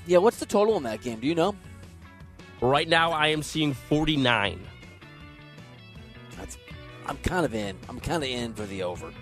Yeah, 0.09 0.17
what's 0.17 0.37
the 0.37 0.47
total 0.47 0.75
in 0.77 0.81
that 0.83 1.01
game? 1.03 1.19
Do 1.19 1.27
you 1.27 1.35
know? 1.35 1.55
Right 2.61 2.89
now, 2.89 3.11
I 3.11 3.27
am 3.27 3.43
seeing 3.43 3.75
49. 3.75 4.59
That's, 6.35 6.57
I'm 7.05 7.17
kind 7.17 7.45
of 7.45 7.53
in. 7.53 7.77
I'm 7.87 7.99
kind 7.99 8.23
of 8.23 8.27
in 8.27 8.55
for 8.55 8.65
the 8.65 8.81
over. 8.81 9.13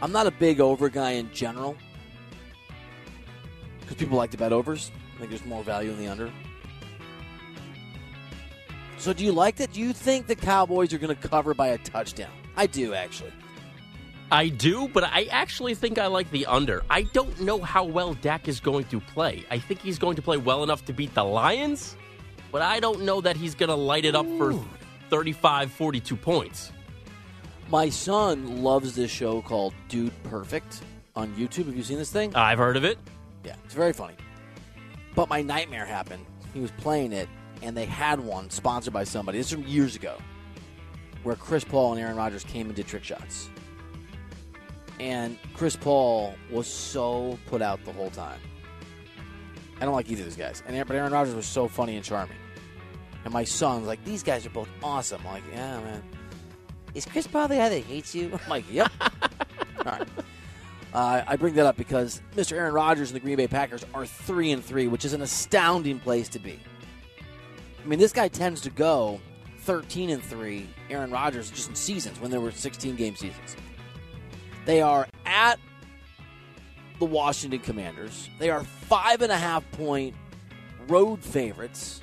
I'm 0.00 0.10
not 0.10 0.26
a 0.26 0.30
big 0.30 0.62
over 0.62 0.88
guy 0.88 1.10
in 1.10 1.30
general 1.34 1.76
because 3.80 3.96
people 3.96 4.16
like 4.16 4.30
to 4.30 4.38
bet 4.38 4.50
overs. 4.50 4.92
I 5.14 5.18
think 5.18 5.28
there's 5.28 5.44
more 5.44 5.62
value 5.62 5.90
in 5.90 5.98
the 5.98 6.06
under. 6.08 6.32
So, 8.96 9.12
do 9.12 9.26
you 9.26 9.32
like 9.32 9.56
that? 9.56 9.74
Do 9.74 9.80
you 9.80 9.92
think 9.92 10.26
the 10.26 10.36
Cowboys 10.36 10.94
are 10.94 10.98
going 10.98 11.14
to 11.14 11.28
cover 11.28 11.52
by 11.52 11.66
a 11.68 11.78
touchdown? 11.78 12.30
I 12.56 12.66
do, 12.66 12.94
actually. 12.94 13.32
I 14.30 14.48
do, 14.48 14.88
but 14.88 15.04
I 15.04 15.24
actually 15.30 15.74
think 15.74 15.98
I 15.98 16.06
like 16.06 16.30
the 16.30 16.44
under. 16.46 16.82
I 16.90 17.02
don't 17.02 17.40
know 17.40 17.60
how 17.60 17.84
well 17.84 18.12
Dak 18.14 18.46
is 18.46 18.60
going 18.60 18.84
to 18.86 19.00
play. 19.00 19.44
I 19.50 19.58
think 19.58 19.80
he's 19.80 19.98
going 19.98 20.16
to 20.16 20.22
play 20.22 20.36
well 20.36 20.62
enough 20.62 20.84
to 20.86 20.92
beat 20.92 21.14
the 21.14 21.24
Lions, 21.24 21.96
but 22.52 22.60
I 22.60 22.78
don't 22.78 23.02
know 23.02 23.22
that 23.22 23.36
he's 23.36 23.54
going 23.54 23.70
to 23.70 23.74
light 23.74 24.04
it 24.04 24.14
up 24.14 24.26
for 24.36 24.54
35, 25.08 25.72
42 25.72 26.16
points. 26.16 26.72
My 27.70 27.88
son 27.88 28.62
loves 28.62 28.94
this 28.94 29.10
show 29.10 29.40
called 29.40 29.72
Dude 29.88 30.12
Perfect 30.24 30.82
on 31.16 31.34
YouTube. 31.34 31.66
Have 31.66 31.76
you 31.76 31.82
seen 31.82 31.98
this 31.98 32.10
thing? 32.10 32.34
I've 32.34 32.58
heard 32.58 32.76
of 32.76 32.84
it. 32.84 32.98
Yeah, 33.44 33.56
it's 33.64 33.74
very 33.74 33.94
funny. 33.94 34.14
But 35.14 35.30
my 35.30 35.40
nightmare 35.40 35.86
happened. 35.86 36.24
He 36.52 36.60
was 36.60 36.70
playing 36.72 37.12
it, 37.12 37.28
and 37.62 37.74
they 37.74 37.86
had 37.86 38.20
one 38.20 38.50
sponsored 38.50 38.92
by 38.92 39.04
somebody. 39.04 39.38
This 39.38 39.46
is 39.48 39.52
from 39.54 39.64
years 39.64 39.96
ago, 39.96 40.18
where 41.22 41.36
Chris 41.36 41.64
Paul 41.64 41.94
and 41.94 42.02
Aaron 42.02 42.16
Rodgers 42.16 42.44
came 42.44 42.66
and 42.66 42.76
did 42.76 42.86
trick 42.86 43.04
shots. 43.04 43.48
And 45.00 45.38
Chris 45.54 45.76
Paul 45.76 46.34
was 46.50 46.66
so 46.66 47.38
put 47.46 47.62
out 47.62 47.84
the 47.84 47.92
whole 47.92 48.10
time. 48.10 48.40
I 49.80 49.84
don't 49.84 49.94
like 49.94 50.10
either 50.10 50.22
of 50.22 50.26
these 50.26 50.36
guys. 50.36 50.62
And 50.66 50.86
but 50.86 50.96
Aaron 50.96 51.12
Rodgers 51.12 51.34
was 51.34 51.46
so 51.46 51.68
funny 51.68 51.96
and 51.96 52.04
charming. 52.04 52.36
And 53.24 53.32
my 53.32 53.44
son's 53.44 53.86
like, 53.86 54.04
these 54.04 54.22
guys 54.22 54.44
are 54.46 54.50
both 54.50 54.68
awesome. 54.82 55.20
I'm 55.26 55.34
like, 55.34 55.44
yeah, 55.52 55.80
man. 55.80 56.02
Is 56.94 57.04
Chris 57.04 57.26
Paul 57.26 57.48
the 57.48 57.56
guy 57.56 57.68
that 57.68 57.84
hates 57.84 58.14
you? 58.14 58.32
I'm 58.32 58.50
like, 58.50 58.64
yep. 58.70 58.90
All 59.78 59.84
right. 59.84 60.08
Uh, 60.92 61.22
I 61.26 61.36
bring 61.36 61.54
that 61.54 61.66
up 61.66 61.76
because 61.76 62.22
Mr. 62.34 62.52
Aaron 62.52 62.72
Rodgers 62.72 63.10
and 63.10 63.16
the 63.16 63.20
Green 63.20 63.36
Bay 63.36 63.46
Packers 63.46 63.84
are 63.94 64.06
three 64.06 64.50
and 64.52 64.64
three, 64.64 64.88
which 64.88 65.04
is 65.04 65.12
an 65.12 65.20
astounding 65.20 66.00
place 66.00 66.28
to 66.30 66.38
be. 66.38 66.58
I 67.82 67.86
mean, 67.86 67.98
this 67.98 68.12
guy 68.12 68.28
tends 68.28 68.62
to 68.62 68.70
go 68.70 69.20
thirteen 69.58 70.10
and 70.10 70.22
three. 70.22 70.68
Aaron 70.88 71.10
Rodgers 71.10 71.50
just 71.50 71.68
in 71.68 71.74
seasons 71.74 72.20
when 72.20 72.30
there 72.30 72.40
were 72.40 72.50
sixteen 72.50 72.96
game 72.96 73.14
seasons. 73.16 73.56
They 74.68 74.82
are 74.82 75.08
at 75.24 75.58
the 76.98 77.06
Washington 77.06 77.58
Commanders. 77.60 78.28
They 78.38 78.50
are 78.50 78.62
five 78.62 79.22
and 79.22 79.32
a 79.32 79.36
half 79.38 79.68
point 79.70 80.14
road 80.88 81.24
favorites, 81.24 82.02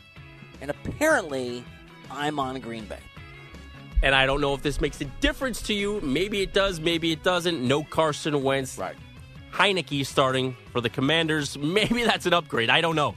and 0.62 0.72
apparently, 0.72 1.64
I'm 2.10 2.40
on 2.40 2.60
Green 2.60 2.86
Bay. 2.86 2.98
And 4.02 4.16
I 4.16 4.26
don't 4.26 4.42
know 4.42 4.56
if 4.56 4.64
this 4.64 4.82
makes 4.82 5.00
a 5.00 5.06
difference 5.22 5.62
to 5.62 5.76
you. 5.76 6.02
Maybe 6.02 6.42
it 6.42 6.54
does, 6.56 6.80
maybe 6.80 7.12
it 7.12 7.22
doesn't. 7.22 7.62
No 7.62 7.84
Carson 7.84 8.42
Wentz. 8.42 8.80
Right. 8.80 8.96
Heinicke 9.52 10.04
starting 10.04 10.58
for 10.72 10.82
the 10.82 10.90
Commanders. 10.90 11.56
Maybe 11.60 12.04
that's 12.04 12.26
an 12.26 12.34
upgrade. 12.34 12.72
I 12.72 12.82
don't 12.82 12.96
know. 12.96 13.16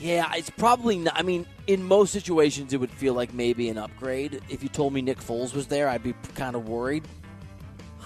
Yeah, 0.00 0.32
it's 0.34 0.50
probably 0.50 0.96
not. 0.96 1.14
I 1.14 1.22
mean, 1.22 1.46
in 1.66 1.84
most 1.84 2.10
situations, 2.12 2.72
it 2.72 2.78
would 2.78 2.90
feel 2.90 3.12
like 3.14 3.34
maybe 3.34 3.68
an 3.68 3.78
upgrade. 3.78 4.40
If 4.48 4.62
you 4.62 4.68
told 4.68 4.92
me 4.92 5.02
Nick 5.02 5.18
Foles 5.18 5.54
was 5.54 5.66
there, 5.66 5.88
I'd 5.88 6.02
be 6.02 6.14
kind 6.34 6.56
of 6.56 6.68
worried. 6.68 7.06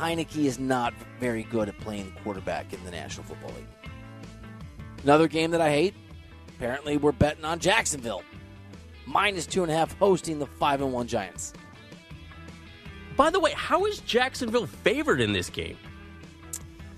Heinicke 0.02 0.44
is 0.46 0.58
not 0.58 0.92
very 1.20 1.44
good 1.44 1.68
at 1.68 1.78
playing 1.78 2.12
quarterback 2.24 2.72
in 2.72 2.84
the 2.84 2.90
National 2.90 3.24
Football 3.24 3.50
League. 3.50 3.92
Another 5.04 5.28
game 5.28 5.52
that 5.52 5.60
I 5.60 5.70
hate. 5.70 5.94
Apparently, 6.48 6.96
we're 6.96 7.12
betting 7.12 7.44
on 7.44 7.60
Jacksonville, 7.60 8.24
minus 9.06 9.46
two 9.46 9.62
and 9.62 9.70
a 9.70 9.74
half, 9.76 9.96
hosting 9.98 10.40
the 10.40 10.46
five 10.46 10.80
and 10.80 10.92
one 10.92 11.06
Giants. 11.06 11.52
By 13.16 13.30
the 13.30 13.38
way, 13.38 13.52
how 13.52 13.84
is 13.86 14.00
Jacksonville 14.00 14.66
favored 14.66 15.20
in 15.20 15.32
this 15.32 15.48
game? 15.48 15.76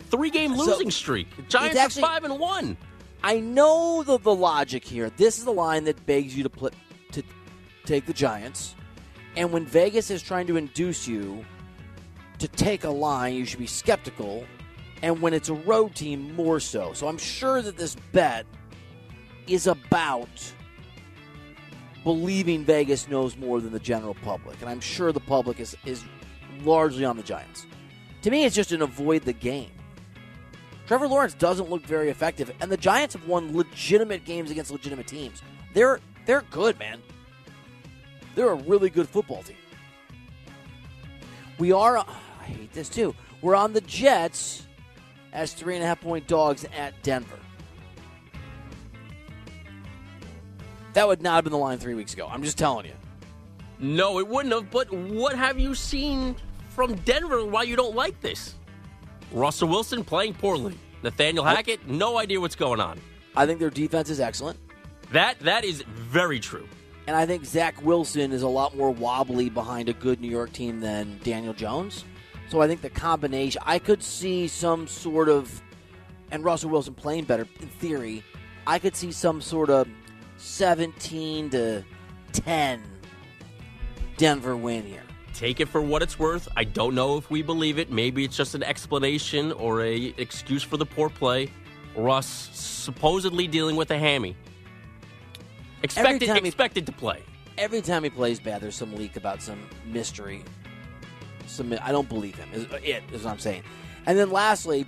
Three 0.08 0.30
game 0.30 0.56
So, 0.56 0.64
losing 0.64 0.90
streak. 0.90 1.34
The 1.36 1.42
Giants 1.42 1.76
actually- 1.76 2.04
are 2.04 2.06
five 2.06 2.24
and 2.24 2.38
one. 2.38 2.76
I 3.22 3.40
know 3.40 4.02
the, 4.02 4.18
the 4.18 4.34
logic 4.34 4.82
here. 4.82 5.10
This 5.10 5.38
is 5.38 5.44
the 5.44 5.52
line 5.52 5.84
that 5.84 6.06
begs 6.06 6.34
you 6.34 6.42
to 6.42 6.50
put 6.50 6.72
to 7.12 7.22
take 7.84 8.06
the 8.06 8.12
Giants. 8.14 8.74
And 9.36 9.52
when 9.52 9.66
Vegas 9.66 10.10
is 10.10 10.22
trying 10.22 10.46
to 10.46 10.56
induce 10.56 11.06
you 11.06 11.44
to 12.38 12.48
take 12.48 12.84
a 12.84 12.90
line, 12.90 13.34
you 13.34 13.44
should 13.44 13.58
be 13.58 13.66
skeptical. 13.66 14.44
And 15.02 15.20
when 15.20 15.34
it's 15.34 15.48
a 15.48 15.54
road 15.54 15.94
team, 15.94 16.34
more 16.34 16.60
so. 16.60 16.92
So 16.94 17.08
I'm 17.08 17.18
sure 17.18 17.62
that 17.62 17.76
this 17.76 17.96
bet 18.12 18.46
is 19.46 19.66
about 19.66 20.28
believing 22.04 22.64
Vegas 22.64 23.08
knows 23.08 23.36
more 23.36 23.60
than 23.60 23.72
the 23.72 23.80
general 23.80 24.14
public. 24.22 24.60
And 24.60 24.70
I'm 24.70 24.80
sure 24.80 25.12
the 25.12 25.20
public 25.20 25.60
is, 25.60 25.76
is 25.84 26.04
largely 26.62 27.04
on 27.04 27.16
the 27.16 27.22
Giants. 27.22 27.66
To 28.22 28.30
me, 28.30 28.44
it's 28.44 28.54
just 28.54 28.72
an 28.72 28.82
avoid 28.82 29.22
the 29.22 29.32
game. 29.32 29.70
Trevor 30.86 31.08
Lawrence 31.08 31.34
doesn't 31.34 31.70
look 31.70 31.82
very 31.82 32.10
effective, 32.10 32.50
and 32.60 32.70
the 32.70 32.76
Giants 32.76 33.14
have 33.14 33.26
won 33.26 33.56
legitimate 33.56 34.24
games 34.24 34.50
against 34.50 34.70
legitimate 34.70 35.06
teams. 35.06 35.42
They're 35.72 36.00
they're 36.26 36.42
good, 36.50 36.78
man. 36.78 37.02
They're 38.34 38.50
a 38.50 38.54
really 38.54 38.90
good 38.90 39.08
football 39.08 39.42
team. 39.42 39.56
We 41.58 41.72
are. 41.72 42.04
I 42.44 42.46
hate 42.46 42.72
this 42.72 42.90
too. 42.90 43.14
We're 43.40 43.54
on 43.54 43.72
the 43.72 43.80
Jets 43.82 44.66
as 45.32 45.54
three 45.54 45.76
and 45.76 45.82
a 45.82 45.86
half 45.86 46.00
point 46.00 46.26
dogs 46.26 46.66
at 46.76 47.00
Denver. 47.02 47.38
That 50.92 51.08
would 51.08 51.22
not 51.22 51.36
have 51.36 51.44
been 51.44 51.52
the 51.52 51.58
line 51.58 51.78
three 51.78 51.94
weeks 51.94 52.12
ago. 52.12 52.28
I'm 52.30 52.42
just 52.42 52.58
telling 52.58 52.86
you. 52.86 52.92
No, 53.78 54.18
it 54.18 54.28
wouldn't 54.28 54.54
have. 54.54 54.70
But 54.70 54.92
what 54.92 55.34
have 55.34 55.58
you 55.58 55.74
seen 55.74 56.36
from 56.68 56.94
Denver 56.96 57.44
why 57.44 57.62
you 57.62 57.76
don't 57.76 57.96
like 57.96 58.20
this? 58.20 58.54
Russell 59.32 59.68
Wilson 59.68 60.04
playing 60.04 60.34
poorly. 60.34 60.74
Nathaniel 61.02 61.44
Hackett, 61.44 61.88
no 61.88 62.18
idea 62.18 62.40
what's 62.40 62.54
going 62.54 62.80
on. 62.80 63.00
I 63.36 63.46
think 63.46 63.58
their 63.58 63.70
defense 63.70 64.10
is 64.10 64.20
excellent. 64.20 64.58
That 65.12 65.38
that 65.40 65.64
is 65.64 65.82
very 65.82 66.40
true. 66.40 66.68
And 67.06 67.16
I 67.16 67.26
think 67.26 67.44
Zach 67.44 67.82
Wilson 67.82 68.32
is 68.32 68.42
a 68.42 68.48
lot 68.48 68.76
more 68.76 68.90
wobbly 68.90 69.50
behind 69.50 69.88
a 69.88 69.92
good 69.94 70.20
New 70.20 70.30
York 70.30 70.52
team 70.52 70.80
than 70.80 71.18
Daniel 71.22 71.52
Jones. 71.52 72.04
So 72.54 72.60
I 72.60 72.68
think 72.68 72.82
the 72.82 72.90
combination, 72.90 73.60
I 73.66 73.80
could 73.80 74.00
see 74.00 74.46
some 74.46 74.86
sort 74.86 75.28
of, 75.28 75.60
and 76.30 76.44
Russell 76.44 76.70
Wilson 76.70 76.94
playing 76.94 77.24
better 77.24 77.48
in 77.58 77.66
theory, 77.66 78.22
I 78.64 78.78
could 78.78 78.94
see 78.94 79.10
some 79.10 79.40
sort 79.40 79.70
of 79.70 79.88
17 80.36 81.50
to 81.50 81.82
10 82.32 82.80
Denver 84.16 84.56
win 84.56 84.84
here. 84.84 85.02
Take 85.32 85.58
it 85.58 85.66
for 85.66 85.82
what 85.82 86.00
it's 86.00 86.16
worth. 86.16 86.46
I 86.54 86.62
don't 86.62 86.94
know 86.94 87.16
if 87.16 87.28
we 87.28 87.42
believe 87.42 87.80
it. 87.80 87.90
Maybe 87.90 88.22
it's 88.22 88.36
just 88.36 88.54
an 88.54 88.62
explanation 88.62 89.50
or 89.50 89.82
a 89.82 90.14
excuse 90.16 90.62
for 90.62 90.76
the 90.76 90.86
poor 90.86 91.08
play. 91.08 91.50
Russ 91.96 92.50
supposedly 92.52 93.48
dealing 93.48 93.74
with 93.74 93.90
a 93.90 93.98
hammy. 93.98 94.36
Expected, 95.82 96.28
time 96.28 96.42
he- 96.44 96.46
expected 96.46 96.86
to 96.86 96.92
play. 96.92 97.20
Every 97.58 97.82
time 97.82 98.04
he 98.04 98.10
plays 98.10 98.38
bad, 98.38 98.60
there's 98.60 98.76
some 98.76 98.94
leak 98.94 99.16
about 99.16 99.42
some 99.42 99.58
mystery. 99.86 100.44
Some 101.46 101.76
I 101.82 101.92
don't 101.92 102.08
believe 102.08 102.36
him. 102.36 102.48
Is 102.52 102.66
it 102.82 103.02
is 103.12 103.24
what 103.24 103.32
I'm 103.32 103.38
saying. 103.38 103.62
And 104.06 104.18
then 104.18 104.30
lastly, 104.30 104.86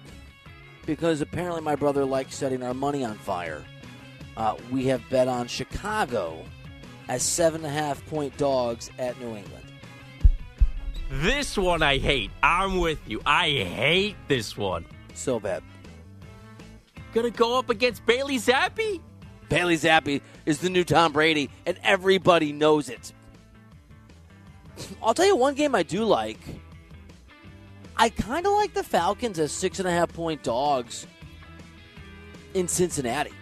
because 0.85 1.21
apparently 1.21 1.63
my 1.63 1.77
brother 1.77 2.05
likes 2.05 2.35
setting 2.35 2.63
our 2.63 2.75
money 2.75 3.05
on 3.05 3.17
fire, 3.17 3.65
uh, 4.37 4.57
we 4.71 4.87
have 4.87 5.03
bet 5.11 5.29
on 5.29 5.47
Chicago 5.47 6.45
as 7.09 7.23
seven 7.23 7.65
and 7.65 7.67
a 7.67 7.71
half 7.71 8.05
point 8.07 8.37
dogs 8.37 8.91
at 8.99 9.19
New 9.21 9.37
England. 9.37 9.65
This 11.11 11.57
one 11.57 11.83
I 11.83 11.99
hate. 11.99 12.31
I'm 12.43 12.79
with 12.79 12.99
you. 13.09 13.21
I 13.25 13.51
hate 13.51 14.17
this 14.29 14.57
one. 14.57 14.85
So 15.15 15.39
bad. 15.39 15.63
Gonna 17.15 17.31
go 17.31 17.59
up 17.59 17.71
against 17.71 18.05
Bailey 18.05 18.39
Zappe? 18.39 19.01
Bailey 19.49 19.77
Zappe 19.77 20.21
is 20.45 20.59
the 20.59 20.69
new 20.69 20.85
Tom 20.85 21.13
Brady, 21.13 21.49
and 21.65 21.79
everybody 21.83 22.53
knows 22.53 22.89
it. 22.89 23.13
I'll 25.03 25.15
tell 25.15 25.27
you 25.27 25.37
one 25.37 25.55
game 25.55 25.75
I 25.75 25.83
do 25.83 26.05
like. 26.05 26.39
I 27.97 28.11
kind 28.11 28.47
of 28.47 28.53
like 28.53 28.75
the 28.75 28.83
Falcons 28.83 29.39
as 29.39 29.53
six 29.53 29.79
and 29.79 29.89
a 29.89 29.91
half 29.91 30.13
point 30.13 30.43
dogs 30.43 31.07
in 32.55 32.69
Cincinnati. 32.69 33.33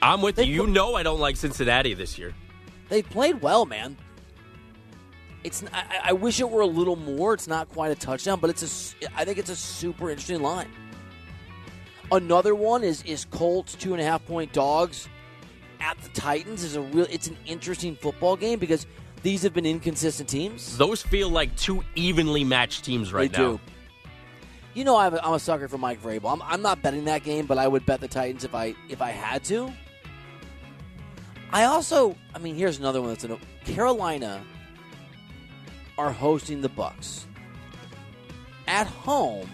I'm 0.00 0.22
with 0.22 0.38
you. 0.38 0.44
You 0.44 0.66
know 0.66 0.94
I 0.94 1.02
don't 1.02 1.20
like 1.20 1.36
Cincinnati 1.36 1.94
this 1.94 2.18
year. 2.18 2.34
They 2.88 3.02
played 3.02 3.40
well, 3.40 3.66
man. 3.66 3.96
It's. 5.42 5.64
I, 5.72 6.00
I 6.04 6.12
wish 6.12 6.40
it 6.40 6.48
were 6.48 6.62
a 6.62 6.66
little 6.66 6.96
more. 6.96 7.34
It's 7.34 7.48
not 7.48 7.68
quite 7.70 7.90
a 7.90 7.94
touchdown, 7.94 8.40
but 8.40 8.50
it's 8.50 8.94
a. 9.02 9.08
I 9.16 9.24
think 9.24 9.38
it's 9.38 9.50
a 9.50 9.56
super 9.56 10.10
interesting 10.10 10.42
line. 10.42 10.68
Another 12.12 12.54
one 12.54 12.82
is 12.82 13.02
is 13.02 13.24
Colts 13.26 13.74
two 13.74 13.92
and 13.92 14.00
a 14.00 14.04
half 14.04 14.24
point 14.26 14.52
dogs 14.52 15.08
at 15.80 15.98
the 15.98 16.08
Titans 16.10 16.64
is 16.64 16.76
a 16.76 16.80
real. 16.80 17.06
It's 17.10 17.26
an 17.26 17.36
interesting 17.46 17.96
football 17.96 18.36
game 18.36 18.58
because 18.58 18.86
these 19.24 19.42
have 19.42 19.54
been 19.54 19.66
inconsistent 19.66 20.28
teams. 20.28 20.76
Those 20.76 21.02
feel 21.02 21.30
like 21.30 21.56
two 21.56 21.82
evenly 21.94 22.44
matched 22.44 22.84
teams 22.84 23.12
right 23.12 23.32
they 23.32 23.42
now. 23.42 23.52
do. 23.52 23.60
You 24.74 24.84
know, 24.84 24.96
I'm 24.96 25.14
a, 25.14 25.16
I'm 25.18 25.32
a 25.32 25.38
sucker 25.38 25.66
for 25.66 25.78
Mike 25.78 26.02
Vrabel. 26.02 26.30
I'm, 26.30 26.42
I'm 26.42 26.60
not 26.60 26.82
betting 26.82 27.06
that 27.06 27.24
game, 27.24 27.46
but 27.46 27.56
I 27.56 27.66
would 27.66 27.86
bet 27.86 28.00
the 28.00 28.08
Titans 28.08 28.44
if 28.44 28.54
I 28.54 28.74
if 28.88 29.00
I 29.00 29.10
had 29.10 29.42
to. 29.44 29.72
I 31.52 31.64
also, 31.64 32.16
I 32.34 32.38
mean, 32.38 32.54
here's 32.54 32.78
another 32.78 33.00
one 33.00 33.10
that's 33.10 33.24
in 33.24 33.30
a, 33.30 33.38
Carolina 33.64 34.42
are 35.96 36.12
hosting 36.12 36.60
the 36.60 36.68
Bucks 36.68 37.26
at 38.66 38.86
home. 38.86 39.48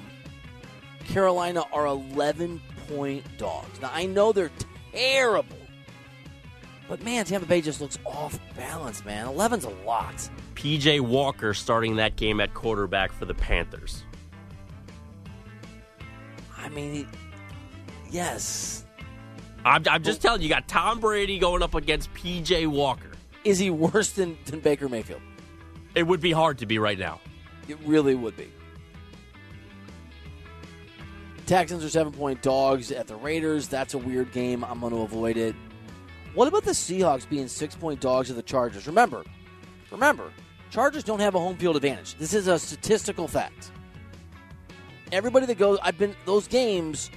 Carolina 1.04 1.62
are 1.72 1.86
11 1.86 2.60
point 2.88 3.24
dogs. 3.38 3.80
Now 3.80 3.90
I 3.92 4.06
know 4.06 4.32
they're 4.32 4.50
terrible, 4.92 5.56
but 6.90 7.04
man, 7.04 7.24
Tampa 7.24 7.46
Bay 7.46 7.60
just 7.60 7.80
looks 7.80 8.00
off 8.04 8.36
balance. 8.56 9.04
Man, 9.04 9.28
11's 9.28 9.64
a 9.64 9.70
lot. 9.86 10.28
PJ 10.56 11.00
Walker 11.00 11.54
starting 11.54 11.94
that 11.96 12.16
game 12.16 12.40
at 12.40 12.52
quarterback 12.52 13.12
for 13.12 13.26
the 13.26 13.34
Panthers. 13.34 14.02
I 16.58 16.68
mean, 16.68 17.08
yes. 18.10 18.84
I'm, 19.64 19.84
I'm 19.88 20.02
just 20.02 20.20
telling 20.20 20.40
you, 20.40 20.48
you 20.48 20.52
got 20.52 20.66
Tom 20.66 20.98
Brady 20.98 21.38
going 21.38 21.62
up 21.62 21.76
against 21.76 22.12
PJ 22.12 22.66
Walker. 22.66 23.12
Is 23.44 23.60
he 23.60 23.70
worse 23.70 24.10
than, 24.10 24.36
than 24.46 24.58
Baker 24.58 24.88
Mayfield? 24.88 25.22
It 25.94 26.02
would 26.02 26.20
be 26.20 26.32
hard 26.32 26.58
to 26.58 26.66
be 26.66 26.80
right 26.80 26.98
now. 26.98 27.20
It 27.68 27.78
really 27.86 28.16
would 28.16 28.36
be. 28.36 28.50
Texans 31.46 31.84
are 31.84 31.88
seven 31.88 32.12
point 32.12 32.42
dogs 32.42 32.90
at 32.90 33.06
the 33.06 33.14
Raiders. 33.14 33.68
That's 33.68 33.94
a 33.94 33.98
weird 33.98 34.32
game. 34.32 34.64
I'm 34.64 34.80
going 34.80 34.92
to 34.92 35.02
avoid 35.02 35.36
it. 35.36 35.54
What 36.34 36.46
about 36.46 36.64
the 36.64 36.70
Seahawks 36.70 37.28
being 37.28 37.48
six 37.48 37.74
point 37.74 38.00
dogs 38.00 38.30
at 38.30 38.36
the 38.36 38.42
Chargers? 38.42 38.86
Remember, 38.86 39.24
remember, 39.90 40.30
Chargers 40.70 41.02
don't 41.02 41.20
have 41.20 41.34
a 41.34 41.38
home 41.38 41.56
field 41.56 41.76
advantage. 41.76 42.14
This 42.14 42.34
is 42.34 42.46
a 42.46 42.58
statistical 42.58 43.26
fact. 43.26 43.72
Everybody 45.10 45.46
that 45.46 45.58
goes, 45.58 45.78
I've 45.82 45.98
been 45.98 46.14
those 46.26 46.46
games. 46.46 47.10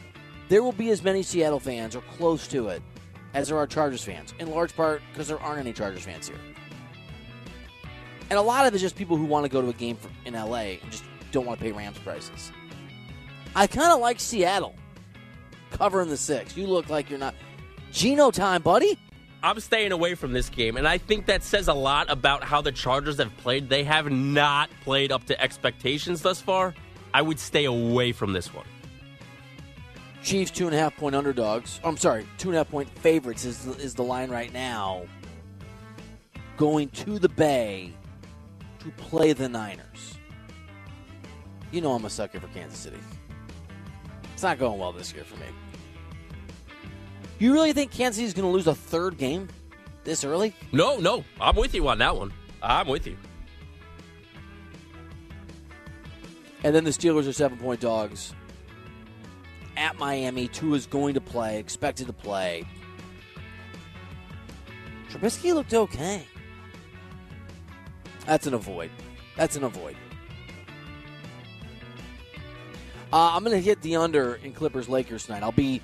There 0.50 0.64
will 0.64 0.72
be 0.72 0.90
as 0.90 1.04
many 1.04 1.22
Seattle 1.22 1.60
fans 1.60 1.96
or 1.96 2.02
close 2.18 2.48
to 2.48 2.70
it 2.70 2.82
as 3.36 3.48
there 3.48 3.58
are 3.58 3.68
Chargers 3.68 4.04
fans. 4.04 4.34
In 4.40 4.50
large 4.50 4.76
part 4.76 5.02
because 5.12 5.28
there 5.28 5.40
aren't 5.40 5.60
any 5.60 5.74
Chargers 5.74 6.04
fans 6.04 6.28
here. 6.28 6.38
And 8.30 8.40
a 8.40 8.42
lot 8.42 8.66
of 8.66 8.74
it's 8.74 8.82
just 8.82 8.96
people 8.96 9.16
who 9.16 9.26
want 9.26 9.46
to 9.46 9.50
go 9.50 9.62
to 9.62 9.70
a 9.70 9.74
game 9.74 9.98
in 10.26 10.34
LA 10.34 10.78
and 10.82 10.92
just 10.92 11.04
don't 11.32 11.46
want 11.46 11.60
to 11.60 11.64
pay 11.64 11.72
Rams 11.72 12.00
prices. 12.00 12.52
I 13.56 13.68
kind 13.68 13.92
of 13.92 14.00
like 14.00 14.20
Seattle 14.20 14.76
covering 15.70 16.10
the 16.10 16.18
six. 16.18 16.58
You 16.58 16.66
look 16.66 16.90
like 16.90 17.12
you're 17.12 17.20
not. 17.20 17.36
Geno 17.92 18.32
time, 18.32 18.64
buddy. 18.64 18.98
I'm 19.44 19.60
staying 19.60 19.92
away 19.92 20.16
from 20.16 20.32
this 20.32 20.48
game, 20.48 20.78
and 20.78 20.88
I 20.88 20.98
think 20.98 21.26
that 21.26 21.44
says 21.44 21.68
a 21.68 21.74
lot 21.74 22.10
about 22.10 22.46
how 22.46 22.62
the 22.62 22.72
Chargers 22.72 23.18
have 23.18 23.36
played. 23.38 23.68
They 23.68 23.84
have 23.84 24.10
not 24.10 24.70
played 24.86 25.12
up 25.12 25.26
to 25.26 25.40
expectations 25.40 26.22
thus 26.22 26.40
far. 26.40 26.74
I 27.14 27.22
would 27.22 27.38
stay 27.38 27.66
away 27.66 28.14
from 28.14 28.32
this 28.32 28.54
one. 28.54 28.66
Chiefs 30.24 30.50
two 30.52 30.66
and 30.66 30.74
a 30.74 30.80
half 30.80 30.96
point 30.96 31.14
underdogs. 31.14 31.82
I'm 31.84 31.98
sorry, 31.98 32.26
two 32.38 32.50
and 32.50 32.56
a 32.56 32.60
half 32.60 32.70
point 32.70 32.88
favorites 33.00 33.44
is 33.44 33.68
is 33.78 33.94
the 33.94 34.04
line 34.04 34.32
right 34.32 34.54
now. 34.54 35.04
Going 36.56 36.88
to 36.90 37.20
the 37.20 37.28
Bay 37.28 37.94
to 38.80 38.90
play 38.92 39.34
the 39.34 39.50
Niners. 39.50 40.18
You 41.72 41.82
know 41.82 41.92
I'm 41.92 42.06
a 42.06 42.10
sucker 42.10 42.40
for 42.40 42.48
Kansas 42.48 42.80
City. 42.80 43.00
It's 44.34 44.44
not 44.44 44.58
going 44.58 44.80
well 44.80 44.94
this 44.94 45.14
year 45.14 45.26
for 45.26 45.36
me. 45.36 45.48
You 47.44 47.52
really 47.52 47.74
think 47.74 47.92
Kansas 47.92 48.16
City 48.16 48.26
is 48.26 48.34
going 48.34 48.48
to 48.48 48.54
lose 48.54 48.68
a 48.68 48.74
third 48.74 49.18
game 49.18 49.50
this 50.06 50.24
early? 50.24 50.56
No, 50.72 50.96
no, 50.96 51.26
I'm 51.42 51.58
with 51.58 51.76
you 51.76 51.86
on 51.90 51.98
that 51.98 52.16
one. 52.16 52.32
I'm 52.62 52.88
with 52.88 53.06
you. 53.06 53.18
And 56.64 56.74
then 56.74 56.86
the 56.86 56.92
Steelers 56.92 57.28
are 57.28 57.34
seven 57.34 57.58
point 57.58 57.82
dogs 57.82 58.34
at 59.76 60.00
Miami. 60.00 60.48
Tua 60.48 60.78
is 60.78 60.86
going 60.86 61.16
to 61.16 61.20
play, 61.20 61.60
expected 61.60 62.08
to 62.08 62.14
play. 62.14 62.66
Trubisky 65.10 65.54
looked 65.54 65.74
okay. 65.74 66.26
That's 68.26 68.48
an 68.48 68.54
avoid. 68.54 68.90
That's 69.36 69.58
an 69.58 69.66
avoid. 69.66 69.98
Uh, 73.12 73.36
I'm 73.36 73.44
going 73.44 73.58
to 73.58 73.62
hit 73.62 73.82
the 73.82 73.98
under 73.98 74.36
in 74.36 74.54
Clippers 74.54 74.88
Lakers 74.88 75.26
tonight. 75.26 75.44
I'll 75.44 75.52
be 75.52 75.82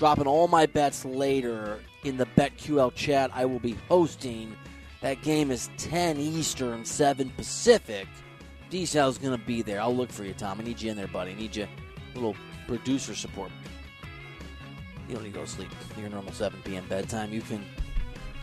dropping 0.00 0.26
all 0.26 0.48
my 0.48 0.64
bets 0.64 1.04
later 1.04 1.78
in 2.04 2.16
the 2.16 2.24
BetQL 2.34 2.92
chat. 2.94 3.30
I 3.34 3.44
will 3.44 3.58
be 3.58 3.76
hosting. 3.86 4.56
That 5.02 5.20
game 5.20 5.50
is 5.50 5.68
10 5.76 6.16
Eastern, 6.16 6.86
7 6.86 7.28
Pacific. 7.36 8.08
D 8.70 8.86
Sal's 8.86 9.18
going 9.18 9.38
to 9.38 9.44
be 9.46 9.60
there. 9.60 9.78
I'll 9.78 9.94
look 9.94 10.10
for 10.10 10.24
you, 10.24 10.32
Tom. 10.32 10.58
I 10.58 10.64
need 10.64 10.80
you 10.80 10.90
in 10.90 10.96
there, 10.96 11.06
buddy. 11.06 11.32
I 11.32 11.34
need 11.34 11.54
you 11.54 11.64
a 11.64 12.14
little 12.14 12.34
producer 12.66 13.14
support. 13.14 13.50
You 15.06 15.16
don't 15.16 15.24
need 15.24 15.32
to 15.34 15.38
go 15.40 15.44
to 15.44 15.50
sleep. 15.50 15.68
Your 15.98 16.08
normal 16.08 16.32
7 16.32 16.58
p.m. 16.64 16.86
bedtime. 16.88 17.30
You 17.30 17.42
can 17.42 17.62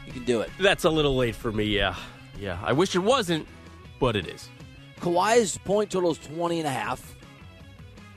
you 0.06 0.14
can 0.14 0.26
do 0.26 0.42
it. 0.42 0.52
That's 0.60 0.84
a 0.84 0.90
little 0.92 1.16
late 1.16 1.36
for 1.36 1.52
me, 1.52 1.64
yeah. 1.64 1.96
Yeah, 2.40 2.60
I 2.64 2.72
wish 2.72 2.94
it 2.96 3.00
wasn't, 3.00 3.48
but 4.00 4.16
it 4.16 4.28
is. 4.28 4.48
Kawhi's 5.00 5.58
point 5.58 5.90
total 5.90 6.12
is 6.12 6.20
20 6.20 6.60
and 6.60 6.68
a 6.68 6.72
half. 6.72 7.16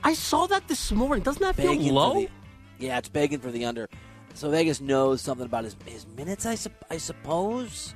I 0.04 0.12
saw 0.12 0.46
that 0.48 0.68
this 0.68 0.92
morning. 0.92 1.22
Doesn't 1.22 1.40
that 1.42 1.56
feel 1.56 1.72
Begging 1.72 1.94
low? 1.94 2.14
the- 2.14 2.28
yeah, 2.80 2.98
it's 2.98 3.08
begging 3.08 3.38
for 3.40 3.50
the 3.50 3.64
under. 3.64 3.88
So 4.34 4.50
Vegas 4.50 4.80
knows 4.80 5.20
something 5.20 5.46
about 5.46 5.64
his 5.64 5.76
his 5.84 6.06
minutes, 6.16 6.46
I, 6.46 6.54
sup- 6.54 6.84
I 6.90 6.98
suppose. 6.98 7.94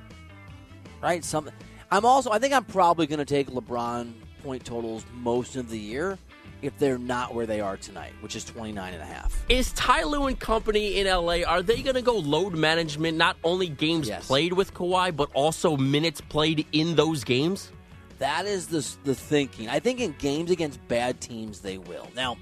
Right? 1.01 1.23
Something. 1.23 1.53
I'm 1.91 2.05
also. 2.05 2.31
I 2.31 2.39
think 2.39 2.53
I'm 2.53 2.65
probably 2.65 3.07
going 3.07 3.19
to 3.19 3.25
take 3.25 3.49
LeBron 3.49 4.13
point 4.43 4.65
totals 4.65 5.05
most 5.13 5.55
of 5.55 5.69
the 5.69 5.79
year 5.79 6.17
if 6.61 6.77
they're 6.77 6.97
not 6.97 7.33
where 7.33 7.45
they 7.45 7.61
are 7.61 7.77
tonight, 7.77 8.13
which 8.21 8.35
is 8.35 8.43
29 8.43 8.93
and 8.93 9.01
a 9.01 9.05
half. 9.05 9.45
Is 9.49 9.71
Ty 9.73 10.03
Lue 10.03 10.25
and 10.27 10.39
company 10.39 10.99
in 10.99 11.07
LA, 11.07 11.43
are 11.45 11.61
they 11.61 11.81
going 11.81 11.95
to 11.95 12.01
go 12.01 12.17
load 12.17 12.55
management, 12.55 13.17
not 13.17 13.37
only 13.43 13.67
games 13.67 14.09
played 14.21 14.53
with 14.53 14.73
Kawhi, 14.73 15.15
but 15.15 15.29
also 15.33 15.77
minutes 15.77 16.21
played 16.21 16.65
in 16.71 16.95
those 16.95 17.23
games? 17.23 17.71
That 18.19 18.45
is 18.45 18.67
the 18.67 18.87
the 19.03 19.13
thinking. 19.13 19.69
I 19.69 19.79
think 19.79 19.99
in 19.99 20.15
games 20.17 20.49
against 20.49 20.85
bad 20.87 21.19
teams 21.19 21.59
they 21.59 21.77
will. 21.77 22.07
Now, 22.15 22.37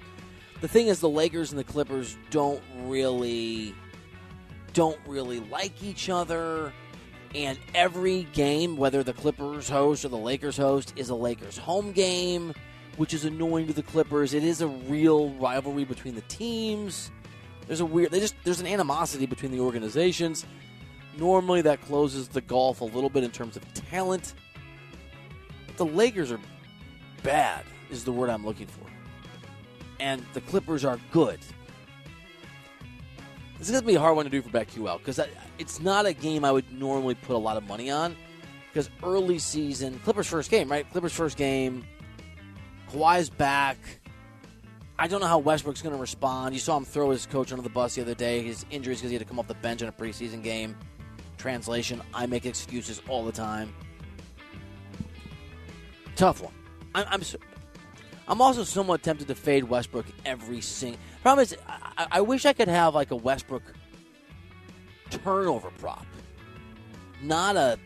the 0.63 0.69
thing 0.69 0.87
is, 0.87 1.01
the 1.01 1.09
Lakers 1.09 1.51
and 1.51 1.59
the 1.59 1.63
Clippers 1.65 2.15
don't 2.29 2.63
really 2.85 3.75
don't 4.71 4.97
really 5.05 5.41
like 5.41 5.83
each 5.83 6.09
other, 6.09 6.71
and 7.35 7.59
every 7.75 8.23
game, 8.31 8.77
whether 8.77 9.03
the 9.03 9.11
Clippers 9.11 9.67
host 9.67 10.05
or 10.05 10.07
the 10.07 10.15
Lakers 10.15 10.55
host, 10.55 10.93
is 10.95 11.09
a 11.09 11.15
Lakers 11.15 11.57
home 11.57 11.91
game, 11.91 12.53
which 12.95 13.13
is 13.13 13.25
annoying 13.25 13.67
to 13.67 13.73
the 13.73 13.83
Clippers. 13.83 14.33
It 14.33 14.45
is 14.45 14.61
a 14.61 14.67
real 14.67 15.31
rivalry 15.31 15.83
between 15.83 16.15
the 16.15 16.21
teams. 16.21 17.11
There's 17.67 17.81
a 17.81 17.85
weird. 17.85 18.11
They 18.11 18.21
just 18.21 18.35
there's 18.45 18.61
an 18.61 18.67
animosity 18.67 19.25
between 19.25 19.51
the 19.51 19.59
organizations. 19.59 20.45
Normally, 21.17 21.61
that 21.63 21.81
closes 21.81 22.29
the 22.29 22.39
gulf 22.39 22.79
a 22.79 22.85
little 22.85 23.09
bit 23.09 23.25
in 23.25 23.31
terms 23.31 23.57
of 23.57 23.73
talent. 23.73 24.33
But 25.67 25.75
the 25.75 25.85
Lakers 25.87 26.31
are 26.31 26.39
bad, 27.21 27.65
is 27.91 28.05
the 28.05 28.13
word 28.13 28.29
I'm 28.29 28.45
looking 28.45 28.67
for, 28.67 28.85
and 30.03 30.23
the 30.33 30.41
Clippers 30.41 30.83
are 30.83 30.99
good. 31.11 31.39
This 33.57 33.69
is 33.69 33.71
going 33.71 33.83
to 33.83 33.87
be 33.87 33.95
a 33.95 33.99
hard 33.99 34.17
one 34.17 34.25
to 34.25 34.29
do 34.29 34.41
for 34.41 34.49
BetQL 34.49 34.97
because 34.97 35.17
it's 35.57 35.79
not 35.79 36.05
a 36.05 36.11
game 36.11 36.43
I 36.43 36.51
would 36.51 36.69
normally 36.77 37.15
put 37.15 37.35
a 37.35 37.39
lot 37.39 37.55
of 37.55 37.63
money 37.63 37.89
on 37.89 38.17
because 38.67 38.89
early 39.01 39.39
season 39.39 39.97
Clippers 39.99 40.27
first 40.27 40.51
game, 40.51 40.69
right? 40.69 40.87
Clippers 40.91 41.13
first 41.13 41.37
game. 41.37 41.85
Kawhi's 42.91 43.29
back. 43.29 43.77
I 44.99 45.07
don't 45.07 45.21
know 45.21 45.27
how 45.27 45.39
Westbrook's 45.39 45.81
going 45.81 45.95
to 45.95 46.01
respond. 46.01 46.53
You 46.53 46.59
saw 46.59 46.75
him 46.75 46.83
throw 46.83 47.09
his 47.11 47.25
coach 47.25 47.53
under 47.53 47.63
the 47.63 47.69
bus 47.69 47.95
the 47.95 48.01
other 48.01 48.13
day. 48.13 48.41
His 48.41 48.65
injuries 48.69 48.99
because 48.99 49.09
he 49.09 49.15
had 49.15 49.25
to 49.25 49.27
come 49.27 49.39
off 49.39 49.47
the 49.47 49.55
bench 49.55 49.81
in 49.81 49.87
a 49.87 49.91
preseason 49.91 50.43
game. 50.43 50.75
Translation: 51.37 52.01
I 52.13 52.25
make 52.25 52.45
excuses 52.45 53.01
all 53.07 53.23
the 53.23 53.31
time. 53.31 53.73
Tough 56.17 56.43
one. 56.43 56.53
I'm, 56.93 57.05
I'm, 57.09 57.21
I'm 58.33 58.41
also 58.41 58.63
somewhat 58.63 59.03
tempted 59.03 59.27
to 59.27 59.35
fade 59.35 59.63
Westbrook 59.63 60.07
every 60.25 60.59
single. 60.59 60.99
Problem 61.21 61.43
is, 61.43 61.55
I, 61.67 62.07
I 62.13 62.21
wish 62.21 62.47
I 62.47 62.53
could 62.53 62.67
have 62.67 62.95
like 62.95 63.11
a 63.11 63.15
Westbrook 63.15 63.61
turnover 65.11 65.69
prop, 65.77 66.07
not 67.21 67.55
a 67.55 67.77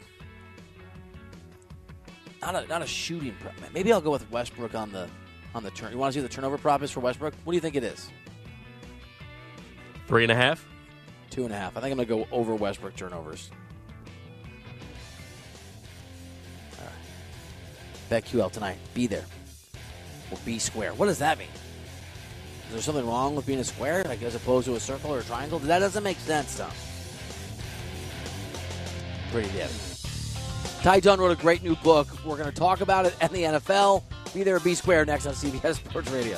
not 2.42 2.56
a 2.56 2.66
not 2.68 2.82
a 2.82 2.88
shooting 2.88 3.36
prop. 3.42 3.56
Maybe 3.74 3.92
I'll 3.92 4.00
go 4.00 4.10
with 4.10 4.32
Westbrook 4.32 4.74
on 4.74 4.90
the 4.94 5.10
on 5.54 5.64
the 5.64 5.72
turn. 5.72 5.92
You 5.92 5.98
want 5.98 6.14
to 6.14 6.18
see 6.18 6.24
what 6.24 6.32
the 6.32 6.36
turnover 6.36 6.58
prop 6.58 6.82
is 6.82 6.92
for 6.92 7.02
Westbrook? 7.02 7.34
What 7.44 7.52
do 7.52 7.58
you 7.58 7.62
think 7.62 7.76
it 7.76 7.84
is? 7.84 8.10
Three 10.08 10.24
and 10.24 10.32
a 10.32 10.36
half. 10.36 10.66
Two 11.30 11.44
and 11.44 11.54
a 11.54 11.58
half. 11.58 11.76
I 11.76 11.82
think 11.82 11.92
I'm 11.92 11.98
going 11.98 12.08
to 12.08 12.26
go 12.26 12.34
over 12.34 12.56
Westbrook 12.56 12.96
turnovers. 12.96 13.52
All 16.80 16.86
right. 16.86 18.24
BetQL 18.24 18.50
tonight. 18.50 18.78
Be 18.94 19.08
there. 19.08 19.26
Or 20.32 20.38
be 20.46 20.60
square. 20.60 20.94
What 20.94 21.08
does 21.08 21.20
that 21.20 21.38
mean? 21.38 21.48
Is 22.68 22.74
there 22.74 22.82
something 22.82 23.08
wrong 23.08 23.36
with 23.36 23.46
being 23.46 23.60
a 23.60 23.64
square, 23.64 24.04
like 24.04 24.22
as 24.22 24.36
opposed 24.36 24.66
to 24.68 24.76
a 24.76 24.80
circle 24.80 25.14
or 25.14 25.20
a 25.20 25.24
triangle? 25.24 25.60
That 25.60 25.80
doesn't 25.80 26.04
make 26.04 26.18
sense, 26.18 26.58
Tom. 26.58 26.72
Pretty 29.32 29.50
dead. 29.58 29.70
Ty 30.82 31.00
Dunne 31.00 31.20
wrote 31.20 31.32
a 31.32 31.42
great 31.42 31.64
new 31.64 31.76
book. 31.78 32.08
We're 32.26 32.38
going 32.38 32.50
to 32.52 32.56
talk 32.56 32.82
about 32.82 33.06
it 33.06 33.16
and 33.22 33.32
the 33.32 33.44
NFL. 33.44 34.04
Be 34.34 34.44
there, 34.44 34.60
be 34.60 34.76
square 34.76 35.06
next 35.06 35.26
on 35.26 35.34
CBS 35.34 35.76
Sports 35.76 36.12
Radio. 36.12 36.38